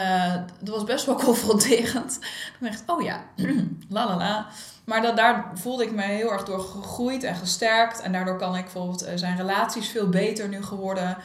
eh, 0.00 0.34
dat 0.60 0.74
was 0.74 0.84
best 0.84 1.06
wel 1.06 1.14
confronterend. 1.24 2.18
Toen 2.58 2.68
dacht 2.68 2.80
ik, 2.80 2.90
oh 2.90 3.02
ja, 3.02 3.24
la 3.88 4.06
la 4.06 4.16
la. 4.16 4.46
Maar 4.84 5.02
dat, 5.02 5.16
daar 5.16 5.50
voelde 5.54 5.84
ik 5.84 5.92
me 5.92 6.02
heel 6.02 6.32
erg 6.32 6.44
door 6.44 6.60
gegroeid 6.60 7.22
en 7.22 7.34
gesterkt. 7.34 8.00
En 8.00 8.12
daardoor 8.12 8.36
kan 8.36 8.56
ik 8.56 8.62
bijvoorbeeld, 8.62 9.02
eh, 9.02 9.16
zijn 9.16 9.36
relaties 9.36 9.88
veel 9.88 10.08
beter 10.08 10.48
nu 10.48 10.62
geworden. 10.62 11.16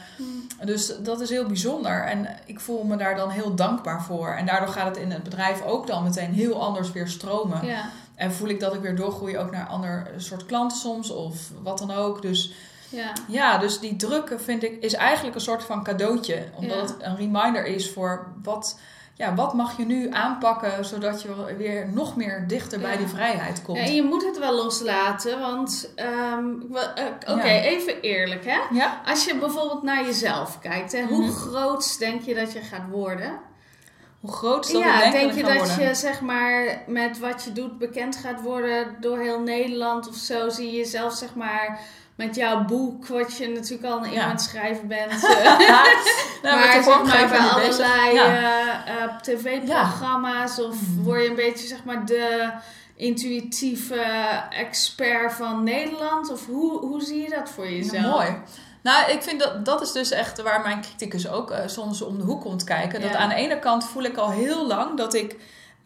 Dus 0.64 0.92
dat 1.02 1.20
is 1.20 1.30
heel 1.30 1.46
bijzonder. 1.46 2.04
En 2.04 2.26
ik 2.46 2.60
voel 2.60 2.84
me 2.84 2.96
daar 2.96 3.16
dan 3.16 3.30
heel 3.30 3.54
dankbaar 3.54 4.02
voor. 4.02 4.28
En 4.28 4.46
daardoor 4.46 4.68
gaat 4.68 4.86
het 4.86 4.96
in 4.96 5.10
het 5.10 5.22
bedrijf 5.22 5.62
ook 5.62 5.86
dan 5.86 6.02
meteen 6.02 6.32
heel 6.32 6.62
anders 6.62 6.92
weer 6.92 7.08
stromen. 7.08 7.66
Ja. 7.66 7.90
En 8.14 8.32
voel 8.32 8.48
ik 8.48 8.60
dat 8.60 8.74
ik 8.74 8.80
weer 8.80 8.96
doorgroei 8.96 9.38
ook 9.38 9.50
naar 9.50 9.66
ander 9.66 10.10
soort 10.16 10.46
klanten 10.46 10.78
soms 10.78 11.10
of 11.10 11.50
wat 11.62 11.78
dan 11.78 11.90
ook. 11.90 12.22
Dus 12.22 12.52
Ja. 12.90 13.12
ja, 13.28 13.58
dus 13.58 13.80
die 13.80 13.96
druk 13.96 14.34
vind 14.36 14.62
ik 14.62 14.82
is 14.82 14.94
eigenlijk 14.94 15.34
een 15.34 15.40
soort 15.40 15.64
van 15.64 15.84
cadeautje. 15.84 16.44
Omdat 16.56 16.76
Ja. 16.76 16.82
het 16.82 16.96
een 17.02 17.16
reminder 17.16 17.64
is 17.66 17.90
voor 17.92 18.26
wat, 18.42 18.78
ja, 19.14 19.34
wat 19.34 19.54
mag 19.54 19.76
je 19.76 19.84
nu 19.84 20.08
aanpakken 20.12 20.84
zodat 20.84 21.22
je 21.22 21.54
weer 21.56 21.88
nog 21.92 22.16
meer 22.16 22.44
dichter 22.48 22.78
bij 22.80 22.96
die 22.96 23.06
vrijheid 23.06 23.62
komt. 23.62 23.78
Ja, 23.78 23.84
en 23.84 23.94
je 23.94 24.02
moet 24.02 24.24
het 24.24 24.38
wel 24.38 24.54
loslaten, 24.54 25.40
want 25.40 25.92
ehm, 25.94 26.44
eh, 26.74 27.34
oké, 27.34 27.48
Ja. 27.48 27.60
even 27.60 28.00
eerlijk 28.00 28.44
hè. 28.44 28.58
Ja? 28.70 29.00
Als 29.06 29.24
je 29.24 29.34
bijvoorbeeld 29.38 29.82
naar 29.82 30.04
jezelf 30.04 30.58
kijkt, 30.58 30.92
hè, 30.92 31.02
hoe 31.04 31.22
Mhm. 31.26 31.30
groot 31.32 31.98
denk 31.98 32.22
je 32.22 32.34
dat 32.34 32.52
je 32.52 32.60
gaat 32.60 32.88
worden? 32.90 33.38
Hoe 34.20 34.32
groot 34.32 34.72
dat 34.72 34.82
ja, 34.82 35.10
denk, 35.10 35.32
je 35.32 35.42
dat 35.42 35.56
worden? 35.56 35.88
je 35.88 35.94
zeg 35.94 36.20
maar 36.20 36.82
met 36.86 37.18
wat 37.18 37.44
je 37.44 37.52
doet 37.52 37.78
bekend 37.78 38.16
gaat 38.16 38.42
worden 38.42 38.96
door 39.00 39.18
heel 39.18 39.40
Nederland 39.40 40.08
of 40.08 40.14
zo? 40.14 40.48
Zie 40.48 40.70
je 40.70 40.76
jezelf 40.76 41.12
zeg 41.14 41.34
maar 41.34 41.80
met 42.26 42.34
jouw 42.34 42.64
boek, 42.64 43.06
wat 43.06 43.36
je 43.36 43.48
natuurlijk 43.48 43.92
al 43.92 44.04
een 44.04 44.12
Ja. 44.12 44.22
aan 44.22 44.30
het 44.30 44.40
schrijven 44.40 44.88
bent. 44.88 45.12
eh, 45.26 45.44
Ja, 45.44 45.84
nou, 46.42 46.56
maar 46.58 46.82
zeg 46.82 47.02
maar 47.02 47.28
bij 47.28 47.38
allerlei 47.38 48.14
Ja. 48.14 48.24
eh, 48.84 49.02
eh, 49.02 49.16
tv-programma's 49.20 50.58
of 50.58 50.76
word 51.02 51.22
je 51.22 51.28
een 51.28 51.34
beetje 51.34 51.66
zeg 51.66 51.84
maar 51.84 52.06
de 52.06 52.50
intuïtieve 52.96 54.02
expert 54.50 55.32
van 55.32 55.64
Nederland? 55.64 56.30
Of 56.32 56.46
hoe, 56.46 56.78
hoe 56.78 57.00
zie 57.00 57.22
je 57.22 57.28
dat 57.30 57.50
voor 57.50 57.70
jezelf? 57.70 58.04
Ja, 58.04 58.10
mooi. 58.10 58.36
Nou, 58.82 59.10
ik 59.10 59.22
vind 59.22 59.40
dat 59.40 59.64
dat 59.64 59.82
is 59.82 59.92
dus 59.92 60.10
echt 60.10 60.42
waar 60.42 60.60
mijn 60.60 60.80
criticus 60.80 61.28
ook 61.28 61.54
soms 61.66 62.02
om 62.02 62.18
de 62.18 62.24
hoek 62.24 62.40
komt 62.40 62.64
kijken. 62.64 63.00
Dat 63.00 63.14
aan 63.14 63.28
de 63.28 63.34
ene 63.34 63.58
kant 63.58 63.84
voel 63.84 64.02
ik 64.02 64.16
al 64.16 64.30
heel 64.30 64.66
lang 64.66 64.96
dat 64.96 65.14
ik. 65.14 65.36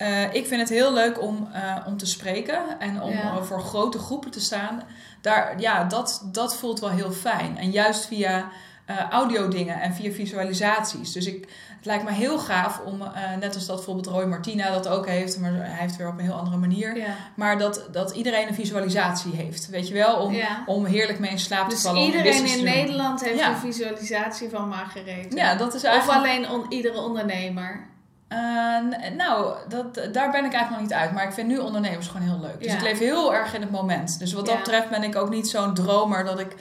Eh, 0.04 0.34
ik 0.34 0.46
vind 0.46 0.60
het 0.60 0.68
heel 0.68 0.92
leuk 0.92 1.22
om, 1.22 1.48
eh, 1.52 1.76
om 1.86 1.96
te 1.96 2.06
spreken 2.06 2.80
en 2.80 3.02
om 3.02 3.10
Ja. 3.12 3.42
voor 3.42 3.60
grote 3.60 3.98
groepen 3.98 4.30
te 4.30 4.40
staan. 4.40 4.82
Daar, 5.20 5.60
ja, 5.60 5.84
dat, 5.84 6.22
dat 6.32 6.56
voelt 6.56 6.80
wel 6.80 6.90
heel 6.90 7.12
fijn. 7.12 7.58
En 7.58 7.70
juist 7.70 8.06
via 8.06 8.48
eh 8.84 8.96
audio 9.10 9.48
dingen 9.48 9.80
en 9.80 9.94
via 9.94 10.10
visualisaties. 10.12 11.12
Dus 11.12 11.26
ik, 11.26 11.48
het 11.76 11.86
lijkt 11.86 12.04
me 12.04 12.12
heel 12.12 12.38
gaaf 12.38 12.80
om, 12.84 13.02
net 13.40 13.54
als 13.54 13.66
dat 13.66 13.76
bijvoorbeeld 13.76 14.06
Roy 14.06 14.24
Martina 14.24 14.70
dat 14.70 14.88
ook 14.88 15.06
heeft, 15.06 15.38
maar 15.38 15.52
hij 15.54 15.76
heeft 15.80 15.96
weer 15.96 16.08
op 16.08 16.18
een 16.18 16.24
heel 16.24 16.32
andere 16.34 16.56
manier. 16.56 16.96
Ja. 16.96 17.06
Maar 17.34 17.58
dat, 17.58 17.88
dat 17.92 18.10
iedereen 18.10 18.48
een 18.48 18.54
visualisatie 18.54 19.32
heeft. 19.34 19.68
Weet 19.68 19.88
je 19.88 19.94
wel? 19.94 20.16
Om, 20.16 20.32
Ja. 20.34 20.62
om 20.66 20.84
heerlijk 20.84 21.18
mee 21.18 21.30
in 21.30 21.38
slaap 21.38 21.68
te 21.68 21.74
Dus 21.74 21.82
vallen. 21.84 22.02
iedereen 22.02 22.46
in. 22.46 22.64
Nederland 22.64 23.24
heeft 23.24 23.40
een 23.42 23.56
visualisatie 23.56 24.48
van 24.50 24.68
Margarethe. 24.68 25.36
Ja, 25.36 25.54
dat 25.54 25.74
is 25.74 25.84
Of 25.84 26.08
alleen 26.08 26.48
on- 26.50 26.66
iedere 26.68 27.00
ondernemer. 27.00 27.86
Eh, 28.28 28.38
n- 29.10 29.16
nou, 29.16 29.54
dat, 29.68 29.94
daar 29.94 30.30
ben 30.30 30.44
ik 30.44 30.52
eigenlijk 30.52 30.70
nog 30.70 30.80
niet 30.80 30.92
uit. 30.92 31.12
Maar 31.12 31.24
ik 31.24 31.32
vind 31.32 31.48
nu 31.48 31.58
ondernemers 31.58 32.06
gewoon 32.06 32.26
heel 32.28 32.40
leuk. 32.40 32.58
Dus 32.62 32.72
Ja. 32.72 32.74
ik 32.78 32.82
leef 32.82 32.98
heel 32.98 33.34
erg 33.34 33.54
in 33.54 33.60
het 33.60 33.70
moment. 33.70 34.18
Dus 34.18 34.32
wat 34.32 34.44
dat 34.46 34.54
Ja. 34.54 34.60
betreft 34.60 34.88
ben 34.88 35.02
ik 35.02 35.16
ook 35.16 35.30
niet 35.30 35.48
zo'n 35.48 35.74
dromer 35.74 36.24
dat 36.24 36.38
ik... 36.40 36.54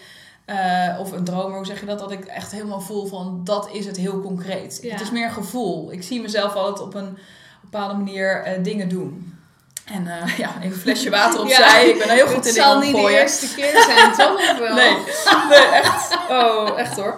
eh, 0.46 0.98
of 1.00 1.12
een 1.12 1.24
dromer, 1.24 1.56
hoe 1.58 1.66
zeg 1.66 1.80
je 1.80 1.86
dat? 1.86 2.00
Dat 2.00 2.12
ik 2.12 2.26
echt 2.26 2.52
helemaal 2.52 2.82
voel 2.82 3.06
van 3.06 3.42
dat 3.44 3.70
is 3.72 3.86
het 3.86 3.98
heel 3.98 4.22
concreet. 4.22 4.80
Ja. 4.82 4.92
Het 4.92 5.02
is 5.02 5.12
meer 5.12 5.30
gevoel. 5.32 5.92
Ik 5.92 6.04
zie 6.04 6.22
mezelf 6.22 6.54
altijd 6.56 6.80
op 6.88 6.94
een 6.94 7.18
bepaalde 7.62 7.94
manier 7.94 8.44
eh, 8.44 8.64
dingen 8.64 8.90
doen. 8.90 9.38
En 9.86 10.06
uh, 10.06 10.38
ja, 10.44 10.50
even 10.60 10.64
een 10.72 10.74
flesje 10.74 11.10
water 11.10 11.40
opzij. 11.44 11.90
Ik 11.90 11.98
ben 12.00 12.08
er 12.10 12.14
heel 12.16 12.26
goed 12.28 12.36
in 12.36 12.42
Het 12.44 12.54
zal 12.54 12.80
niet 12.80 12.96
de 12.96 13.10
eerste 13.12 13.56
keer 13.56 13.84
zijn, 13.88 14.12
toch? 14.12 14.36
Of 14.52 14.58
wel? 14.60 14.76
Nee, 14.84 14.98
nee, 15.50 15.60
echt. 15.68 16.18
Oh, 16.30 16.80
echt 16.80 16.96
hoor. 16.96 17.18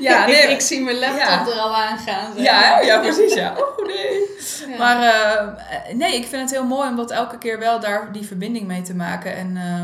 Ja, 0.00 0.24
nee, 0.26 0.42
ik, 0.42 0.50
ik, 0.50 0.60
zie 0.60 0.80
mijn 0.80 0.98
laptop 0.98 1.54
er 1.54 1.60
al 1.60 1.76
aan 1.76 1.98
gaan. 1.98 2.32
Ja, 2.36 2.80
ja, 2.80 2.98
precies. 2.98 3.34
Ja. 3.34 3.54
Oh 3.64 3.86
nee. 3.86 4.78
Maar 4.78 5.02
uh, 5.02 5.94
nee, 5.94 6.16
ik 6.16 6.26
vind 6.26 6.42
het 6.42 6.50
heel 6.50 6.64
mooi 6.64 6.88
om 6.88 6.96
dat 6.96 7.10
elke 7.10 7.38
keer 7.38 7.58
wel 7.58 7.80
daar 7.80 8.12
die 8.12 8.26
verbinding 8.26 8.66
mee 8.66 8.82
te 8.82 8.94
maken. 8.94 9.36
En 9.36 9.56
uh, 9.56 9.82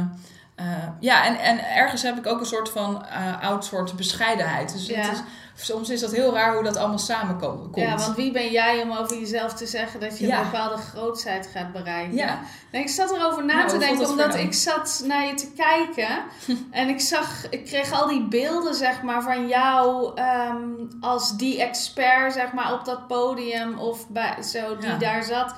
ja, 1.00 1.26
en, 1.26 1.38
en 1.38 1.74
ergens 1.74 2.02
heb 2.02 2.18
ik 2.18 2.26
ook 2.26 2.40
een 2.40 2.46
soort 2.46 2.68
van 2.68 3.06
oud 3.40 3.64
soort 3.64 3.96
bescheidenheid. 3.96 4.72
Dus 4.72 4.86
ja. 4.86 5.00
het 5.00 5.12
is, 5.12 5.22
soms 5.66 5.90
is 5.90 6.00
dat 6.00 6.12
heel 6.12 6.34
raar 6.34 6.54
hoe 6.54 6.64
dat 6.64 6.76
allemaal 6.76 6.98
samenkomt. 6.98 7.76
Ja, 7.76 7.96
want 7.96 8.16
wie 8.16 8.32
ben 8.32 8.50
jij 8.50 8.82
om 8.82 8.92
over 8.92 9.18
jezelf 9.18 9.54
te 9.54 9.66
zeggen 9.66 10.00
dat 10.00 10.18
je 10.18 10.26
ja. 10.26 10.38
een 10.38 10.44
bepaalde 10.50 10.76
grootheid 10.76 11.50
gaat 11.54 11.72
bereiken? 11.72 12.16
Ja. 12.16 12.40
Nee, 12.72 12.82
ik 12.82 12.88
zat 12.88 13.10
erover 13.10 13.44
na 13.44 13.54
Nou, 13.54 13.68
te 13.68 13.78
denken, 13.78 14.08
omdat 14.08 14.34
ik 14.34 14.54
zat 14.54 15.02
naar 15.06 15.26
je 15.26 15.34
te 15.34 15.52
kijken 15.56 16.08
en 16.70 16.88
ik 16.88 17.00
zag, 17.00 17.48
ik 17.50 17.64
kreeg 17.64 17.92
al 17.92 18.08
die 18.08 18.28
beelden, 18.28 18.74
zeg 18.74 19.02
maar, 19.02 19.22
van 19.22 19.48
jou 19.48 20.12
ehm, 20.14 20.58
als 21.00 21.36
die 21.36 21.60
expert, 21.62 22.32
zeg 22.32 22.52
maar, 22.52 22.72
op 22.72 22.84
dat 22.84 23.06
podium 23.06 23.78
of 23.78 24.08
bij, 24.08 24.42
zo, 24.42 24.76
die 24.76 24.88
Ja. 24.88 24.96
daar 24.96 25.22
zat. 25.22 25.54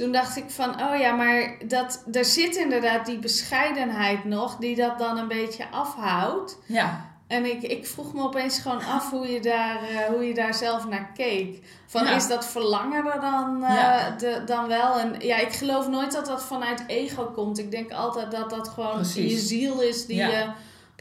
Toen 0.00 0.12
dacht 0.12 0.36
ik 0.36 0.44
van, 0.50 0.82
oh 0.82 0.98
ja, 0.98 1.12
maar 1.14 1.56
dat, 1.66 2.04
er 2.12 2.24
zit 2.24 2.56
inderdaad 2.56 3.06
die 3.06 3.18
bescheidenheid 3.18 4.24
nog, 4.24 4.56
die 4.56 4.76
dat 4.76 4.98
dan 4.98 5.18
een 5.18 5.28
beetje 5.28 5.64
afhoudt. 5.70 6.58
Ja, 6.66 7.08
En 7.26 7.44
ik, 7.44 7.62
ik 7.62 7.86
vroeg 7.86 8.14
me 8.14 8.22
opeens 8.22 8.58
gewoon 8.58 8.84
af 8.84 9.10
hoe 9.10 9.26
je 9.32 9.40
daar, 9.40 9.76
eh, 9.82 9.98
hoe 10.08 10.24
je 10.26 10.34
daar 10.34 10.54
zelf 10.54 10.88
naar 10.88 11.10
keek. 11.14 11.58
Van 11.86 12.04
Ja. 12.04 12.14
is 12.14 12.26
dat 12.28 12.46
verlangen 12.46 13.06
er 13.12 13.20
dan, 13.20 13.64
eh, 13.64 13.74
Ja. 13.74 14.10
de, 14.18 14.42
dan 14.46 14.66
wel? 14.68 14.98
En 14.98 15.14
ja, 15.18 15.36
ik 15.36 15.52
geloof 15.52 15.88
nooit 15.88 16.12
dat 16.12 16.26
dat 16.26 16.42
vanuit 16.42 16.84
ego 16.86 17.24
komt. 17.24 17.58
Ik 17.58 17.70
denk 17.70 17.92
altijd 17.92 18.30
dat 18.30 18.50
dat 18.50 18.68
gewoon 18.68 18.94
Precies. 18.94 19.32
je 19.32 19.38
ziel 19.38 19.80
is 19.80 20.06
die 20.06 20.16
Ja. 20.16 20.28
je 20.28 20.46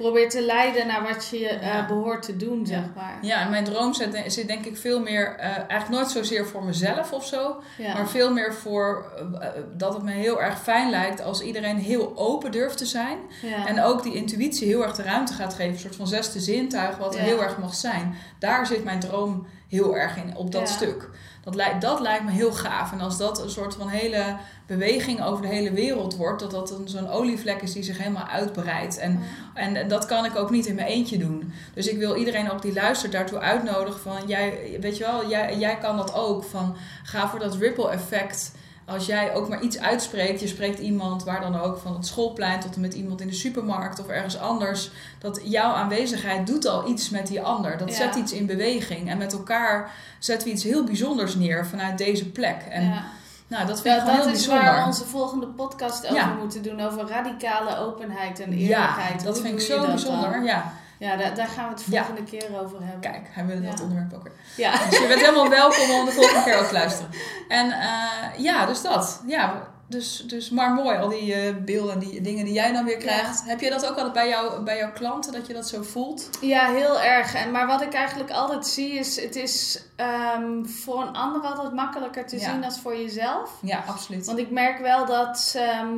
probeert 0.02 0.30
te 0.30 0.42
leiden 0.42 0.88
naar 0.88 1.04
wat 1.04 1.28
je 1.32 1.48
eh, 1.48 1.62
Ja. 1.74 1.86
behoort 1.86 2.22
te 2.24 2.36
doen, 2.38 2.60
Ja. 2.60 2.66
zeg 2.66 2.84
maar. 2.96 3.18
ja, 3.22 3.42
en 3.42 3.50
mijn 3.50 3.64
droom 3.64 3.94
zit, 3.94 4.24
zit 4.34 4.48
denk 4.48 4.66
ik 4.66 4.78
veel 4.78 5.00
meer, 5.00 5.36
eh, 5.36 5.46
eigenlijk 5.46 5.90
nooit 5.90 6.10
zozeer 6.10 6.46
voor 6.48 6.64
mezelf 6.64 7.12
of 7.12 7.26
zo. 7.26 7.62
Ja. 7.78 7.94
Maar 7.94 8.08
veel 8.10 8.34
meer 8.34 8.54
voor 8.54 9.12
eh, 9.40 9.48
dat 9.78 9.94
het 9.94 10.04
me 10.04 10.12
heel 10.12 10.42
erg 10.42 10.60
fijn 10.62 10.90
lijkt 10.90 11.22
als 11.24 11.42
iedereen 11.42 11.78
heel 11.78 12.12
open 12.18 12.52
durft 12.52 12.78
te 12.78 12.86
zijn. 12.86 13.18
Ja. 13.42 13.68
En 13.68 13.82
ook 13.82 14.04
die 14.04 14.14
intuïtie 14.14 14.68
heel 14.68 14.84
erg 14.84 14.96
de 14.96 15.04
ruimte 15.04 15.34
gaat 15.34 15.54
geven. 15.54 15.74
Een 15.74 15.80
soort 15.80 15.96
van 15.96 16.08
zesde 16.08 16.40
zintuig 16.40 16.98
wat 16.98 17.18
heel 17.18 17.44
erg 17.44 17.58
mag 17.58 17.74
zijn. 17.76 18.16
Daar 18.40 18.66
zit 18.68 18.84
mijn 18.84 19.00
droom 19.00 19.48
heel 19.70 19.98
erg 19.98 20.18
in, 20.18 20.36
op 20.36 20.52
dat 20.52 20.70
Ja. 20.70 20.76
stuk. 20.76 21.10
Dat 21.44 21.56
lijkt, 21.56 21.82
dat 21.82 22.00
lijkt 22.00 22.24
me 22.24 22.32
heel 22.32 22.52
gaaf. 22.54 22.92
En 22.92 23.02
als 23.02 23.18
dat 23.18 23.44
een 23.44 23.50
soort 23.50 23.76
van 23.76 23.88
hele 23.88 24.36
beweging 24.66 25.24
over 25.24 25.42
de 25.42 25.48
hele 25.48 25.72
wereld 25.72 26.16
wordt. 26.16 26.40
Dat 26.40 26.52
dat 26.52 26.72
een, 26.72 26.88
zo'n 26.90 27.10
olievlek 27.10 27.62
is 27.62 27.74
die 27.74 27.84
zich 27.84 27.98
helemaal 27.98 28.28
uitbreidt. 28.28 28.98
En, 28.98 29.20
en 29.54 29.88
dat 29.88 30.06
kan 30.06 30.26
ik 30.26 30.36
ook 30.36 30.50
niet 30.50 30.66
in 30.66 30.76
mijn 30.76 30.88
eentje 30.88 31.18
doen. 31.18 31.54
Dus 31.74 31.88
ik 31.88 31.98
wil 31.98 32.16
iedereen 32.16 32.52
ook 32.52 32.62
die 32.62 32.74
luistert 32.74 33.12
daartoe 33.12 33.40
uitnodigen 33.40 34.02
van... 34.02 34.18
Jij, 34.28 34.78
weet 34.82 34.98
je 34.98 35.04
wel, 35.04 35.30
jij, 35.30 35.58
jij 35.58 35.78
kan 35.78 35.98
dat 35.98 36.14
ook. 36.14 36.44
Van, 36.44 36.76
ga 37.04 37.30
voor 37.30 37.40
dat 37.40 37.56
ripple 37.56 37.90
effect... 37.90 38.52
Als 38.90 39.06
jij 39.06 39.34
ook 39.36 39.50
maar 39.50 39.62
iets 39.62 39.80
uitspreekt, 39.80 40.40
je 40.40 40.48
spreekt 40.48 40.80
iemand 40.80 41.24
waar 41.24 41.42
dan 41.42 41.60
ook 41.60 41.78
van 41.78 41.94
het 41.94 42.06
schoolplein 42.08 42.60
tot 42.60 42.76
en 42.76 42.82
met 42.82 42.94
iemand 42.94 43.22
in 43.22 43.28
de 43.28 43.34
supermarkt 43.34 44.00
of 44.00 44.08
ergens 44.08 44.40
anders, 44.40 44.92
dat 45.20 45.40
jouw 45.44 45.72
aanwezigheid 45.74 46.48
doet 46.48 46.66
al 46.68 46.88
iets 46.90 47.10
met 47.10 47.28
die 47.28 47.42
ander. 47.42 47.78
Dat 47.78 47.90
Ja. 47.90 47.96
zet 47.96 48.16
iets 48.16 48.32
in 48.32 48.46
beweging. 48.46 49.10
En 49.10 49.18
met 49.18 49.34
elkaar 49.34 49.92
zetten 50.20 50.48
we 50.48 50.54
iets 50.54 50.64
heel 50.64 50.84
bijzonders 50.84 51.36
neer 51.36 51.66
vanuit 51.68 51.98
deze 51.98 52.30
plek. 52.32 52.62
En 52.70 52.84
Ja. 52.84 53.04
nou, 53.48 53.68
dat 53.68 53.82
vind 53.82 53.96
Ja, 53.96 54.00
ik 54.02 54.06
dat 54.08 54.16
heel 54.16 54.26
is 54.26 54.32
bijzonder. 54.32 54.64
waar 54.64 54.80
we 54.82 54.86
onze 54.88 55.06
volgende 55.06 55.48
podcast 55.48 56.04
over 56.04 56.16
Ja. 56.16 56.34
moeten 56.40 56.64
doen. 56.64 56.82
Over 56.82 57.08
radicale 57.08 57.78
openheid 57.78 58.40
en 58.40 58.52
ja, 58.52 58.58
eerlijkheid. 58.58 59.24
dat 59.24 59.34
Hoe 59.38 59.46
vind 59.46 59.60
ik 59.60 59.66
zo 59.68 59.78
dat 59.78 59.88
bijzonder. 59.88 60.32
dan? 60.32 60.44
Ja, 60.44 60.74
Ja, 61.00 61.16
daar, 61.16 61.36
daar 61.36 61.48
gaan 61.48 61.66
we 61.68 61.74
het 61.74 61.84
Ja. 61.90 62.06
volgende 62.06 62.32
keer 62.32 62.62
over 62.62 62.78
hebben. 62.82 63.00
kijk, 63.12 63.28
hebben 63.30 63.56
we 63.62 63.68
dat 63.68 63.78
Ja. 63.78 63.84
onderwerp 63.84 64.14
ook 64.14 64.24
weer. 64.24 64.34
Ja. 64.58 64.72
Dus 64.90 65.00
je 65.00 65.08
bent 65.08 65.20
helemaal 65.22 65.50
welkom 65.50 65.90
om 65.92 66.06
de 66.06 66.12
volgende 66.12 66.44
keer 66.44 66.58
ook 66.60 66.66
te 66.68 66.74
luisteren. 66.74 67.10
En 67.48 67.72
eh, 67.72 67.90
ja, 68.38 68.66
dus 68.66 68.82
dat. 68.82 69.22
Ja, 69.28 69.68
dus, 69.88 70.18
dus 70.28 70.50
maar 70.50 70.74
mooi, 70.74 70.98
al 70.98 71.10
die 71.10 71.34
eh, 71.34 71.56
beelden 71.66 71.94
en 71.94 72.00
die 72.00 72.22
dingen 72.22 72.46
die 72.46 72.54
jij 72.54 72.72
dan 72.72 72.86
weer 72.86 72.98
krijgt. 72.98 73.44
Heb 73.46 73.60
je 73.60 73.70
dat 73.70 73.86
ook 73.86 73.96
altijd 73.96 74.14
bij, 74.14 74.28
jou, 74.30 74.64
bij 74.64 74.78
jouw 74.78 74.92
klanten, 74.92 75.32
dat 75.32 75.48
je 75.48 75.54
dat 75.54 75.68
zo 75.68 75.82
voelt? 75.82 76.30
Ja, 76.42 76.68
heel 76.68 77.02
erg. 77.02 77.34
En, 77.34 77.52
maar 77.52 77.68
wat 77.68 77.82
ik 77.82 77.94
eigenlijk 77.94 78.32
altijd 78.32 78.68
zie 78.68 78.92
is, 78.94 79.22
het 79.22 79.36
is 79.36 79.84
ehm, 79.96 80.66
voor 80.66 81.02
een 81.02 81.14
ander 81.14 81.42
altijd 81.42 81.74
makkelijker 81.74 82.28
te 82.28 82.40
zien 82.40 82.62
dan 82.62 82.72
voor 82.72 82.98
jezelf. 82.98 83.52
Ja, 83.62 83.84
absoluut. 83.88 84.26
Want 84.26 84.38
ik 84.38 84.52
merk 84.52 84.80
wel 84.80 85.06
dat 85.06 85.54
ehm, 85.58 85.94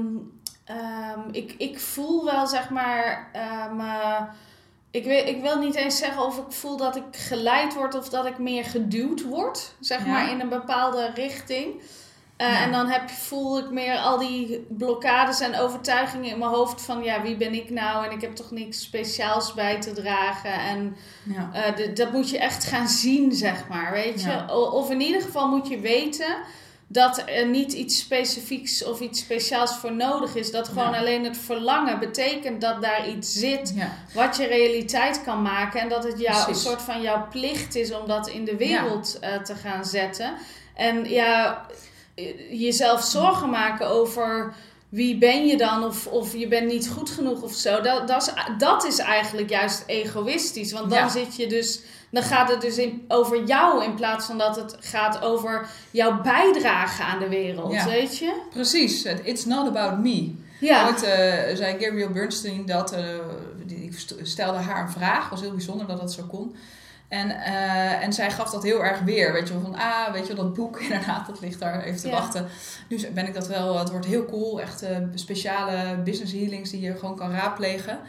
ehm, 0.66 1.20
ik, 1.32 1.56
ik 1.58 1.80
voel 1.80 2.26
wel, 2.26 2.48
zeg 2.48 2.70
maar, 2.70 3.30
eh, 3.34 3.74
ik, 4.92 5.04
wil, 5.04 5.28
ik 5.28 5.42
wil 5.42 5.58
niet 5.60 5.76
eens 5.76 5.98
zeggen 5.98 6.26
of 6.26 6.38
ik 6.38 6.52
voel 6.52 6.78
dat 6.78 6.96
ik 6.96 7.04
geleid 7.12 7.74
word 7.74 7.96
of 7.96 8.10
dat 8.10 8.26
ik 8.26 8.38
meer 8.38 8.66
geduwd 8.66 9.24
word, 9.24 9.74
zeg 9.80 10.00
Ja. 10.06 10.12
maar, 10.12 10.32
in 10.32 10.40
een 10.40 10.50
bepaalde 10.50 11.12
richting. 11.16 11.82
Eh, 12.38 12.48
Ja. 12.52 12.62
En 12.62 12.72
dan 12.72 12.88
heb, 12.88 13.10
voel 13.10 13.58
ik 13.60 13.70
meer 13.70 13.98
al 13.98 14.18
die 14.18 14.66
blokkades 14.70 15.40
en 15.40 15.60
overtuigingen 15.60 16.30
in 16.32 16.38
mijn 16.38 16.52
hoofd 16.52 16.82
van, 16.82 17.04
ja, 17.04 17.22
wie 17.22 17.36
ben 17.38 17.54
ik 17.54 17.70
nou? 17.70 18.06
En 18.06 18.12
ik 18.12 18.22
heb 18.22 18.36
toch 18.36 18.52
niks 18.52 18.82
speciaals 18.82 19.54
bij 19.54 19.82
te 19.82 19.94
dragen. 19.94 20.54
En 20.54 20.96
ja. 21.24 21.50
eh, 21.54 21.96
dat 21.96 22.12
moet 22.12 22.30
je 22.30 22.40
echt 22.40 22.64
gaan 22.64 22.88
zien, 22.88 23.32
zeg 23.32 23.68
maar, 23.68 23.92
weet 23.92 24.22
je. 24.24 24.54
Of 24.72 24.90
in 24.92 25.02
ieder 25.02 25.22
geval 25.22 25.48
moet 25.48 25.68
je 25.68 25.80
weten 25.80 26.36
dat 26.92 27.24
er 27.26 27.48
niet 27.48 27.74
iets 27.74 28.00
specifieks 28.00 28.84
of 28.84 29.00
iets 29.00 29.20
speciaals 29.20 29.78
voor 29.78 29.94
nodig 29.94 30.36
is. 30.36 30.52
Dat 30.52 30.68
gewoon 30.68 30.92
Ja. 30.92 30.98
alleen 30.98 31.24
het 31.24 31.38
verlangen 31.38 32.00
betekent 32.00 32.62
dat 32.62 32.82
daar 32.82 33.10
iets 33.10 33.34
zit 33.34 33.74
ja. 33.76 33.98
wat 34.14 34.38
je 34.38 34.48
realiteit 34.48 35.24
kan 35.24 35.42
maken. 35.42 35.82
En 35.82 35.90
dat 35.90 36.04
het 36.04 36.20
jou, 36.20 36.50
een 36.50 36.56
soort 36.56 36.82
van 36.82 37.02
jouw 37.02 37.28
plicht 37.30 37.76
is 37.76 37.94
om 37.94 38.08
dat 38.08 38.28
in 38.30 38.46
de 38.46 38.56
wereld 38.56 39.18
eh, 39.20 39.36
te 39.36 39.56
gaan 39.56 39.86
zetten. 39.86 40.34
En 40.76 41.10
ja, 41.10 41.66
eh, 42.16 42.60
jezelf 42.60 43.04
zorgen 43.04 43.50
maken 43.50 43.88
over 43.88 44.54
wie 44.90 45.18
ben 45.18 45.46
je 45.48 45.58
dan 45.58 45.84
of, 45.84 46.08
of 46.08 46.36
je 46.36 46.48
bent 46.48 46.68
niet 46.68 46.90
goed 46.90 47.10
genoeg 47.10 47.42
of 47.42 47.54
zo. 47.54 47.82
Dat, 47.82 48.08
dat, 48.08 48.22
is, 48.22 48.34
dat 48.58 48.86
is 48.86 48.98
eigenlijk 48.98 49.50
juist 49.50 49.84
egoïstisch. 49.86 50.72
Want 50.72 50.90
dan 50.90 51.10
zit 51.10 51.36
je 51.36 51.48
dus... 51.48 51.82
Dan 52.12 52.24
gaat 52.24 52.50
het 52.50 52.62
dus 52.62 52.78
in, 52.78 53.06
over 53.08 53.44
jou 53.44 53.84
in 53.84 53.96
plaats 53.96 54.26
van 54.26 54.38
dat 54.38 54.56
het 54.56 54.78
gaat 54.80 55.22
over 55.22 55.68
jouw 55.92 56.22
bijdrage 56.22 57.04
aan 57.04 57.20
de 57.20 57.30
wereld, 57.30 57.74
Ja. 57.74 57.86
weet 57.86 58.18
je? 58.18 58.42
Precies, 58.50 59.04
it's 59.06 59.46
not 59.46 59.68
about 59.68 59.98
me. 60.00 60.36
Ja. 60.60 60.86
Ooit 60.88 61.04
eh, 61.04 61.56
zei 61.56 61.72
Gabrielle 61.80 62.10
Bernstein 62.12 62.66
dat, 62.66 62.92
eh, 62.92 63.04
die, 63.66 63.84
ik 63.84 64.00
st- 64.00 64.16
stelde 64.22 64.58
haar 64.58 64.82
een 64.84 64.92
vraag, 64.92 65.30
was 65.30 65.42
heel 65.42 65.52
bijzonder 65.52 65.88
dat 65.88 66.00
dat 66.00 66.14
zo 66.14 66.24
kon. 66.24 66.56
En, 67.08 67.30
eh, 67.30 68.04
en 68.04 68.14
zij 68.14 68.32
gaf 68.32 68.50
dat 68.50 68.64
heel 68.64 68.84
erg 68.84 69.00
weer, 69.00 69.34
weet 69.34 69.48
je 69.48 69.54
wel, 69.54 69.64
van 69.64 69.76
ah, 69.76 70.12
weet 70.14 70.28
je 70.28 70.36
wel, 70.36 70.44
dat 70.46 70.54
boek 70.54 70.80
inderdaad, 70.90 71.28
dat 71.28 71.40
ligt 71.42 71.60
daar 71.60 71.84
even 71.84 72.02
te 72.02 72.08
Ja. 72.08 72.14
wachten. 72.14 72.48
Nu 72.90 73.10
ben 73.14 73.28
ik 73.28 73.34
dat 73.34 73.48
wel, 73.48 73.80
het 73.80 73.90
wordt 73.90 74.06
heel 74.06 74.26
cool, 74.26 74.62
echt 74.62 74.84
speciale 75.16 75.98
business 76.04 76.34
healings 76.34 76.70
die 76.70 76.82
je 76.82 76.96
gewoon 76.98 77.16
kan 77.16 77.32
raadplegen. 77.32 78.00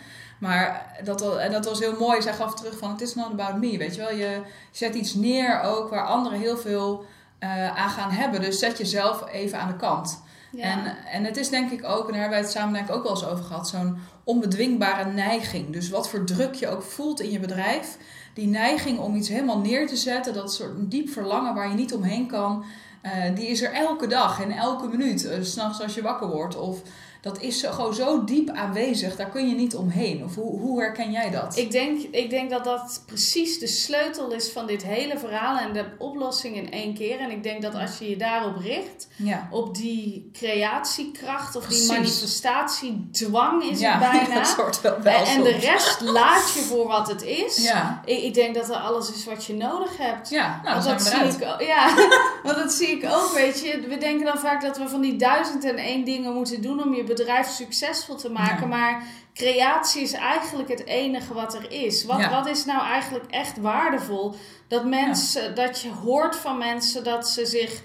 Maar 0.43 0.87
dat, 1.05 1.37
en 1.37 1.53
dat 1.53 1.65
was 1.65 1.79
heel 1.79 1.97
mooi. 1.99 2.23
Zij 2.23 2.33
gaf 2.33 2.55
terug 2.55 2.79
van, 2.79 2.91
het 2.91 3.01
is 3.01 3.15
not 3.15 3.33
about 3.33 3.57
me, 3.57 3.79
weet 3.79 3.95
je 3.95 4.01
wel. 4.01 4.15
Je 4.15 4.41
zet 4.71 4.95
iets 4.95 5.15
neer 5.15 5.61
ook 5.61 5.91
waar 5.91 6.07
anderen 6.07 6.39
heel 6.39 6.57
veel 6.57 7.05
eh, 7.39 7.77
aan 7.77 7.91
gaan 7.91 8.11
hebben. 8.11 8.41
Dus 8.41 8.59
zet 8.59 8.79
jezelf 8.79 9.25
even 9.33 9.59
aan 9.59 9.69
de 9.69 9.77
kant. 9.77 10.23
Ja. 10.53 10.63
En, 10.63 10.97
en 11.13 11.25
het 11.25 11.37
is 11.37 11.49
denk 11.49 11.71
ik 11.71 11.85
ook, 11.85 12.07
en 12.07 12.13
daar 12.13 12.21
hebben 12.21 12.31
wij 12.31 12.41
het 12.41 12.51
samen 12.51 12.75
denk 12.75 12.89
ik 12.89 12.95
ook 12.95 13.03
wel 13.03 13.13
eens 13.13 13.27
over 13.27 13.45
gehad, 13.45 13.69
zo'n 13.69 13.99
onbedwingbare 14.25 15.11
neiging. 15.11 15.73
Dus 15.73 15.89
wat 15.89 16.09
voor 16.09 16.25
druk 16.25 16.55
je 16.55 16.69
ook 16.69 16.83
voelt 16.83 17.21
in 17.21 17.31
je 17.31 17.41
bedrijf, 17.41 17.97
die 18.35 18.47
neiging 18.47 18.99
om 18.99 19.15
iets 19.15 19.29
helemaal 19.29 19.59
neer 19.59 19.87
te 19.87 19.97
zetten, 19.97 20.35
dat 20.35 20.55
soort 20.55 20.91
diep 20.91 21.09
verlangen 21.09 21.55
waar 21.55 21.69
je 21.69 21.75
niet 21.75 21.95
omheen 21.95 22.27
kan, 22.27 22.65
eh, 23.03 23.35
die 23.35 23.47
is 23.47 23.63
er 23.63 23.73
elke 23.73 24.07
dag 24.07 24.43
en 24.43 24.51
elke 24.51 24.89
minuut, 24.89 25.25
eh, 25.25 25.43
s 25.43 25.53
s'nachts 25.53 25.83
als 25.83 25.95
je 25.95 26.03
wakker 26.03 26.29
wordt. 26.29 26.57
Of 26.57 26.83
dat 27.23 27.41
is 27.41 27.61
zo- 27.61 27.71
gewoon 27.73 27.95
zo 27.95 28.25
diep 28.25 28.51
aanwezig, 28.51 29.17
daar 29.17 29.31
kun 29.31 29.49
je 29.49 29.55
niet 29.55 29.75
omheen. 29.75 30.25
Of 30.25 30.35
hoe, 30.35 30.61
hoe 30.61 30.81
herken 30.81 31.11
jij 31.11 31.31
dat? 31.31 31.57
Ik 31.57 31.71
denk, 31.71 32.01
ik 32.11 32.31
denk 32.31 32.51
dat 32.51 32.65
dat 32.65 33.03
precies 33.07 33.59
de 33.59 33.67
sleutel 33.67 34.33
is 34.33 34.51
van 34.51 34.67
dit 34.67 34.83
hele 34.83 35.19
verhaal 35.19 35.57
en 35.59 35.73
de 35.73 35.85
oplossing 35.99 36.57
in 36.57 36.71
één 36.73 36.95
keer. 36.95 37.19
En 37.21 37.31
ik 37.31 37.43
denk 37.43 37.63
dat 37.63 37.75
als 37.75 37.99
je 37.99 38.11
je 38.11 38.17
daarop 38.17 38.57
richt, 38.57 39.09
ja. 39.17 39.49
op 39.51 39.75
die 39.75 40.31
creatiekracht 40.33 41.57
of 41.57 41.67
die 41.67 41.87
manifestatiedwang 41.87 43.63
is 43.65 43.81
ja, 43.81 43.99
het 43.99 44.11
bijna. 44.11 44.35
dat 44.35 44.47
soort 44.49 44.81
wel 44.81 45.01
wel 45.03 45.13
en, 45.15 45.27
en 45.27 45.43
de 45.43 45.51
rest 45.57 46.01
laat 46.01 46.53
je 46.55 46.61
voor 46.61 46.87
wat 46.87 47.09
het 47.09 47.23
is. 47.23 47.57
Ja, 47.63 48.03
Ik, 48.05 48.23
ik 48.23 48.35
denk 48.35 48.55
dat 48.55 48.69
er 48.69 48.75
alles 48.77 49.13
is 49.13 49.25
wat 49.25 49.45
je 49.45 49.55
nodig 49.55 49.97
hebt. 49.97 50.29
ja 50.31 50.61
nou, 50.65 50.75
want 50.75 50.89
dat 50.89 51.03
zie 51.03 51.15
eruit. 51.17 51.35
ik, 51.61 51.67
ja, 51.67 51.95
want 52.45 52.57
dat 52.57 52.73
zie 52.73 52.89
ik 52.89 53.05
ook, 53.13 53.33
weet 53.35 53.61
je. 53.61 53.81
We 53.89 53.99
denken 53.99 54.25
dan 54.27 54.39
vaak 54.39 54.63
dat 54.63 54.79
we 54.79 54.89
van 54.89 55.01
die 55.01 55.17
duizend 55.17 55.65
en 55.65 55.77
één 55.77 56.05
dingen 56.05 56.35
moeten 56.35 56.63
doen 56.63 56.83
om 56.83 56.95
je 56.95 57.05
bedrijf 57.15 57.49
succesvol 57.49 58.17
te 58.17 58.31
maken. 58.31 58.61
Ja. 58.61 58.77
Maar 58.77 59.05
creatie 59.35 60.03
is 60.03 60.13
eigenlijk 60.13 60.69
het 60.69 60.87
enige 60.87 61.35
wat 61.35 61.55
er 61.55 61.71
is. 61.71 62.05
Wat, 62.05 62.19
Ja. 62.21 62.31
wat 62.31 62.47
is 62.47 62.65
nou 62.65 62.83
eigenlijk 62.85 63.31
echt 63.31 63.57
waardevol? 63.61 64.35
Dat 64.69 64.85
mensen, 64.85 65.55
dat 65.55 65.81
je 65.81 65.91
hoort 65.91 66.37
van 66.37 66.59
mensen 66.59 67.05
dat 67.05 67.29
ze 67.29 67.47
zich 67.47 67.83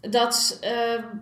dat, 0.00 0.58
eh, 0.60 0.70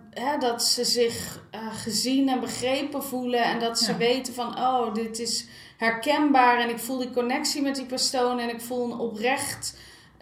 hè, 0.09 0.37
dat 0.37 0.63
ze 0.63 0.83
zich 0.85 1.39
eh, 1.51 1.59
gezien 1.75 2.29
en 2.29 2.39
begrepen 2.39 3.03
voelen. 3.03 3.43
En 3.43 3.59
dat 3.59 3.79
ze 3.79 3.91
Ja. 3.91 3.97
weten 3.97 4.33
van, 4.33 4.57
oh, 4.59 4.93
dit 4.93 5.19
is 5.19 5.45
herkenbaar. 5.77 6.59
En 6.59 6.69
ik 6.69 6.79
voel 6.79 6.97
die 6.97 7.11
connectie 7.11 7.61
met 7.61 7.75
die 7.75 7.85
persoon. 7.85 8.39
En 8.39 8.49
ik 8.49 8.61
voel 8.61 8.83
een 8.91 8.99
oprecht... 8.99 9.77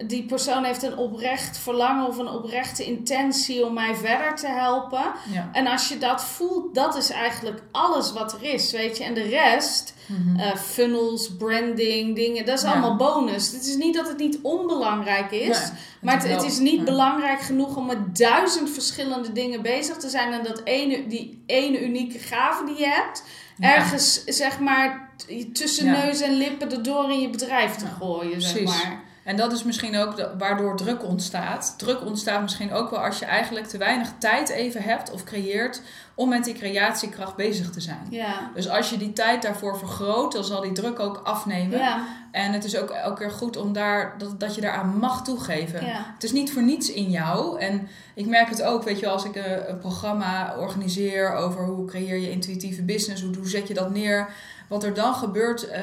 Die 0.08 0.24
persoon 0.26 0.64
heeft 0.64 0.84
een 0.84 0.98
oprecht 0.98 1.58
verlangen 1.58 2.08
of 2.08 2.18
een 2.18 2.30
oprechte 2.30 2.86
intentie 2.86 3.66
om 3.66 3.74
mij 3.74 3.96
verder 3.96 4.36
te 4.36 4.48
helpen. 4.48 5.04
Ja. 5.32 5.50
En 5.52 5.68
als 5.68 5.88
je 5.90 5.98
dat 5.98 6.24
voelt, 6.24 6.76
dat 6.76 6.96
is 6.98 7.10
eigenlijk 7.10 7.62
alles 7.72 8.14
wat 8.14 8.34
er 8.34 8.44
is, 8.54 8.72
weet 8.72 8.98
je. 8.98 9.04
En 9.04 9.14
de 9.14 9.22
rest, 9.24 9.94
Mhm. 10.08 10.40
eh, 10.40 10.56
funnels, 10.56 11.36
branding, 11.38 12.16
dingen, 12.16 12.46
dat 12.46 12.58
is 12.58 12.64
Ja. 12.64 12.72
allemaal 12.72 12.96
bonus. 12.96 13.52
Het 13.52 13.66
is 13.68 13.76
niet 13.76 13.94
dat 13.96 14.08
het 14.08 14.18
niet 14.18 14.40
onbelangrijk 14.42 15.32
is. 15.32 15.60
Nee, 15.60 15.70
Maar 16.02 16.28
het, 16.28 16.44
is 16.44 16.58
niet 16.60 16.86
belangrijk 16.86 17.42
genoeg 17.42 17.76
om 17.76 17.86
met 17.86 18.18
duizend 18.18 18.70
verschillende 18.70 19.32
dingen 19.32 19.62
bezig 19.62 19.98
te 19.98 20.10
zijn. 20.10 20.34
En 20.34 20.44
dat 20.44 20.62
ene, 20.64 21.08
die 21.08 21.44
ene 21.46 21.86
unieke 21.86 22.20
gave 22.20 22.66
die 22.66 22.78
je 22.78 22.88
hebt, 22.88 23.24
Ja. 23.58 23.76
ergens 23.76 24.24
zeg 24.26 24.60
maar 24.60 25.12
tussen 25.54 25.86
neus 25.92 26.22
en 26.22 26.34
lippen 26.34 26.72
erdoor 26.72 27.12
in 27.12 27.20
je 27.22 27.30
bedrijf 27.30 27.76
te 27.76 27.86
gooien, 28.00 28.42
zeg 28.42 28.64
maar. 28.64 29.03
En 29.24 29.36
dat 29.36 29.52
is 29.52 29.64
misschien 29.64 29.98
ook 29.98 30.16
de- 30.16 30.30
waardoor 30.38 30.78
druk 30.78 31.04
ontstaat. 31.04 31.74
Druk 31.78 32.06
ontstaat 32.06 32.42
misschien 32.42 32.74
ook 32.74 32.90
wel 32.90 33.00
als 33.00 33.20
je 33.20 33.26
eigenlijk 33.26 33.68
te 33.68 33.78
weinig 33.78 34.10
tijd 34.18 34.50
even 34.50 34.82
hebt 34.84 35.12
of 35.12 35.24
creëert 35.24 35.82
om 36.16 36.30
met 36.30 36.44
die 36.44 36.54
creatiekracht 36.54 37.36
bezig 37.36 37.70
te 37.70 37.82
zijn. 37.82 38.08
Ja. 38.10 38.52
Dus 38.56 38.70
als 38.70 38.90
je 38.90 38.98
die 38.98 39.14
tijd 39.14 39.42
daarvoor 39.42 39.78
vergroot, 39.78 40.32
dan 40.32 40.44
zal 40.44 40.62
die 40.62 40.72
druk 40.72 41.00
ook 41.00 41.22
afnemen. 41.24 41.80
Ja, 41.80 42.04
En 42.32 42.52
het 42.54 42.64
is 42.64 42.78
ook 42.78 42.90
elke 42.90 43.20
keer 43.22 43.32
goed 43.32 43.58
om 43.58 43.74
daar, 43.74 44.16
dat, 44.18 44.40
dat 44.40 44.56
je 44.56 44.62
daaraan 44.62 44.98
mag 44.98 45.24
toegeven. 45.24 45.86
ja. 45.86 46.06
Het 46.14 46.24
is 46.24 46.32
niet 46.32 46.54
voor 46.54 46.64
niets 46.64 46.92
in 46.92 47.10
jou. 47.10 47.60
En 47.60 47.88
ik 48.14 48.26
merk 48.26 48.50
het 48.50 48.64
ook, 48.64 48.84
weet 48.84 49.00
je, 49.00 49.08
als 49.10 49.26
ik 49.26 49.36
een, 49.36 49.70
een 49.70 49.78
programma 49.80 50.56
organiseer 50.58 51.34
over 51.34 51.66
hoe 51.66 51.86
creëer 51.88 52.18
je 52.18 52.32
intuïtieve 52.32 52.84
business, 52.84 53.22
hoe, 53.24 53.36
hoe 53.36 53.50
zet 53.50 53.68
je 53.68 53.74
dat 53.74 53.90
neer. 53.92 54.30
Wat 54.68 54.84
er 54.84 54.94
dan 54.94 55.14
gebeurt 55.14 55.70
eh, 55.70 55.82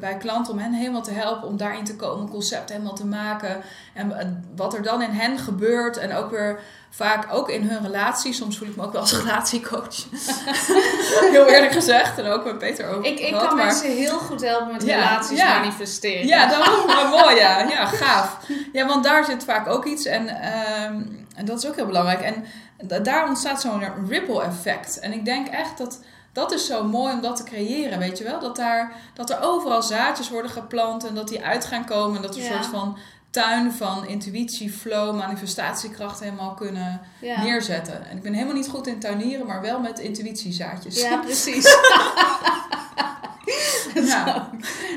bij 0.00 0.16
klanten 0.16 0.52
om 0.52 0.58
hen 0.58 0.72
helemaal 0.72 1.02
te 1.02 1.10
helpen 1.12 1.48
om 1.48 1.56
daarin 1.56 1.84
te 1.84 1.96
komen, 1.96 2.24
een 2.24 2.30
concept 2.30 2.70
helemaal 2.70 2.94
te 2.94 3.06
maken. 3.06 3.60
En 3.94 4.18
eh, 4.18 4.26
wat 4.56 4.74
er 4.74 4.82
dan 4.82 5.02
in 5.02 5.10
hen 5.10 5.38
gebeurt 5.38 5.96
en 5.96 6.14
ook 6.14 6.30
weer 6.30 6.58
vaak 6.90 7.26
ook 7.34 7.48
in 7.50 7.68
hun 7.68 7.82
relatie. 7.82 8.32
Soms 8.32 8.58
voel 8.58 8.68
ik 8.68 8.76
me 8.76 8.84
ook 8.84 8.92
wel 8.92 9.00
als 9.00 9.16
relatiecoach. 9.22 9.96
Heel 11.30 11.46
eerlijk 11.46 11.72
gezegd. 11.72 12.18
En 12.18 12.26
ook 12.26 12.44
met 12.44 12.58
Peter 12.58 12.88
over 12.88 13.04
Ik, 13.04 13.18
ik 13.18 13.26
gehad, 13.28 13.46
kan 13.46 13.56
maar- 13.56 13.66
mensen 13.66 13.90
heel 13.96 14.18
goed 14.18 14.40
helpen 14.44 14.72
met 14.72 14.82
Ja, 14.82 14.96
relaties 14.96 15.38
ja. 15.38 15.58
manifesteren. 15.58 16.26
ja, 16.26 16.46
daarom. 16.50 16.86
Maar 16.86 17.08
mooi, 17.08 17.36
ja. 17.36 17.58
Ja, 17.68 17.86
gaaf. 17.86 18.38
Ja, 18.72 18.86
want 18.86 19.04
daar 19.04 19.24
zit 19.24 19.44
vaak 19.44 19.68
ook 19.68 19.84
iets. 19.84 20.04
En, 20.04 20.28
ehm, 20.28 21.02
en 21.36 21.44
dat 21.44 21.58
is 21.58 21.66
ook 21.68 21.76
heel 21.76 21.86
belangrijk. 21.86 22.20
En 22.20 22.44
da- 22.82 22.98
daar 22.98 23.28
ontstaat 23.28 23.60
zo'n 23.60 23.82
ripple 24.08 24.42
effect. 24.42 24.98
En 24.98 25.12
ik 25.12 25.24
denk 25.24 25.48
echt 25.48 25.78
dat 25.78 26.00
dat 26.36 26.52
is 26.52 26.66
zo 26.66 26.84
mooi 26.84 27.12
om 27.12 27.20
dat 27.20 27.36
te 27.36 27.42
creëren, 27.42 27.98
weet 27.98 28.18
je 28.18 28.24
wel? 28.24 28.40
Dat, 28.40 28.56
daar, 28.56 28.92
dat 29.14 29.30
er 29.30 29.38
overal 29.40 29.82
zaadjes 29.82 30.30
worden 30.30 30.50
geplant 30.50 31.06
en 31.06 31.14
dat 31.14 31.28
die 31.28 31.44
uit 31.44 31.64
gaan 31.64 31.84
komen. 31.84 32.16
En 32.16 32.22
dat 32.22 32.34
we 32.36 32.40
een 32.40 32.52
soort 32.52 32.66
van 32.66 32.98
tuin 33.30 33.72
van 33.72 34.06
intuïtie, 34.06 34.70
flow, 34.72 35.16
manifestatiekracht 35.16 36.20
helemaal 36.20 36.54
kunnen 36.54 37.00
Ja. 37.20 37.42
neerzetten. 37.42 38.06
En 38.08 38.16
ik 38.16 38.22
ben 38.22 38.32
helemaal 38.32 38.54
niet 38.54 38.68
goed 38.68 38.86
in 38.86 38.98
tuinieren, 38.98 39.46
maar 39.46 39.60
wel 39.60 39.80
met 39.80 39.98
intuïtiezaadjes. 39.98 41.00
Ja, 41.00 41.16
precies. 41.26 41.64
ja. 43.94 44.50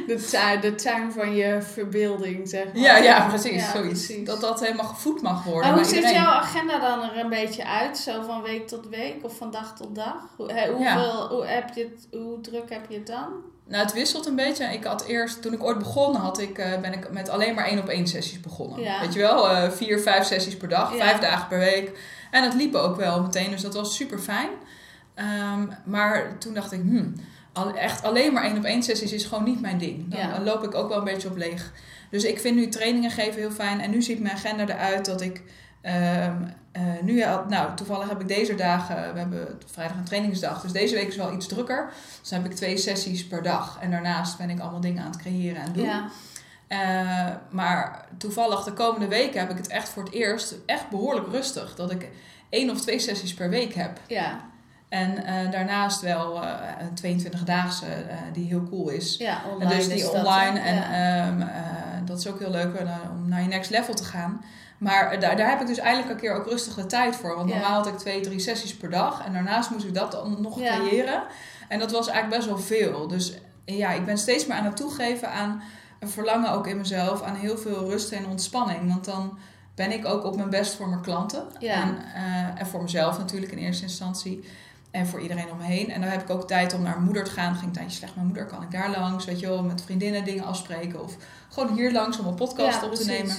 De 0.08 0.28
tuin, 0.32 0.62
de 0.62 0.76
tuin 0.76 1.12
van 1.12 1.36
je 1.36 1.62
verbeelding, 1.62 2.50
zeg 2.50 2.66
maar. 2.66 2.78
ja, 2.78 2.98
ja, 2.98 3.28
precies. 3.28 3.62
Ja, 3.62 3.72
zoiets. 3.72 4.06
precies. 4.06 4.26
Dat 4.26 4.42
dat 4.42 4.60
helemaal 4.60 4.86
gevoed 4.86 5.22
mag 5.22 5.44
worden. 5.44 5.70
Maar 5.70 5.78
hoe 5.78 5.88
ziet 5.88 5.96
iedereen. 5.96 6.16
jouw 6.16 6.32
agenda 6.32 6.80
dan 6.80 7.04
er 7.04 7.18
een 7.18 7.30
beetje 7.30 7.66
uit? 7.66 7.98
Zo 7.98 8.22
van 8.22 8.42
week 8.42 8.68
tot 8.68 8.88
week 8.90 9.16
of 9.22 9.38
van 9.38 9.52
dag 9.52 9.76
tot 9.76 9.96
dag? 9.96 10.16
Hoe, 10.38 10.70
hoeveel, 10.72 11.28
hoe, 11.28 11.46
heb 11.46 11.70
je 11.74 11.82
het, 11.82 12.22
hoe 12.22 12.42
druk 12.42 12.70
heb 12.70 12.90
je 12.90 12.98
het 12.98 13.08
dan? 13.08 13.28
Nou, 13.68 13.84
het 13.84 13.94
wisselt 13.94 14.26
een 14.26 14.36
beetje. 14.36 14.66
Ik 14.66 14.84
had 14.84 15.06
eerst, 15.06 15.42
toen 15.42 15.54
ik 15.54 15.64
ooit 15.64 15.78
begon, 15.78 16.16
had 16.16 16.40
ik, 16.40 16.58
eh, 16.58 16.80
ben 16.82 16.94
ik 16.94 17.12
met 17.12 17.30
alleen 17.30 17.56
maar 17.56 17.66
één 17.66 17.80
op 17.80 17.88
één 17.88 18.08
sessies 18.08 18.40
begonnen. 18.40 18.82
Ja. 18.82 19.00
Weet 19.00 19.14
je 19.14 19.20
wel, 19.20 19.50
eh, 19.50 19.72
vier, 19.72 20.00
vijf 20.00 20.26
sessies 20.26 20.58
per 20.58 20.70
dag, 20.70 20.92
Ja. 20.92 20.98
vijf 21.06 21.20
dagen 21.20 21.48
per 21.48 21.60
week. 21.60 22.00
En 22.32 22.44
dat 22.44 22.54
liep 22.54 22.76
ook 22.76 22.96
wel 22.96 23.22
meteen, 23.22 23.52
dus 23.52 23.62
dat 23.62 23.74
was 23.74 23.96
super 23.96 24.20
fijn. 24.20 24.50
Ehm, 25.16 25.68
maar 25.86 26.38
toen 26.38 26.54
dacht 26.54 26.72
ik, 26.72 26.80
hmm, 26.82 27.14
al, 27.54 27.74
echt 27.74 28.04
alleen 28.04 28.34
maar 28.34 28.44
één 28.44 28.58
op 28.58 28.64
één 28.64 28.84
sessies 28.84 29.12
is 29.14 29.26
gewoon 29.26 29.44
niet 29.44 29.62
mijn 29.62 29.78
ding. 29.78 30.08
Dan 30.12 30.20
Ja. 30.20 30.40
loop 30.42 30.64
ik 30.64 30.76
ook 30.76 30.90
wel 30.90 30.98
een 30.98 31.04
beetje 31.04 31.28
op 31.30 31.38
leeg. 31.38 31.72
Dus 32.12 32.24
ik 32.24 32.40
vind 32.40 32.56
nu 32.56 32.68
trainingen 32.68 33.12
geven 33.12 33.40
heel 33.40 33.52
fijn. 33.52 33.80
En 33.82 33.90
nu 33.90 34.02
ziet 34.02 34.20
mijn 34.20 34.36
agenda 34.36 34.64
eruit 34.68 35.06
dat 35.06 35.22
ik 35.22 35.42
ehm, 35.82 36.36
eh, 36.72 36.82
nu, 37.02 37.24
had- 37.24 37.50
nou 37.50 37.76
toevallig 37.76 38.10
heb 38.10 38.22
ik 38.22 38.28
deze 38.28 38.56
dagen, 38.56 39.14
we 39.14 39.20
hebben 39.20 39.60
vrijdag 39.72 39.98
een 39.98 40.04
trainingsdag, 40.04 40.62
dus 40.62 40.72
deze 40.72 40.96
week 40.96 41.08
is 41.08 41.16
wel 41.16 41.34
iets 41.34 41.48
drukker. 41.48 41.90
Dus 42.20 42.30
dan 42.30 42.42
heb 42.42 42.52
ik 42.52 42.58
twee 42.58 42.78
sessies 42.78 43.28
per 43.28 43.44
dag. 43.44 43.78
En 43.82 43.92
daarnaast 43.92 44.38
ben 44.38 44.50
ik 44.50 44.60
allemaal 44.60 44.82
dingen 44.82 45.04
aan 45.04 45.12
het 45.12 45.20
creëren 45.22 45.62
en 45.62 45.74
doen. 45.74 45.86
Ja. 45.86 46.10
Eh, 46.68 47.36
maar 47.50 48.06
toevallig 48.18 48.64
de 48.64 48.74
komende 48.74 49.08
weken 49.08 49.40
heb 49.40 49.50
ik 49.50 49.58
het 49.58 49.68
echt 49.68 49.90
voor 49.90 50.04
het 50.04 50.14
eerst 50.14 50.56
echt 50.66 50.90
behoorlijk 50.90 51.28
rustig. 51.32 51.76
Dat 51.76 51.92
ik 51.92 52.10
één 52.50 52.70
of 52.70 52.82
twee 52.82 53.00
sessies 53.00 53.34
per 53.34 53.50
week 53.50 53.74
heb. 53.74 54.00
Ja. 54.08 54.40
En 54.90 55.26
eh, 55.26 55.52
daarnaast 55.52 56.02
wel 56.02 56.44
eh, 56.44 56.52
een 56.80 57.22
22-daagse 57.22 57.86
eh, 57.86 58.18
die 58.34 58.48
heel 58.48 58.64
cool 58.70 58.90
is. 58.90 59.18
ja, 59.18 59.44
En 59.44 59.52
online 59.52 59.76
dus 59.76 59.88
die 59.88 60.02
dat, 60.04 60.14
online. 60.14 60.60
en 60.60 60.76
Ja. 60.76 61.26
ehm, 61.28 61.42
eh, 61.42 61.48
dat 62.06 62.18
is 62.18 62.28
ook 62.28 62.40
heel 62.40 62.52
leuk 62.52 62.80
om 63.12 63.30
naar 63.30 63.42
je 63.42 63.48
next 63.48 63.70
level 63.70 63.94
te 63.94 64.04
gaan. 64.04 64.44
Maar 64.78 65.20
daar, 65.20 65.38
daar 65.38 65.50
heb 65.50 65.62
ik 65.62 65.68
dus 65.68 65.78
eindelijk 65.78 66.12
een 66.12 66.18
keer 66.20 66.34
ook 66.34 66.46
rustig 66.46 66.76
de 66.76 66.86
tijd 66.86 67.16
voor. 67.16 67.36
Want 67.36 67.50
normaal 67.50 67.74
had 67.74 67.88
ik 67.88 67.98
twee, 67.98 68.22
drie 68.22 68.40
sessies 68.40 68.76
per 68.78 68.90
dag. 68.90 69.26
En 69.26 69.34
daarnaast 69.34 69.70
moest 69.70 69.86
ik 69.86 69.94
dat 69.94 70.12
dan 70.12 70.38
nog 70.42 70.56
creëren. 70.56 71.24
En 71.68 71.80
dat 71.80 71.92
was 71.92 72.08
eigenlijk 72.08 72.36
best 72.38 72.48
wel 72.48 72.66
veel. 72.80 73.08
Dus 73.08 73.38
ja, 73.66 73.92
ik 73.92 74.06
ben 74.06 74.18
steeds 74.18 74.46
meer 74.46 74.58
aan 74.58 74.66
het 74.66 74.76
toegeven 74.76 75.32
aan 75.32 75.62
een 76.00 76.10
verlangen 76.10 76.52
ook 76.52 76.68
in 76.68 76.78
mezelf. 76.78 77.22
Aan 77.22 77.36
heel 77.36 77.58
veel 77.58 77.90
rust 77.90 78.12
en 78.12 78.28
ontspanning. 78.28 78.88
Want 78.88 79.06
dan 79.06 79.38
ben 79.76 79.92
ik 79.92 80.06
ook 80.06 80.24
op 80.24 80.36
mijn 80.36 80.50
best 80.50 80.76
voor 80.76 80.90
mijn 80.90 81.02
klanten. 81.02 81.44
Ja. 81.60 81.74
En, 81.74 81.98
en 82.58 82.68
voor 82.68 82.82
mezelf 82.82 83.18
natuurlijk 83.18 83.52
in 83.52 83.58
eerste 83.58 83.84
instantie. 83.84 84.44
En 84.92 85.08
voor 85.08 85.20
iedereen 85.22 85.52
om 85.52 85.58
me 85.58 85.64
heen. 85.64 85.92
En 85.92 86.02
dan 86.02 86.10
heb 86.10 86.22
ik 86.22 86.30
ook 86.30 86.48
tijd 86.48 86.74
om 86.74 86.82
naar 86.82 87.00
moeder 87.02 87.24
te 87.24 87.32
gaan. 87.32 87.54
Ging 87.54 87.66
een 87.66 87.72
tijdje 87.72 87.98
slecht 87.98 88.16
mijn 88.16 88.28
moeder, 88.28 88.46
kan 88.46 88.62
ik 88.64 88.72
daar 88.72 88.90
langs. 88.90 89.26
Weet 89.26 89.40
je 89.40 89.48
wel, 89.48 89.64
met 89.64 89.82
vriendinnen 89.82 90.24
dingen 90.26 90.44
afspreken. 90.46 91.04
Of 91.04 91.16
gewoon 91.50 91.74
hier 91.76 91.92
langs 91.92 92.20
om 92.20 92.26
een 92.28 92.36
podcast 92.36 92.80
Ja, 92.82 92.86
op 92.88 92.94
te 92.96 93.04
precies. 93.04 93.22
nemen. 93.22 93.36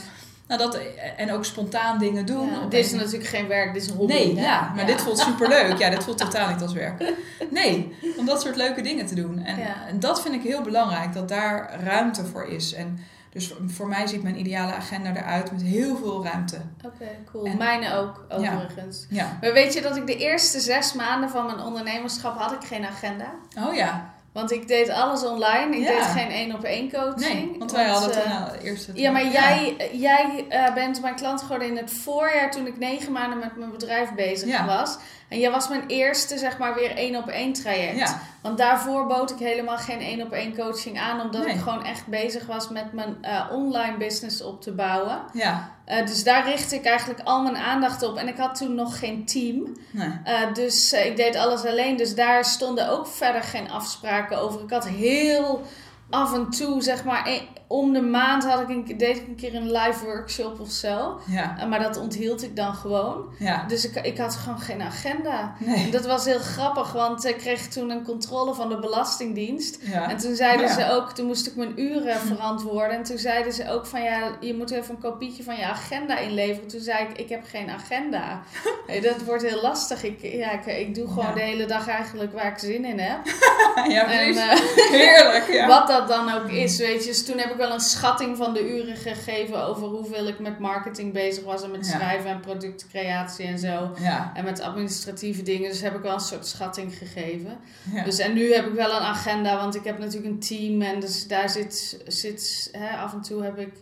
Nou, 0.49 0.63
dat, 0.63 0.79
en 1.17 1.33
ook 1.33 1.45
spontaan 1.45 1.99
dingen 1.99 2.27
doen. 2.27 2.47
Ja, 2.51 2.67
dit 2.69 2.85
is 2.87 2.93
natuurlijk 2.93 3.27
geen 3.27 3.47
werk, 3.49 3.73
dit 3.73 3.83
is 3.83 3.89
een 3.89 3.97
hobby. 3.97 4.13
Nee, 4.13 4.37
hè? 4.37 4.43
ja, 4.43 4.73
maar 4.77 4.87
dit 4.87 5.01
voelt 5.01 5.19
superleuk. 5.19 5.79
Ja, 5.79 5.91
dit 5.91 6.05
voelt 6.05 6.19
totaal 6.25 6.51
niet 6.53 6.63
als 6.63 6.73
werk. 6.73 7.13
Nee, 7.51 7.95
om 8.19 8.27
dat 8.27 8.41
soort 8.43 8.57
leuke 8.57 8.81
dingen 8.81 9.07
te 9.07 9.15
doen. 9.15 9.39
En, 9.45 9.59
Ja. 9.59 9.87
en 9.89 10.01
dat 10.01 10.23
vind 10.23 10.35
ik 10.35 10.43
heel 10.43 10.63
belangrijk, 10.63 11.13
dat 11.13 11.29
daar 11.29 11.81
ruimte 11.85 12.25
voor 12.25 12.45
is. 12.49 12.73
En 12.75 12.99
dus 13.31 13.55
voor, 13.67 13.89
mij 13.89 14.07
ziet 14.07 14.23
mijn 14.23 14.39
ideale 14.39 14.73
agenda 14.73 15.17
eruit 15.17 15.53
met 15.53 15.63
heel 15.63 15.97
veel 15.97 16.25
ruimte. 16.25 16.57
Oké, 16.87 17.09
cool. 17.33 17.45
En- 17.45 17.57
Mijne 17.57 17.95
ook, 17.97 18.25
overigens. 18.29 19.07
Ja. 19.11 19.39
Maar 19.41 19.53
weet 19.53 19.75
je 19.75 19.81
dat 19.81 19.97
ik 19.97 20.07
de 20.07 20.17
eerste 20.17 20.61
zes 20.61 20.93
maanden 20.93 21.31
van 21.31 21.47
mijn 21.47 21.61
ondernemerschap 21.61 22.39
had 22.39 22.53
ik 22.53 22.65
geen 22.69 22.85
agenda? 22.87 23.31
Oh 23.59 23.75
ja. 23.75 24.15
Want 24.33 24.53
ik 24.53 24.69
deed 24.69 24.89
alles 24.91 25.25
online. 25.25 25.77
Ik 25.77 25.83
Ja. 25.83 25.89
deed 25.97 26.05
geen 26.07 26.31
één 26.31 26.55
op 26.55 26.63
één 26.65 26.91
coaching. 26.93 27.19
Nee, 27.35 27.55
want 27.59 27.73
wij 27.73 27.89
hadden 27.89 28.13
eh, 28.15 28.21
toen 28.23 28.31
nou, 28.33 28.57
eerst 28.59 28.87
het... 28.87 28.99
Ja, 28.99 29.11
maar 29.11 29.27
jij, 29.27 29.77
jij 29.93 30.45
eh, 30.49 30.75
bent 30.75 31.01
mijn 31.03 31.15
klant 31.15 31.41
geworden 31.43 31.69
in 31.69 31.77
het 31.77 31.91
voorjaar 31.93 32.51
toen 32.51 32.67
ik 32.67 32.79
negen 32.79 33.13
maanden 33.13 33.39
met 33.39 33.57
mijn 33.57 33.71
bedrijf 33.71 34.13
bezig 34.15 34.49
Ja. 34.49 34.67
was. 34.67 34.97
En 35.31 35.39
jij 35.39 35.51
was 35.51 35.69
mijn 35.69 35.85
eerste, 35.87 36.39
zeg 36.39 36.59
maar, 36.59 36.75
weer 36.75 36.97
één 36.97 37.17
op 37.17 37.29
één 37.29 37.53
traject. 37.53 37.99
Ja, 37.99 38.21
Want 38.43 38.59
daarvoor 38.59 39.07
bood 39.07 39.31
ik 39.31 39.39
helemaal 39.39 39.77
geen 39.77 40.01
één 40.01 40.23
op 40.23 40.33
één 40.33 40.57
coaching 40.57 41.01
aan, 41.01 41.21
omdat 41.21 41.45
Nee. 41.45 41.55
ik 41.55 41.61
gewoon 41.61 41.85
echt 41.85 42.07
bezig 42.07 42.47
was 42.47 42.69
met 42.69 42.93
mijn 42.93 43.17
eh, 43.21 43.47
online 43.53 43.97
business 43.97 44.43
op 44.43 44.63
te 44.63 44.73
bouwen. 44.73 45.19
ja. 45.33 45.79
Eh, 45.85 46.07
dus 46.07 46.25
daar 46.25 46.45
richtte 46.49 46.75
ik 46.75 46.85
eigenlijk 46.85 47.21
al 47.25 47.43
mijn 47.43 47.57
aandacht 47.57 48.03
op. 48.03 48.17
En 48.17 48.29
ik 48.29 48.37
had 48.37 48.55
toen 48.57 48.75
nog 48.75 48.99
geen 48.99 49.25
team. 49.25 49.77
Nee. 49.91 50.11
Eh, 50.25 50.55
dus 50.55 50.93
ik 50.93 51.17
deed 51.17 51.37
alles 51.37 51.65
alleen. 51.65 51.97
Dus 51.97 52.15
daar 52.15 52.45
stonden 52.45 52.89
ook 52.89 53.07
verder 53.07 53.43
geen 53.43 53.71
afspraken 53.71 54.39
over. 54.39 54.63
Ik 54.63 54.71
had 54.71 54.89
heel 54.89 55.63
af 56.11 56.35
en 56.35 56.51
toe, 56.51 56.83
zeg 56.83 57.05
maar, 57.05 57.27
e- 57.29 57.47
om 57.73 57.93
de 57.93 58.01
maand 58.03 58.45
had 58.45 58.61
ik 58.61 58.69
een, 58.69 58.95
deed 58.99 59.17
ik 59.17 59.27
een 59.27 59.35
keer 59.35 59.55
een 59.55 59.73
live 59.73 60.05
workshop 60.05 60.61
of 60.61 60.71
zo. 60.71 61.21
Ja, 61.27 61.67
maar 61.69 61.83
dat 61.83 61.97
onthield 61.99 62.43
ik 62.43 62.57
dan 62.57 62.75
gewoon. 62.75 63.25
ja. 63.39 63.65
Dus 63.69 63.85
ik, 63.85 63.95
ik 64.07 64.19
had 64.19 64.35
gewoon 64.37 64.59
geen 64.61 64.83
agenda. 64.83 65.55
En 65.67 65.91
dat 65.91 66.07
was 66.07 66.25
heel 66.25 66.39
grappig, 66.39 66.93
want 66.93 67.25
ik 67.25 67.37
kreeg 67.37 67.69
toen 67.69 67.91
een 67.91 68.03
controle 68.05 68.55
van 68.55 68.69
de 68.69 68.79
Belastingdienst. 68.79 69.79
Ja. 69.81 70.11
En 70.11 70.17
toen 70.17 70.35
zeiden 70.35 70.69
ze 70.69 70.91
ook, 70.91 71.11
toen 71.13 71.27
moest 71.27 71.47
ik 71.47 71.57
mijn 71.57 71.81
uren 71.81 72.17
verantwoorden. 72.21 72.97
En 72.97 73.03
toen 73.03 73.19
zeiden 73.19 73.53
ze 73.53 73.71
ook 73.71 73.87
van 73.87 74.03
ja, 74.03 74.37
je 74.41 74.55
moet 74.55 74.71
even 74.71 74.95
een 74.95 75.01
kopietje 75.01 75.43
van 75.43 75.57
je 75.57 75.65
agenda 75.65 76.19
inleveren. 76.19 76.69
Toen 76.69 76.81
zei 76.81 77.07
ik, 77.09 77.19
ik 77.19 77.29
heb 77.29 77.45
geen 77.51 77.71
agenda. 77.71 78.41
Dat 79.03 79.23
wordt 79.25 79.43
heel 79.43 79.61
lastig. 79.63 80.03
Ik, 80.03 80.23
ja, 80.23 80.51
ik, 80.51 80.67
ik 80.67 80.95
doe 80.95 81.09
gewoon 81.09 81.35
de 81.35 81.41
hele 81.41 81.67
dag 81.67 81.89
eigenlijk 81.89 82.33
waar 82.33 82.47
ik 82.53 82.59
zin 82.59 82.85
in 82.85 82.99
heb. 82.99 83.19
ja, 83.95 84.11
En 84.11 84.33
precies. 84.33 84.37
eh, 84.83 84.91
Heerlijk, 85.01 85.53
ja. 85.53 85.67
wat 85.67 85.87
dat 85.89 86.09
dan 86.09 86.33
ook 86.35 86.49
is, 86.51 86.79
weet 86.79 87.03
je. 87.05 87.09
Dus 87.11 87.25
toen 87.25 87.39
heb 87.39 87.51
ik 87.51 87.57
wel 87.61 87.73
een 87.73 87.81
schatting 87.81 88.37
van 88.37 88.53
de 88.55 88.71
uren 88.77 88.97
gegeven 88.97 89.65
over 89.65 89.83
hoeveel 89.89 90.27
ik 90.29 90.39
met 90.39 90.59
marketing 90.59 91.13
bezig 91.13 91.45
was 91.45 91.63
en 91.63 91.71
met 91.71 91.87
Ja. 91.87 91.93
schrijven 91.93 92.31
en 92.31 92.41
productcreatie 92.41 93.47
en 93.47 93.59
zo. 93.59 93.91
Ja, 94.01 94.31
En 94.35 94.45
met 94.45 94.61
administratieve 94.61 95.43
dingen. 95.43 95.71
Dus 95.71 95.81
heb 95.81 95.95
ik 95.95 96.03
wel 96.03 96.15
een 96.15 96.21
soort 96.21 96.47
schatting 96.47 96.95
gegeven. 96.97 97.59
ja. 97.93 98.05
Dus 98.05 98.19
en 98.19 98.35
nu 98.35 98.53
heb 98.55 98.67
ik 98.67 98.75
wel 98.75 98.91
een 98.97 99.03
agenda, 99.03 99.57
want 99.57 99.75
ik 99.75 99.85
heb 99.85 99.99
natuurlijk 99.99 100.27
een 100.33 100.39
team 100.41 100.83
en 100.83 101.01
dus 101.01 101.27
daar 101.27 101.51
zit, 101.51 102.01
zit 102.07 102.69
hè, 102.73 102.97
af 102.97 103.13
en 103.13 103.21
toe 103.23 103.43
heb 103.43 103.59
ik 103.59 103.73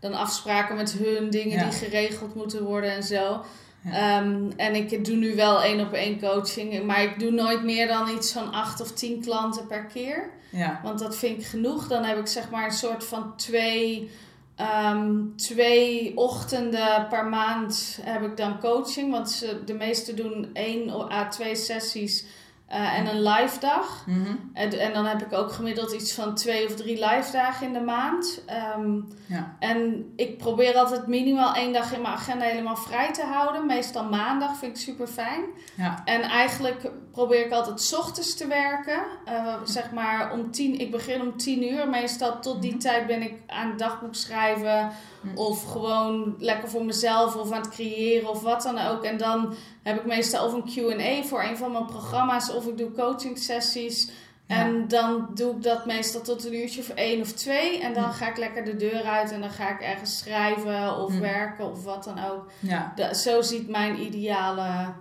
dan 0.00 0.14
afspraken 0.14 0.76
met 0.76 0.92
hun, 0.92 1.30
dingen 1.30 1.58
die 1.68 1.78
geregeld 1.78 2.34
moeten 2.34 2.64
worden 2.64 2.90
en 2.90 3.02
zo. 3.02 3.44
Ja. 3.90 4.18
Ehm, 4.20 4.50
en 4.56 4.74
ik 4.74 5.04
doe 5.04 5.16
nu 5.16 5.34
wel 5.34 5.62
één 5.62 5.80
op 5.80 5.92
één 5.92 6.20
coaching, 6.20 6.84
maar 6.84 7.02
ik 7.02 7.18
doe 7.18 7.30
nooit 7.30 7.62
meer 7.64 7.86
dan 7.86 8.08
iets 8.08 8.32
van 8.32 8.52
acht 8.52 8.80
of 8.80 8.92
tien 8.92 9.20
klanten 9.22 9.66
per 9.66 9.84
keer. 9.84 10.30
Ja. 10.54 10.80
Want 10.82 10.98
dat 10.98 11.16
vind 11.16 11.40
ik 11.40 11.46
genoeg. 11.46 11.88
Dan 11.88 12.04
heb 12.04 12.18
ik 12.18 12.26
zeg 12.26 12.50
maar 12.50 12.64
een 12.64 12.72
soort 12.72 13.04
van 13.04 13.36
twee, 13.36 14.10
ehm, 14.56 15.16
twee 15.36 16.16
ochtenden 16.16 17.08
per 17.08 17.26
maand 17.26 17.98
heb 18.02 18.22
ik 18.22 18.36
dan 18.36 18.60
coaching. 18.60 19.10
Want 19.10 19.30
ze, 19.30 19.64
de 19.64 19.74
meesten 19.74 20.16
doen 20.16 20.50
één 20.52 21.10
à 21.12 21.28
twee 21.28 21.56
sessies 21.56 22.24
eh, 22.74 22.98
en 22.98 23.06
een 23.06 23.22
live 23.22 23.60
dag. 23.60 24.04
Mhm. 24.06 24.36
En, 24.52 24.78
en 24.80 24.92
dan 24.92 25.06
heb 25.06 25.22
ik 25.22 25.32
ook 25.32 25.52
gemiddeld 25.52 25.92
iets 25.92 26.14
van 26.14 26.34
twee 26.34 26.66
of 26.66 26.74
drie 26.74 27.04
live 27.06 27.32
dagen 27.32 27.66
in 27.66 27.72
de 27.72 27.80
maand. 27.80 28.42
Ehm, 28.46 29.00
Ja. 29.26 29.56
En 29.58 30.12
ik 30.16 30.38
probeer 30.38 30.74
altijd 30.76 31.06
minimaal 31.06 31.54
één 31.54 31.72
dag 31.72 31.92
in 31.92 32.00
mijn 32.02 32.14
agenda 32.14 32.44
helemaal 32.44 32.76
vrij 32.76 33.12
te 33.12 33.22
houden. 33.22 33.66
Meestal 33.66 34.04
maandag 34.04 34.56
vind 34.56 34.76
ik 34.76 34.82
super 34.82 35.06
fijn. 35.06 35.40
Ja. 35.74 36.02
En 36.04 36.22
eigenlijk 36.22 36.90
probeer 37.12 37.44
ik 37.46 37.52
altijd 37.52 37.80
's 37.80 37.92
ochtends 37.92 38.34
te 38.36 38.46
werken. 38.46 39.02
Eh, 39.24 39.54
zeg 39.64 39.90
maar 39.92 40.32
om 40.32 40.50
tien, 40.50 40.80
ik 40.80 40.90
begin 40.90 41.20
om 41.20 41.36
tien 41.36 41.62
uur. 41.72 41.88
Meestal 41.88 42.40
tot 42.40 42.62
die 42.62 42.70
Mhm. 42.70 42.80
tijd 42.80 43.06
ben 43.06 43.22
ik 43.22 43.34
aan 43.46 43.68
het 43.68 43.78
dagboek 43.78 44.14
schrijven. 44.14 44.90
Mhm. 45.20 45.36
Of 45.36 45.64
gewoon 45.72 46.34
lekker 46.38 46.68
voor 46.68 46.84
mezelf 46.84 47.36
of 47.36 47.52
aan 47.52 47.60
het 47.60 47.68
creëren 47.70 48.28
of 48.28 48.42
wat 48.42 48.62
dan 48.62 48.78
ook. 48.78 49.04
En 49.04 49.16
dan 49.16 49.54
heb 49.82 49.96
ik 49.96 50.06
meestal 50.06 50.46
of 50.46 50.52
een 50.52 50.64
Q&A 50.64 51.22
voor 51.22 51.42
een 51.42 51.56
van 51.56 51.72
mijn 51.72 51.86
programma's. 51.86 52.52
Of 52.52 52.63
ik 52.66 52.78
doe 52.78 52.92
coaching 52.92 53.38
sessies. 53.38 54.08
Ja. 54.46 54.56
En 54.56 54.88
dan 54.88 55.28
doe 55.34 55.54
ik 55.56 55.62
dat 55.62 55.86
meestal 55.86 56.20
tot 56.20 56.44
een 56.44 56.54
uurtje 56.54 56.80
of 56.80 56.88
één 56.88 57.20
of 57.20 57.32
twee. 57.32 57.80
En 57.80 57.94
dan 57.94 58.02
Ja. 58.02 58.10
ga 58.10 58.28
ik 58.28 58.36
lekker 58.36 58.64
de 58.64 58.76
deur 58.76 59.02
uit 59.04 59.32
en 59.32 59.40
dan 59.40 59.50
ga 59.50 59.68
ik 59.70 59.80
ergens 59.80 60.18
schrijven 60.18 60.96
of 60.96 61.12
Hm. 61.12 61.20
werken 61.20 61.70
of 61.70 61.84
wat 61.84 62.04
dan 62.04 62.24
ook. 62.24 62.50
Ja. 62.60 63.12
Zo 63.14 63.42
ziet 63.42 63.68
mijn 63.68 64.00
ideale 64.00 64.92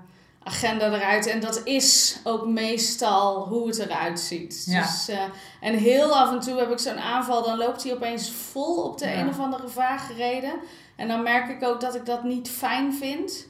agenda 0.44 0.86
eruit. 0.94 1.28
En 1.28 1.40
dat 1.40 1.62
is 1.64 2.20
ook 2.24 2.46
meestal 2.48 3.48
hoe 3.48 3.68
het 3.68 3.78
eruit 3.80 4.20
ziet. 4.20 4.64
Ja. 4.66 4.82
Dus, 4.82 5.08
eh, 5.08 5.22
en 5.62 5.74
heel 5.78 6.18
af 6.18 6.32
en 6.32 6.40
toe 6.40 6.60
heb 6.60 6.72
ik 6.72 6.80
zo'n 6.80 7.00
aanval, 7.00 7.44
dan 7.44 7.58
loopt 7.58 7.84
hij 7.84 7.94
opeens 7.94 8.32
vol 8.32 8.84
op 8.84 8.98
de 8.98 9.06
Ja. 9.08 9.14
een 9.20 9.30
of 9.30 9.40
andere 9.40 9.68
vage 9.68 10.14
reden. 10.14 10.54
En 10.96 11.08
dan 11.08 11.24
merk 11.24 11.50
ik 11.50 11.68
ook 11.68 11.82
dat 11.82 11.96
ik 11.96 12.06
dat 12.06 12.24
niet 12.24 12.50
fijn 12.50 12.94
vind. 12.94 13.48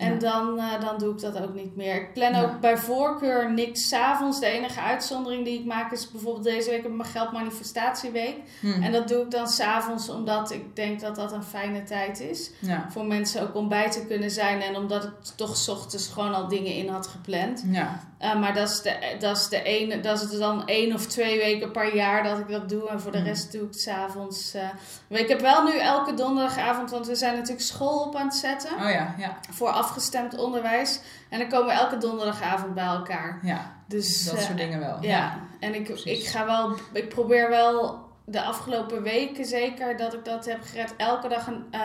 En 0.00 0.12
Ja. 0.12 0.18
dan, 0.18 0.58
eh, 0.58 0.80
dan 0.80 0.98
doe 0.98 1.12
ik 1.14 1.20
dat 1.20 1.40
ook 1.42 1.54
niet 1.54 1.76
meer. 1.76 1.94
Ik 1.94 2.12
plan 2.12 2.32
Ja. 2.32 2.42
ook 2.42 2.60
bij 2.60 2.76
voorkeur 2.78 3.52
niks 3.52 3.88
's 3.88 3.92
avonds. 3.92 4.40
De 4.40 4.46
enige 4.46 4.80
uitzondering 4.80 5.44
die 5.44 5.58
ik 5.58 5.64
maak 5.64 5.92
is 5.92 6.10
bijvoorbeeld 6.10 6.44
deze 6.44 6.70
week 6.70 6.82
heb 6.82 6.90
ik 6.90 6.96
mijn 6.96 7.08
geldmanifestatieweek. 7.08 8.36
Hm. 8.60 8.82
En 8.82 8.92
dat 8.92 9.08
doe 9.08 9.22
ik 9.22 9.30
dan 9.30 9.48
s'avonds 9.48 10.08
omdat 10.08 10.50
ik 10.50 10.76
denk 10.76 11.00
dat 11.00 11.16
dat 11.16 11.32
een 11.32 11.42
fijne 11.42 11.82
tijd 11.82 12.20
is. 12.20 12.50
Ja. 12.58 12.86
Voor 12.90 13.04
mensen 13.06 13.42
ook 13.42 13.54
om 13.54 13.68
bij 13.68 13.90
te 13.90 14.06
kunnen 14.06 14.30
zijn. 14.30 14.60
En 14.62 14.76
omdat 14.76 15.04
ik 15.04 15.10
toch 15.36 15.56
's 15.56 15.68
ochtends 15.68 16.08
gewoon 16.08 16.34
al 16.34 16.48
dingen 16.48 16.74
in 16.74 16.88
had 16.88 17.06
gepland. 17.06 17.62
Ja. 17.66 18.00
Uh, 18.22 18.40
maar 18.40 18.54
dat 18.54 18.68
is, 18.68 18.82
de, 18.82 19.16
dat, 19.18 19.36
is 19.36 19.48
de 19.48 19.62
ene, 19.62 20.00
dat 20.00 20.22
is 20.22 20.38
dan 20.38 20.66
één 20.66 20.94
of 20.94 21.06
twee 21.06 21.38
weken 21.38 21.70
per 21.70 21.94
jaar 21.94 22.22
dat 22.22 22.38
ik 22.38 22.48
dat 22.48 22.68
doe. 22.68 22.88
En 22.88 23.00
voor 23.00 23.12
de 23.12 23.18
Mm. 23.18 23.24
rest 23.24 23.52
doe 23.52 23.60
ik 23.62 23.66
het 23.70 23.80
s'avonds. 23.80 24.54
Uh, 24.54 24.62
maar 25.08 25.18
ik 25.20 25.28
heb 25.28 25.40
wel 25.40 25.62
nu 25.64 25.78
elke 25.78 26.14
donderdagavond, 26.14 26.90
want 26.90 27.06
we 27.06 27.14
zijn 27.14 27.34
natuurlijk 27.34 27.62
school 27.62 27.98
op 27.98 28.16
aan 28.16 28.26
het 28.26 28.34
zetten. 28.34 28.70
Oh 28.74 28.90
ja, 28.90 29.14
ja. 29.18 29.36
Voor 29.50 29.68
afgestemd 29.90 30.38
onderwijs. 30.38 31.00
En 31.28 31.38
dan 31.38 31.48
komen 31.48 31.66
we 31.66 31.72
elke 31.72 31.98
donderdagavond 31.98 32.74
bij 32.74 32.84
elkaar. 32.84 33.38
Ja. 33.42 33.72
Dus, 33.86 34.24
Dat 34.24 34.34
eh, 34.34 34.40
soort 34.42 34.56
dingen 34.56 34.78
wel. 34.80 34.96
ja, 35.00 35.38
en 35.60 35.74
ik, 35.74 35.84
Precies. 35.84 36.18
ik 36.20 36.26
ga 36.26 36.44
wel, 36.46 36.76
ik 36.92 37.08
probeer 37.08 37.48
wel 37.48 38.08
de 38.30 38.42
afgelopen 38.42 39.02
weken 39.02 39.44
zeker 39.44 39.96
dat 39.96 40.14
ik 40.14 40.24
dat 40.24 40.44
heb 40.46 40.58
gered. 40.64 40.94
Elke 40.96 41.28
dag 41.28 41.46
een, 41.46 41.64
eh, 41.70 41.80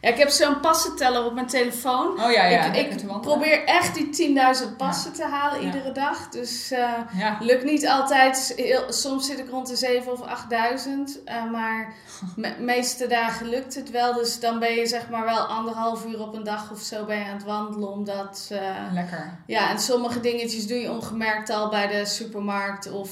ja, 0.00 0.08
ik 0.08 0.16
heb 0.18 0.28
zo'n 0.28 0.60
passenteller 0.60 1.24
op 1.24 1.34
mijn 1.34 1.46
telefoon. 1.46 2.06
Oh 2.24 2.32
ja, 2.32 2.44
ja. 2.46 2.72
ik 2.72 3.02
probeer 3.20 3.64
echt 3.64 3.94
die 3.94 4.10
10.000 4.10 4.76
passen 4.76 5.12
te 5.12 5.24
halen 5.24 5.60
Ja. 5.60 5.66
iedere 5.66 5.92
dag. 5.92 6.28
Dus 6.28 6.70
eh, 6.70 6.92
Ja. 7.16 7.36
lukt 7.40 7.64
niet 7.64 7.88
altijd. 7.88 8.52
Heel- 8.56 8.92
soms 8.92 9.26
zit 9.26 9.38
ik 9.38 9.50
rond 9.50 9.66
de 9.66 9.76
7 9.76 10.12
of 10.12 10.20
8000. 10.22 11.24
eh, 11.24 11.50
maar 11.50 11.94
de 12.36 12.54
meeste 12.58 13.06
dagen 13.06 13.48
lukt 13.48 13.74
het 13.74 13.90
wel. 13.90 14.12
Dus 14.14 14.40
dan 14.40 14.58
ben 14.58 14.72
je 14.74 14.86
zeg 14.86 15.08
maar 15.08 15.24
wel 15.24 15.38
anderhalf 15.46 16.06
uur 16.06 16.20
op 16.20 16.34
een 16.34 16.44
dag 16.44 16.70
of 16.72 16.80
zo 16.80 17.04
ben 17.04 17.18
je 17.18 17.24
aan 17.24 17.34
het 17.36 17.44
wandelen. 17.44 17.88
Omdat 17.92 18.50
Lekker. 18.92 19.38
ja, 19.46 19.70
en 19.70 19.78
sommige 19.78 20.20
dingetjes 20.20 20.66
doe 20.66 20.78
je 20.78 20.90
ongemerkt 20.90 21.50
al 21.50 21.68
bij 21.68 21.86
de 21.86 22.04
supermarkt. 22.06 22.90
Of, 22.92 23.10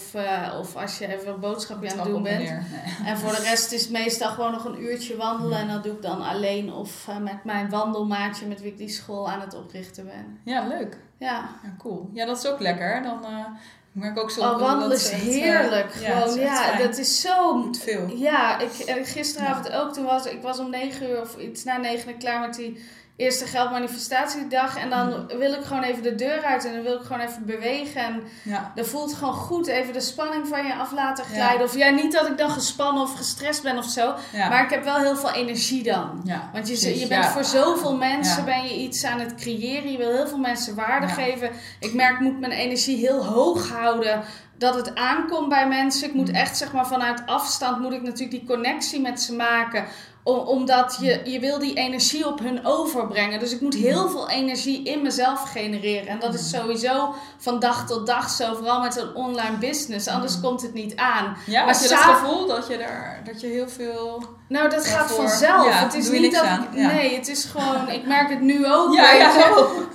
of 0.60 0.76
als 0.76 0.98
je 0.98 1.06
even 1.16 1.32
een 1.32 1.40
boodschapje 1.40 1.90
aan 1.90 1.98
het 1.98 2.06
doen 2.08 2.22
bent. 2.22 2.61
Nee. 2.70 2.96
En 3.10 3.18
voor 3.18 3.30
de 3.30 3.42
rest 3.42 3.72
is 3.72 3.82
het 3.82 3.90
meestal 3.90 4.30
gewoon 4.30 4.52
nog 4.52 4.64
een 4.64 4.82
uurtje 4.82 5.16
wandelen. 5.16 5.58
En 5.58 5.68
dat 5.68 5.82
doe 5.82 5.92
ik 5.92 6.02
dan 6.02 6.22
alleen 6.22 6.72
of 6.72 7.08
eh, 7.08 7.16
met 7.16 7.44
mijn 7.44 7.70
wandelmaatje 7.70 8.46
met 8.46 8.60
wie 8.60 8.70
ik 8.70 8.78
die 8.78 8.88
school 8.88 9.30
aan 9.30 9.40
het 9.40 9.54
oprichten 9.54 10.04
ben. 10.04 10.40
Ja, 10.44 10.66
leuk. 10.66 10.96
Ja, 11.18 11.48
Ja, 11.62 11.74
cool. 11.78 12.10
Ja, 12.12 12.26
dat 12.26 12.38
is 12.38 12.46
ook 12.46 12.60
lekker. 12.60 13.02
Dan 13.02 13.24
eh 13.24 13.46
merk 13.92 14.16
ik 14.16 14.22
ook 14.22 14.30
zo... 14.30 14.40
oh, 14.40 14.58
wandelen 14.58 14.96
is 14.96 15.10
eh, 15.10 15.18
heerlijk. 15.18 15.94
is 15.94 16.06
gewoon, 16.06 16.38
ja, 16.38 16.76
dat 16.76 16.98
is 16.98 17.20
zo... 17.20 17.56
Moet 17.56 17.78
veel. 17.78 18.16
Ja, 18.16 18.58
ik, 18.58 18.70
gisteravond 19.06 19.72
ook. 19.72 19.92
Toen 19.92 20.04
was 20.04 20.26
ik 20.26 20.42
was 20.42 20.58
om 20.58 20.70
negen 20.70 21.10
uur 21.10 21.20
of 21.20 21.36
iets 21.36 21.64
na 21.64 21.76
negen 21.76 22.18
klaar 22.18 22.40
met 22.40 22.54
die 22.54 22.84
eerste 23.16 23.46
geldmanifestatiedag. 23.46 24.76
En 24.76 24.90
dan 24.90 25.08
Mhm. 25.08 25.38
wil 25.38 25.52
ik 25.52 25.62
gewoon 25.64 25.82
even 25.82 26.02
de 26.02 26.14
deur 26.14 26.42
uit 26.44 26.64
en 26.66 26.72
dan 26.72 26.82
wil 26.82 26.94
ik 26.94 27.02
gewoon 27.02 27.20
even 27.20 27.44
bewegen. 27.46 28.00
En 28.04 28.22
Ja. 28.42 28.72
dat 28.74 28.86
voelt 28.86 29.14
gewoon 29.14 29.34
goed. 29.34 29.66
Even 29.66 29.92
de 29.92 30.00
spanning 30.00 30.48
van 30.48 30.66
je 30.66 30.74
af 30.74 30.92
laten 30.92 31.24
Ja. 31.28 31.34
glijden. 31.34 31.66
Of 31.66 31.76
ja, 31.76 31.88
niet 31.90 32.12
dat 32.12 32.26
ik 32.26 32.38
dan 32.38 32.50
gespannen 32.50 33.02
of 33.02 33.16
gestrest 33.16 33.62
ben 33.62 33.78
of 33.78 33.84
zo. 33.84 34.14
Ja. 34.32 34.48
Maar 34.48 34.64
ik 34.64 34.70
heb 34.70 34.84
wel 34.84 34.96
heel 34.98 35.16
veel 35.16 35.32
energie 35.32 35.82
dan. 35.82 36.22
Want 36.52 36.68
je, 36.68 36.98
je 36.98 37.06
bent 37.06 37.26
voor 37.26 37.44
zoveel 37.44 37.96
mensen 37.96 38.44
ben 38.44 38.62
je 38.64 38.74
iets 38.78 39.04
aan 39.04 39.20
het 39.20 39.34
creëren. 39.34 39.90
Je 39.92 39.98
wil 39.98 40.12
heel 40.12 40.28
veel 40.28 40.38
mensen 40.38 40.74
waarde 40.74 41.08
geven. 41.08 41.50
Ik 41.80 41.94
merk, 41.94 42.14
ik 42.14 42.20
moet 42.20 42.40
mijn 42.40 42.52
energie 42.52 42.96
heel 42.96 43.24
hoog 43.26 43.68
houden. 43.70 44.22
Dat 44.58 44.74
het 44.74 44.94
aankomt 44.94 45.48
bij 45.48 45.68
mensen. 45.68 46.08
Ik 46.08 46.14
moet 46.14 46.28
Mm. 46.28 46.34
echt 46.34 46.56
zeg 46.56 46.72
maar 46.72 46.86
vanuit 46.86 47.22
afstand 47.26 47.80
moet 47.80 47.92
ik 47.92 48.02
natuurlijk 48.02 48.30
die 48.30 48.44
connectie 48.46 49.00
met 49.00 49.20
ze 49.22 49.34
maken. 49.34 49.84
O- 50.24 50.32
omdat 50.34 50.96
je, 51.00 51.20
je 51.24 51.40
wil 51.40 51.58
die 51.58 51.74
energie 51.74 52.26
op 52.26 52.38
hun 52.38 52.66
overbrengen. 52.66 53.38
Dus 53.38 53.52
ik 53.52 53.60
moet 53.60 53.74
heel 53.74 54.08
veel 54.08 54.28
energie 54.30 54.82
in 54.84 55.02
mezelf 55.02 55.50
genereren. 55.50 56.08
En 56.08 56.18
dat 56.20 56.34
is 56.34 56.40
Mm. 56.52 56.60
sowieso 56.60 57.14
van 57.38 57.58
dag 57.58 57.86
tot 57.86 58.06
dag 58.06 58.30
zo. 58.30 58.54
Vooral 58.54 58.80
met 58.80 58.96
een 58.96 59.14
online 59.14 59.56
business. 59.60 60.08
Anders 60.08 60.36
Mm. 60.36 60.42
komt 60.42 60.62
het 60.62 60.74
niet 60.74 60.96
aan. 60.96 61.36
Ja, 61.46 61.64
Maar 61.64 61.74
heb 61.74 61.82
je 61.82 61.88
dat 61.88 61.98
gevoel 61.98 62.46
dat 62.46 62.66
je, 62.68 62.78
daar, 62.78 63.20
dat 63.24 63.40
je 63.40 63.46
heel 63.46 63.68
veel... 63.68 64.24
Nou, 64.48 64.68
dat 64.70 64.86
gaat 64.86 65.10
vanzelf. 65.12 65.66
ja, 65.66 65.72
het 65.72 65.94
is 65.94 66.08
niet 66.10 66.32
dat 66.32 66.42
aan, 66.44 66.62
ik- 66.72 66.78
ja. 66.78 66.86
Nee, 66.86 67.14
het 67.16 67.28
is 67.28 67.44
gewoon. 67.44 67.88
Ik 67.88 68.06
merk 68.06 68.28
het 68.28 68.40
nu 68.40 68.66
ook. 68.72 68.94
Ja, 68.94 69.12
ja. 69.12 69.30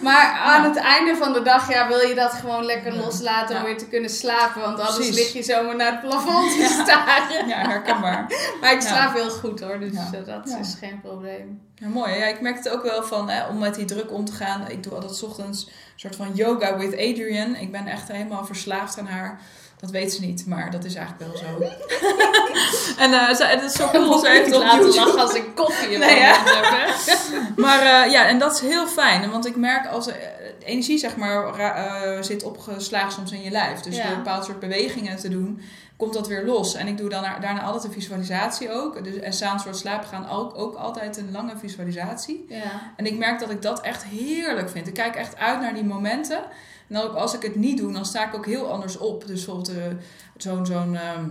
Maar 0.01 0.41
aan 0.45 0.63
het 0.63 0.75
einde 0.75 1.15
van 1.15 1.33
de 1.33 1.41
dag 1.41 1.71
ja, 1.71 1.87
wil 1.87 1.99
je 1.99 2.15
dat 2.15 2.31
gewoon 2.33 2.65
lekker 2.65 2.95
loslaten 2.95 3.57
om 3.57 3.63
weer 3.63 3.77
te 3.77 3.87
kunnen 3.87 4.09
slapen. 4.09 4.61
Want 4.61 4.77
anders 4.79 4.95
Precies. 4.95 5.15
lig 5.15 5.33
je 5.33 5.43
zomaar 5.53 5.75
naar 5.75 5.91
het 5.91 6.01
plafond 6.01 6.51
te 6.51 6.79
staren. 6.83 7.47
Ja, 7.47 7.57
herkenbaar. 7.57 8.25
Maar 8.61 8.71
ik 8.73 8.81
slaap 8.81 9.13
heel 9.13 9.29
goed 9.29 9.59
hoor, 9.59 9.79
dus 9.79 9.91
Dat 10.25 10.41
Ja. 10.49 10.57
is 10.59 10.75
geen 10.79 11.01
probleem. 11.01 11.61
Ja, 11.75 11.87
mooi. 11.87 12.13
Ja, 12.13 12.25
ik 12.25 12.41
merk 12.41 12.55
het 12.57 12.69
ook 12.69 12.83
wel 12.83 13.03
van, 13.03 13.29
hè, 13.29 13.47
om 13.47 13.57
met 13.57 13.75
die 13.75 13.85
druk 13.85 14.11
om 14.13 14.25
te 14.25 14.31
gaan. 14.31 14.69
Ik 14.69 14.83
doe 14.83 14.93
altijd 14.93 15.15
's 15.15 15.21
ochtends 15.23 15.65
een 15.65 15.71
soort 15.95 16.15
van 16.15 16.31
yoga 16.33 16.77
with 16.77 16.93
Adrian. 16.93 17.55
Ik 17.55 17.71
ben 17.71 17.87
echt 17.87 18.11
helemaal 18.11 18.45
verslaafd 18.45 18.97
aan 18.99 19.07
haar. 19.07 19.39
Dat 19.79 19.89
weet 19.91 20.13
ze 20.13 20.21
niet, 20.21 20.45
maar 20.47 20.71
dat 20.71 20.83
is 20.85 20.95
eigenlijk 20.95 21.31
wel 21.31 21.37
zo. 21.37 21.45
en 23.03 23.13
eh, 23.13 23.35
ze- 23.35 23.45
het 23.45 23.61
is 23.63 23.73
zo 23.73 23.87
cool. 23.89 24.19
Ze 24.19 24.29
heeft 24.29 24.53
op 24.55 24.61
laten 24.61 24.79
YouTube... 24.79 25.05
lachen 25.05 25.19
als 25.19 25.33
ik 25.33 25.55
koffie 25.55 25.89
in 25.89 25.99
Nee, 25.99 26.19
heb. 26.19 26.35
Maar 27.65 27.79
eh, 28.05 28.11
ja, 28.11 28.25
en 28.27 28.39
dat 28.39 28.53
is 28.53 28.59
heel 28.59 28.87
fijn. 28.87 29.29
Want 29.31 29.45
ik 29.45 29.55
merk 29.55 29.87
als 29.87 30.07
eh, 30.07 30.15
energie 30.65 30.97
zeg 30.97 31.15
maar 31.15 31.59
eh, 31.59 32.21
zit 32.21 32.43
opgeslagen 32.43 33.11
soms 33.11 33.31
in 33.31 33.41
je 33.41 33.51
lijf. 33.51 33.79
Dus 33.79 33.95
door 33.95 34.05
een 34.05 34.15
bepaald 34.15 34.45
soort 34.45 34.59
bewegingen 34.59 35.17
te 35.17 35.29
doen, 35.29 35.61
komt 35.97 36.13
dat 36.13 36.27
weer 36.27 36.45
los. 36.45 36.73
En 36.75 36.87
ik 36.87 36.97
doe 36.97 37.09
dan 37.09 37.21
daarna 37.41 37.61
altijd 37.61 37.83
een 37.83 37.91
visualisatie 37.91 38.71
ook. 38.71 39.03
Dus, 39.03 39.15
en 39.15 39.33
s'avonds 39.33 39.63
voor 39.63 39.71
het 39.71 39.81
slapen 39.81 40.07
gaan 40.07 40.29
ook, 40.29 40.57
ook 40.57 40.75
altijd 40.75 41.17
een 41.17 41.31
lange 41.31 41.57
visualisatie. 41.57 42.45
Ja. 42.49 42.91
En 42.95 43.05
ik 43.05 43.17
merk 43.17 43.39
dat 43.39 43.49
ik 43.49 43.61
dat 43.61 43.81
echt 43.81 44.03
heerlijk 44.03 44.69
vind. 44.69 44.87
Ik 44.87 44.93
kijk 44.93 45.15
echt 45.15 45.37
uit 45.37 45.61
naar 45.61 45.73
die 45.73 45.83
momenten. 45.83 46.37
En 46.87 46.95
dan 46.95 47.01
ook 47.03 47.15
als 47.15 47.33
ik 47.33 47.41
het 47.41 47.55
niet 47.55 47.77
doe, 47.77 47.93
dan 47.93 48.05
sta 48.05 48.27
ik 48.27 48.35
ook 48.35 48.45
heel 48.45 48.71
anders 48.71 48.97
op. 48.97 49.27
Dus 49.27 49.45
bijvoorbeeld 49.45 49.77
eh, 49.77 49.83
zo'n 50.37 50.65
zo'n 50.65 50.95
ehm, 50.95 51.29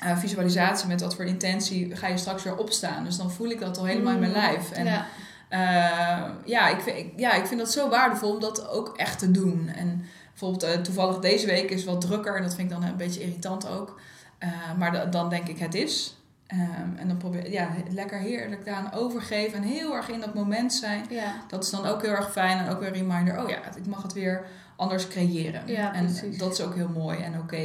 eh, 0.00 0.16
visualisatie 0.18 0.88
met 0.88 1.00
wat 1.00 1.14
voor 1.14 1.24
intentie 1.24 1.96
ga 1.96 2.06
je 2.06 2.16
straks 2.16 2.42
weer 2.42 2.56
opstaan. 2.56 3.04
Dus 3.04 3.16
dan 3.16 3.30
voel 3.30 3.48
ik 3.50 3.60
dat 3.60 3.78
al 3.78 3.84
helemaal 3.84 4.12
in 4.12 4.18
mijn 4.18 4.30
Mm. 4.30 4.36
lijf. 4.36 4.70
En 4.70 4.84
ja. 4.84 5.06
eh, 5.48 6.30
ja, 6.44 6.68
ik 6.68 6.80
vind, 6.80 6.96
ik, 6.96 7.12
ja, 7.16 7.32
ik 7.32 7.46
vind 7.46 7.60
dat 7.60 7.72
zo 7.72 7.88
waardevol 7.88 8.34
om 8.34 8.40
dat 8.40 8.68
ook 8.68 8.96
echt 8.96 9.18
te 9.18 9.30
doen. 9.30 9.70
En 9.76 10.04
bijvoorbeeld 10.38 10.62
eh, 10.62 10.80
toevallig 10.82 11.18
deze 11.18 11.46
week 11.46 11.70
is 11.70 11.84
wat 11.84 12.00
drukker. 12.00 12.36
En 12.36 12.42
dat 12.42 12.54
vind 12.54 12.70
ik 12.72 12.78
dan 12.80 12.88
een 12.88 12.96
beetje 12.96 13.20
irritant 13.22 13.68
ook. 13.68 14.00
Eh, 14.38 14.48
maar 14.78 14.92
da- 14.92 15.04
dan 15.04 15.28
denk 15.30 15.48
ik 15.48 15.58
het 15.58 15.74
is. 15.74 16.16
Ehm, 16.46 16.96
en 16.96 17.08
dan 17.08 17.16
probeer 17.16 17.50
ja, 17.50 17.68
lekker 17.90 18.18
heerlijk 18.18 18.64
daaraan 18.64 18.92
overgeven 18.92 19.58
en 19.58 19.62
heel 19.68 19.94
erg 19.94 20.08
in 20.08 20.20
dat 20.20 20.34
moment 20.34 20.72
zijn. 20.72 21.04
Ja. 21.10 21.34
Dat 21.48 21.64
is 21.64 21.70
dan 21.70 21.86
ook 21.86 22.02
heel 22.02 22.10
erg 22.10 22.32
fijn 22.32 22.58
en 22.58 22.68
ook 22.68 22.78
weer 22.80 22.88
een 22.88 22.94
reminder. 22.94 23.42
Oh 23.42 23.48
ja, 23.48 23.58
ik 23.76 23.86
mag 23.86 24.02
het 24.02 24.12
weer 24.12 24.46
anders 24.76 25.08
creëren. 25.08 25.62
Ja, 25.66 25.94
en 25.94 26.04
precies. 26.04 26.38
dat 26.38 26.52
is 26.52 26.60
ook 26.60 26.74
heel 26.74 26.88
mooi 26.88 27.18
en 27.18 27.38
oké. 27.38 27.56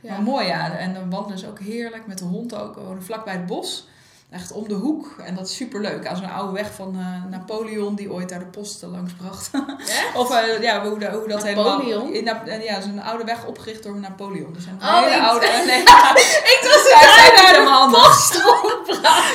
Ja. 0.00 0.10
Maar 0.12 0.22
mooi 0.22 0.46
ja. 0.46 0.76
En 0.76 0.94
dan 0.94 1.10
wandelen 1.10 1.38
ze 1.38 1.48
ook 1.48 1.58
heerlijk 1.60 2.06
met 2.06 2.18
de 2.18 2.24
hond 2.24 2.54
ook. 2.54 2.74
We 2.74 2.80
wonen 2.80 3.02
vlakbij 3.02 3.32
het 3.34 3.46
bos. 3.46 3.88
Echt 4.32 4.52
om 4.52 4.68
de 4.68 4.74
hoek. 4.74 5.06
En 5.24 5.34
dat 5.34 5.46
is 5.48 5.56
super 5.56 5.80
leuk. 5.80 6.06
Aan 6.06 6.16
zo'n 6.16 6.30
oude 6.32 6.52
weg 6.52 6.74
van 6.74 6.96
eh, 6.98 7.30
Napoleon 7.30 7.94
die 7.94 8.12
ooit 8.12 8.28
daar 8.28 8.38
de 8.38 8.44
post 8.44 8.82
langs 8.82 9.12
bracht. 9.20 9.50
Echt? 9.80 10.16
of 10.20 10.30
eh, 10.30 10.62
ja, 10.62 10.82
hoe, 10.88 10.98
dat- 10.98 11.10
hoe 11.12 11.28
dat 11.28 11.44
Napoleon? 11.44 11.80
helemaal... 12.12 12.42
In, 12.44 12.50
eh, 12.50 12.64
ja, 12.64 12.80
zo'n 12.80 13.02
oude 13.02 13.24
weg 13.24 13.46
opgericht 13.46 13.82
door 13.82 13.96
Napoleon. 13.96 14.52
Dus 14.52 14.64
een 14.66 14.78
Oh, 14.82 15.02
hele 15.02 15.16
ik- 15.16 15.22
oude... 15.22 15.46
Nee, 15.66 15.80
Ik 15.80 16.60
was 16.72 16.82
zijn 16.88 17.32
niet 17.34 17.46
helemaal 17.46 17.80
handig. 17.80 18.02
post 18.02 18.40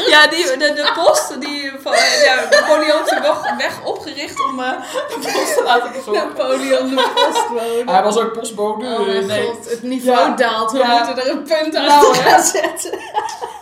Ja, 0.09 0.27
die, 0.27 0.43
de, 0.45 0.57
de 0.57 0.91
post, 0.95 1.41
die, 1.41 1.71
van, 1.81 1.93
ja, 2.23 2.35
Napoleon 2.49 2.97
heeft 2.97 3.09
de 3.09 3.19
weg, 3.21 3.55
weg 3.57 3.83
opgericht 3.85 4.43
om 4.45 4.59
eh, 4.59 4.71
de 5.09 5.17
post 5.33 5.53
te 5.57 5.61
laten 5.65 5.91
bezorgen. 5.91 6.27
Napoleon 6.27 6.89
de 6.89 7.09
postbode. 7.15 7.91
Hij 7.91 8.03
was 8.03 8.17
ook 8.17 8.33
postbode. 8.33 8.85
Oh 8.85 9.05
mijn 9.05 9.25
nee. 9.25 9.47
god, 9.47 9.69
het 9.69 9.83
niveau 9.83 10.29
Ja. 10.29 10.35
daalt. 10.35 10.71
We 10.71 10.77
Ja. 10.77 10.97
moeten 11.05 11.23
er 11.25 11.31
een 11.31 11.43
punt 11.43 11.73
Nou, 11.73 12.15
hè. 12.17 12.21
gaan 12.29 12.43
zetten. 12.43 12.99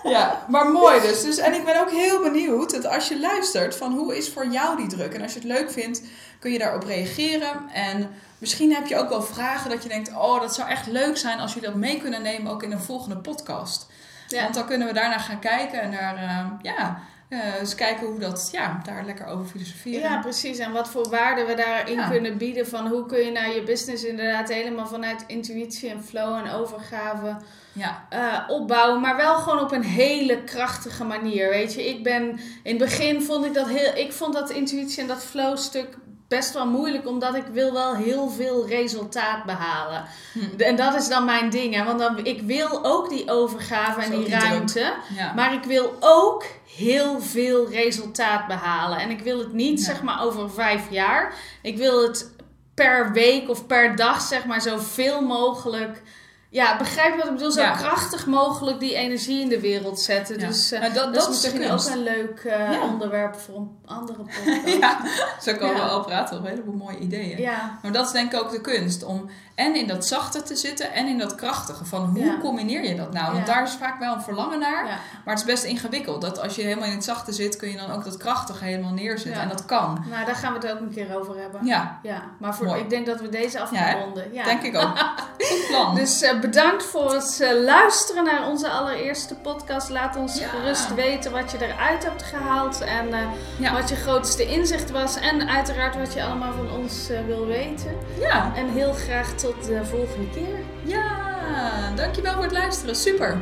Ja, 0.09 0.45
maar 0.47 0.71
mooi 0.71 1.01
dus. 1.01 1.21
dus. 1.21 1.37
En 1.37 1.53
ik 1.53 1.65
ben 1.65 1.81
ook 1.81 1.91
heel 1.91 2.21
benieuwd 2.21 2.71
dat 2.71 2.85
als 2.87 3.07
je 3.07 3.19
luistert 3.19 3.75
van 3.75 3.93
hoe 3.93 4.17
is 4.17 4.29
voor 4.29 4.47
jou 4.47 4.77
die 4.77 4.87
druk. 4.87 5.13
En 5.13 5.21
als 5.21 5.33
je 5.33 5.39
het 5.39 5.47
leuk 5.47 5.71
vindt, 5.71 6.01
kun 6.39 6.51
je 6.51 6.59
daarop 6.59 6.83
reageren. 6.83 7.69
En 7.73 8.11
misschien 8.37 8.73
heb 8.73 8.87
je 8.87 8.97
ook 8.97 9.09
wel 9.09 9.21
vragen 9.21 9.69
dat 9.69 9.83
je 9.83 9.89
denkt, 9.89 10.09
oh 10.09 10.39
dat 10.39 10.55
zou 10.55 10.69
echt 10.69 10.87
leuk 10.87 11.17
zijn 11.17 11.39
als 11.39 11.53
jullie 11.53 11.69
dat 11.69 11.77
mee 11.77 12.01
kunnen 12.01 12.21
nemen 12.21 12.51
ook 12.51 12.63
in 12.63 12.71
een 12.71 12.79
volgende 12.79 13.17
podcast. 13.17 13.87
Ja. 14.27 14.41
Want 14.41 14.53
dan 14.53 14.65
kunnen 14.65 14.87
we 14.87 14.93
daarna 14.93 15.17
gaan 15.17 15.39
kijken 15.39 15.81
en 15.81 15.91
daar, 15.91 16.15
eh, 16.15 16.45
ja, 16.61 16.99
eh, 17.41 17.59
eens 17.59 17.75
kijken 17.75 18.07
hoe 18.07 18.19
dat, 18.19 18.49
ja, 18.51 18.81
daar 18.83 19.05
lekker 19.05 19.25
over 19.25 19.45
filosoferen. 19.45 19.99
Ja, 19.99 20.19
precies. 20.21 20.57
En 20.57 20.71
wat 20.71 20.89
voor 20.89 21.09
waarde 21.09 21.45
we 21.45 21.53
daarin 21.55 21.95
Ja. 21.97 22.09
kunnen 22.09 22.37
bieden. 22.37 22.67
Van 22.67 22.87
hoe 22.87 23.05
kun 23.05 23.19
je 23.19 23.31
nou 23.31 23.53
je 23.53 23.63
business 23.63 24.03
inderdaad 24.03 24.49
helemaal 24.49 24.87
vanuit 24.87 25.23
intuïtie 25.27 25.89
en 25.89 26.03
flow 26.03 26.35
en 26.35 26.51
overgave 26.51 27.35
ja. 27.73 28.05
eh, 28.09 28.49
opbouwen. 28.49 29.01
Maar 29.01 29.15
wel 29.15 29.35
gewoon 29.35 29.59
op 29.59 29.71
een 29.71 29.83
hele 29.83 30.43
krachtige 30.43 31.03
manier. 31.03 31.49
Weet 31.49 31.73
je, 31.73 31.87
ik 31.89 32.03
ben 32.03 32.29
in 32.29 32.39
het 32.63 32.77
begin 32.77 33.21
vond 33.21 33.45
ik 33.45 33.53
dat 33.53 33.67
heel. 33.69 33.95
Ik 33.95 34.11
vond 34.13 34.33
dat 34.33 34.49
intuïtie 34.49 35.01
en 35.01 35.07
dat 35.07 35.23
flow 35.23 35.57
stuk 35.57 35.97
best 36.27 36.53
wel 36.53 36.67
moeilijk. 36.67 37.07
Omdat 37.07 37.35
ik 37.35 37.45
wil 37.51 37.73
wel 37.73 37.95
heel 37.95 38.29
veel 38.29 38.67
resultaat 38.67 39.43
behalen. 39.43 40.05
Hm. 40.33 40.61
En 40.61 40.75
dat 40.75 40.95
is 40.95 41.07
dan 41.07 41.25
mijn 41.25 41.49
ding. 41.49 41.75
Hè? 41.75 41.83
Want 41.83 41.99
dan, 41.99 42.25
ik 42.25 42.41
wil 42.41 42.85
ook 42.85 43.09
die 43.09 43.31
overgave 43.31 44.01
en 44.01 44.11
die 44.11 44.29
ruimte. 44.29 44.93
ja. 45.15 45.33
Maar 45.33 45.53
ik 45.53 45.63
wil 45.63 45.93
ook 45.99 46.43
heel 46.75 47.19
veel 47.21 47.69
resultaat 47.69 48.47
behalen. 48.47 48.97
En 48.99 49.09
ik 49.09 49.19
wil 49.21 49.39
het 49.39 49.53
niet 49.53 49.79
Ja. 49.79 49.85
zeg 49.85 50.01
maar 50.01 50.23
over 50.23 50.51
vijf 50.51 50.89
jaar. 50.89 51.33
Ik 51.61 51.77
wil 51.77 52.01
het 52.07 52.33
per 52.73 53.11
week 53.11 53.49
of 53.49 53.67
per 53.67 53.95
dag 53.95 54.21
zeg 54.21 54.45
maar 54.45 54.61
zoveel 54.61 55.21
mogelijk. 55.21 56.01
Ja, 56.49 56.77
begrijp 56.77 57.11
je 57.11 57.17
wat 57.17 57.25
ik 57.25 57.31
bedoel? 57.33 57.51
Zo 57.51 57.61
Ja. 57.61 57.71
krachtig 57.71 58.25
mogelijk 58.25 58.79
die 58.79 58.95
energie 58.95 59.41
in 59.41 59.49
de 59.49 59.59
wereld 59.59 59.99
zetten. 59.99 60.39
Ja. 60.39 60.47
Dus 60.47 60.71
eh, 60.71 60.79
Maar 60.79 60.93
dat, 60.93 61.15
is 61.15 61.27
misschien 61.27 61.71
ook 61.71 61.85
een 61.85 62.03
leuk 62.03 62.39
eh, 62.39 62.71
Ja. 62.71 62.81
onderwerp 62.83 63.35
voor 63.35 63.55
een 63.55 63.77
andere 63.85 64.17
podcast. 64.23 64.77
Ja, 64.79 64.99
zo 65.41 65.53
komen 65.53 65.75
we 65.75 65.81
al 65.81 66.03
praten 66.03 66.35
over 66.37 66.49
een 66.49 66.55
heleboel 66.55 66.75
mooie 66.75 66.97
ideeën. 66.97 67.49
Maar 67.81 67.91
dat 67.91 68.05
is 68.05 68.11
denk 68.11 68.33
ik 68.33 68.39
ook 68.39 68.51
de 68.51 68.61
kunst. 68.61 69.03
Om 69.03 69.29
en 69.55 69.75
in 69.75 69.87
dat 69.87 70.05
zachte 70.07 70.43
te 70.43 70.55
zitten 70.55 70.93
en 70.93 71.07
in 71.07 71.17
dat 71.17 71.35
krachtige. 71.35 71.85
Van 71.85 72.05
hoe 72.05 72.25
Ja. 72.25 72.37
combineer 72.41 72.83
je 72.83 72.95
dat 72.95 73.13
nou? 73.13 73.33
Want 73.33 73.47
Ja. 73.47 73.53
daar 73.53 73.63
is 73.63 73.73
vaak 73.79 73.99
wel 73.99 74.13
een 74.13 74.21
verlangen 74.21 74.59
naar. 74.59 74.85
ja. 74.85 74.97
Maar 75.25 75.33
het 75.35 75.39
is 75.43 75.51
best 75.53 75.63
ingewikkeld. 75.63 76.21
Dat 76.21 76.41
als 76.41 76.55
je 76.55 76.61
helemaal 76.61 76.87
in 76.87 76.91
het 76.95 77.03
zachte 77.03 77.31
zit, 77.33 77.55
kun 77.55 77.69
je 77.69 77.77
dan 77.77 77.91
ook 77.91 78.03
dat 78.03 78.17
krachtige 78.17 78.63
helemaal 78.65 78.91
neerzetten. 78.93 79.41
En 79.41 79.47
dat 79.49 79.65
kan. 79.65 80.05
Nou, 80.09 80.25
daar 80.25 80.35
gaan 80.35 80.53
we 80.53 80.59
het 80.67 80.71
ook 80.75 80.79
een 80.79 80.93
keer 80.93 81.17
over 81.19 81.37
hebben. 81.37 81.65
Ja, 81.65 81.99
Ja, 82.03 82.21
maar 82.39 82.55
voor, 82.55 82.65
Mooi. 82.65 82.81
ik 82.81 82.89
denk 82.89 83.05
dat 83.05 83.21
we 83.21 83.29
deze 83.29 83.59
af 83.59 83.71
Ja, 83.71 83.93
ronden. 83.93 84.31
Denk 84.33 84.61
ik 84.61 84.75
ook. 84.75 84.97
Goed 85.49 85.65
plan. 85.67 85.95
Dus 85.95 86.21
eh, 86.21 86.39
bedankt 86.39 86.83
voor 86.83 87.13
het 87.13 87.39
eh, 87.41 87.63
luisteren 87.63 88.23
naar 88.23 88.47
onze 88.47 88.69
allereerste 88.69 89.35
podcast. 89.35 89.89
Laat 89.89 90.15
ons 90.15 90.39
gerust 90.41 90.93
weten 90.93 91.31
wat 91.31 91.51
je 91.51 91.57
eruit 91.67 92.03
hebt 92.03 92.23
gehaald 92.23 92.81
en 92.81 93.13
eh, 93.59 93.73
wat 93.73 93.89
je 93.89 93.95
grootste 93.95 94.45
inzicht 94.45 94.91
was. 94.91 95.15
En 95.15 95.49
uiteraard 95.49 95.95
wat 95.97 96.13
je 96.13 96.23
allemaal 96.23 96.53
van 96.53 96.71
ons 96.71 97.07
wil 97.27 97.45
weten. 97.45 97.91
ja. 98.19 98.51
En 98.55 98.69
heel 98.69 98.93
graag 98.93 99.33
tot 99.45 99.65
de 99.65 99.85
volgende 99.85 100.29
keer. 100.29 100.59
Ja, 100.83 101.93
dankjewel 101.95 102.33
voor 102.33 102.43
het 102.43 102.51
luisteren. 102.51 102.95
Super. 102.95 103.37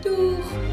Doeg. 0.00 0.67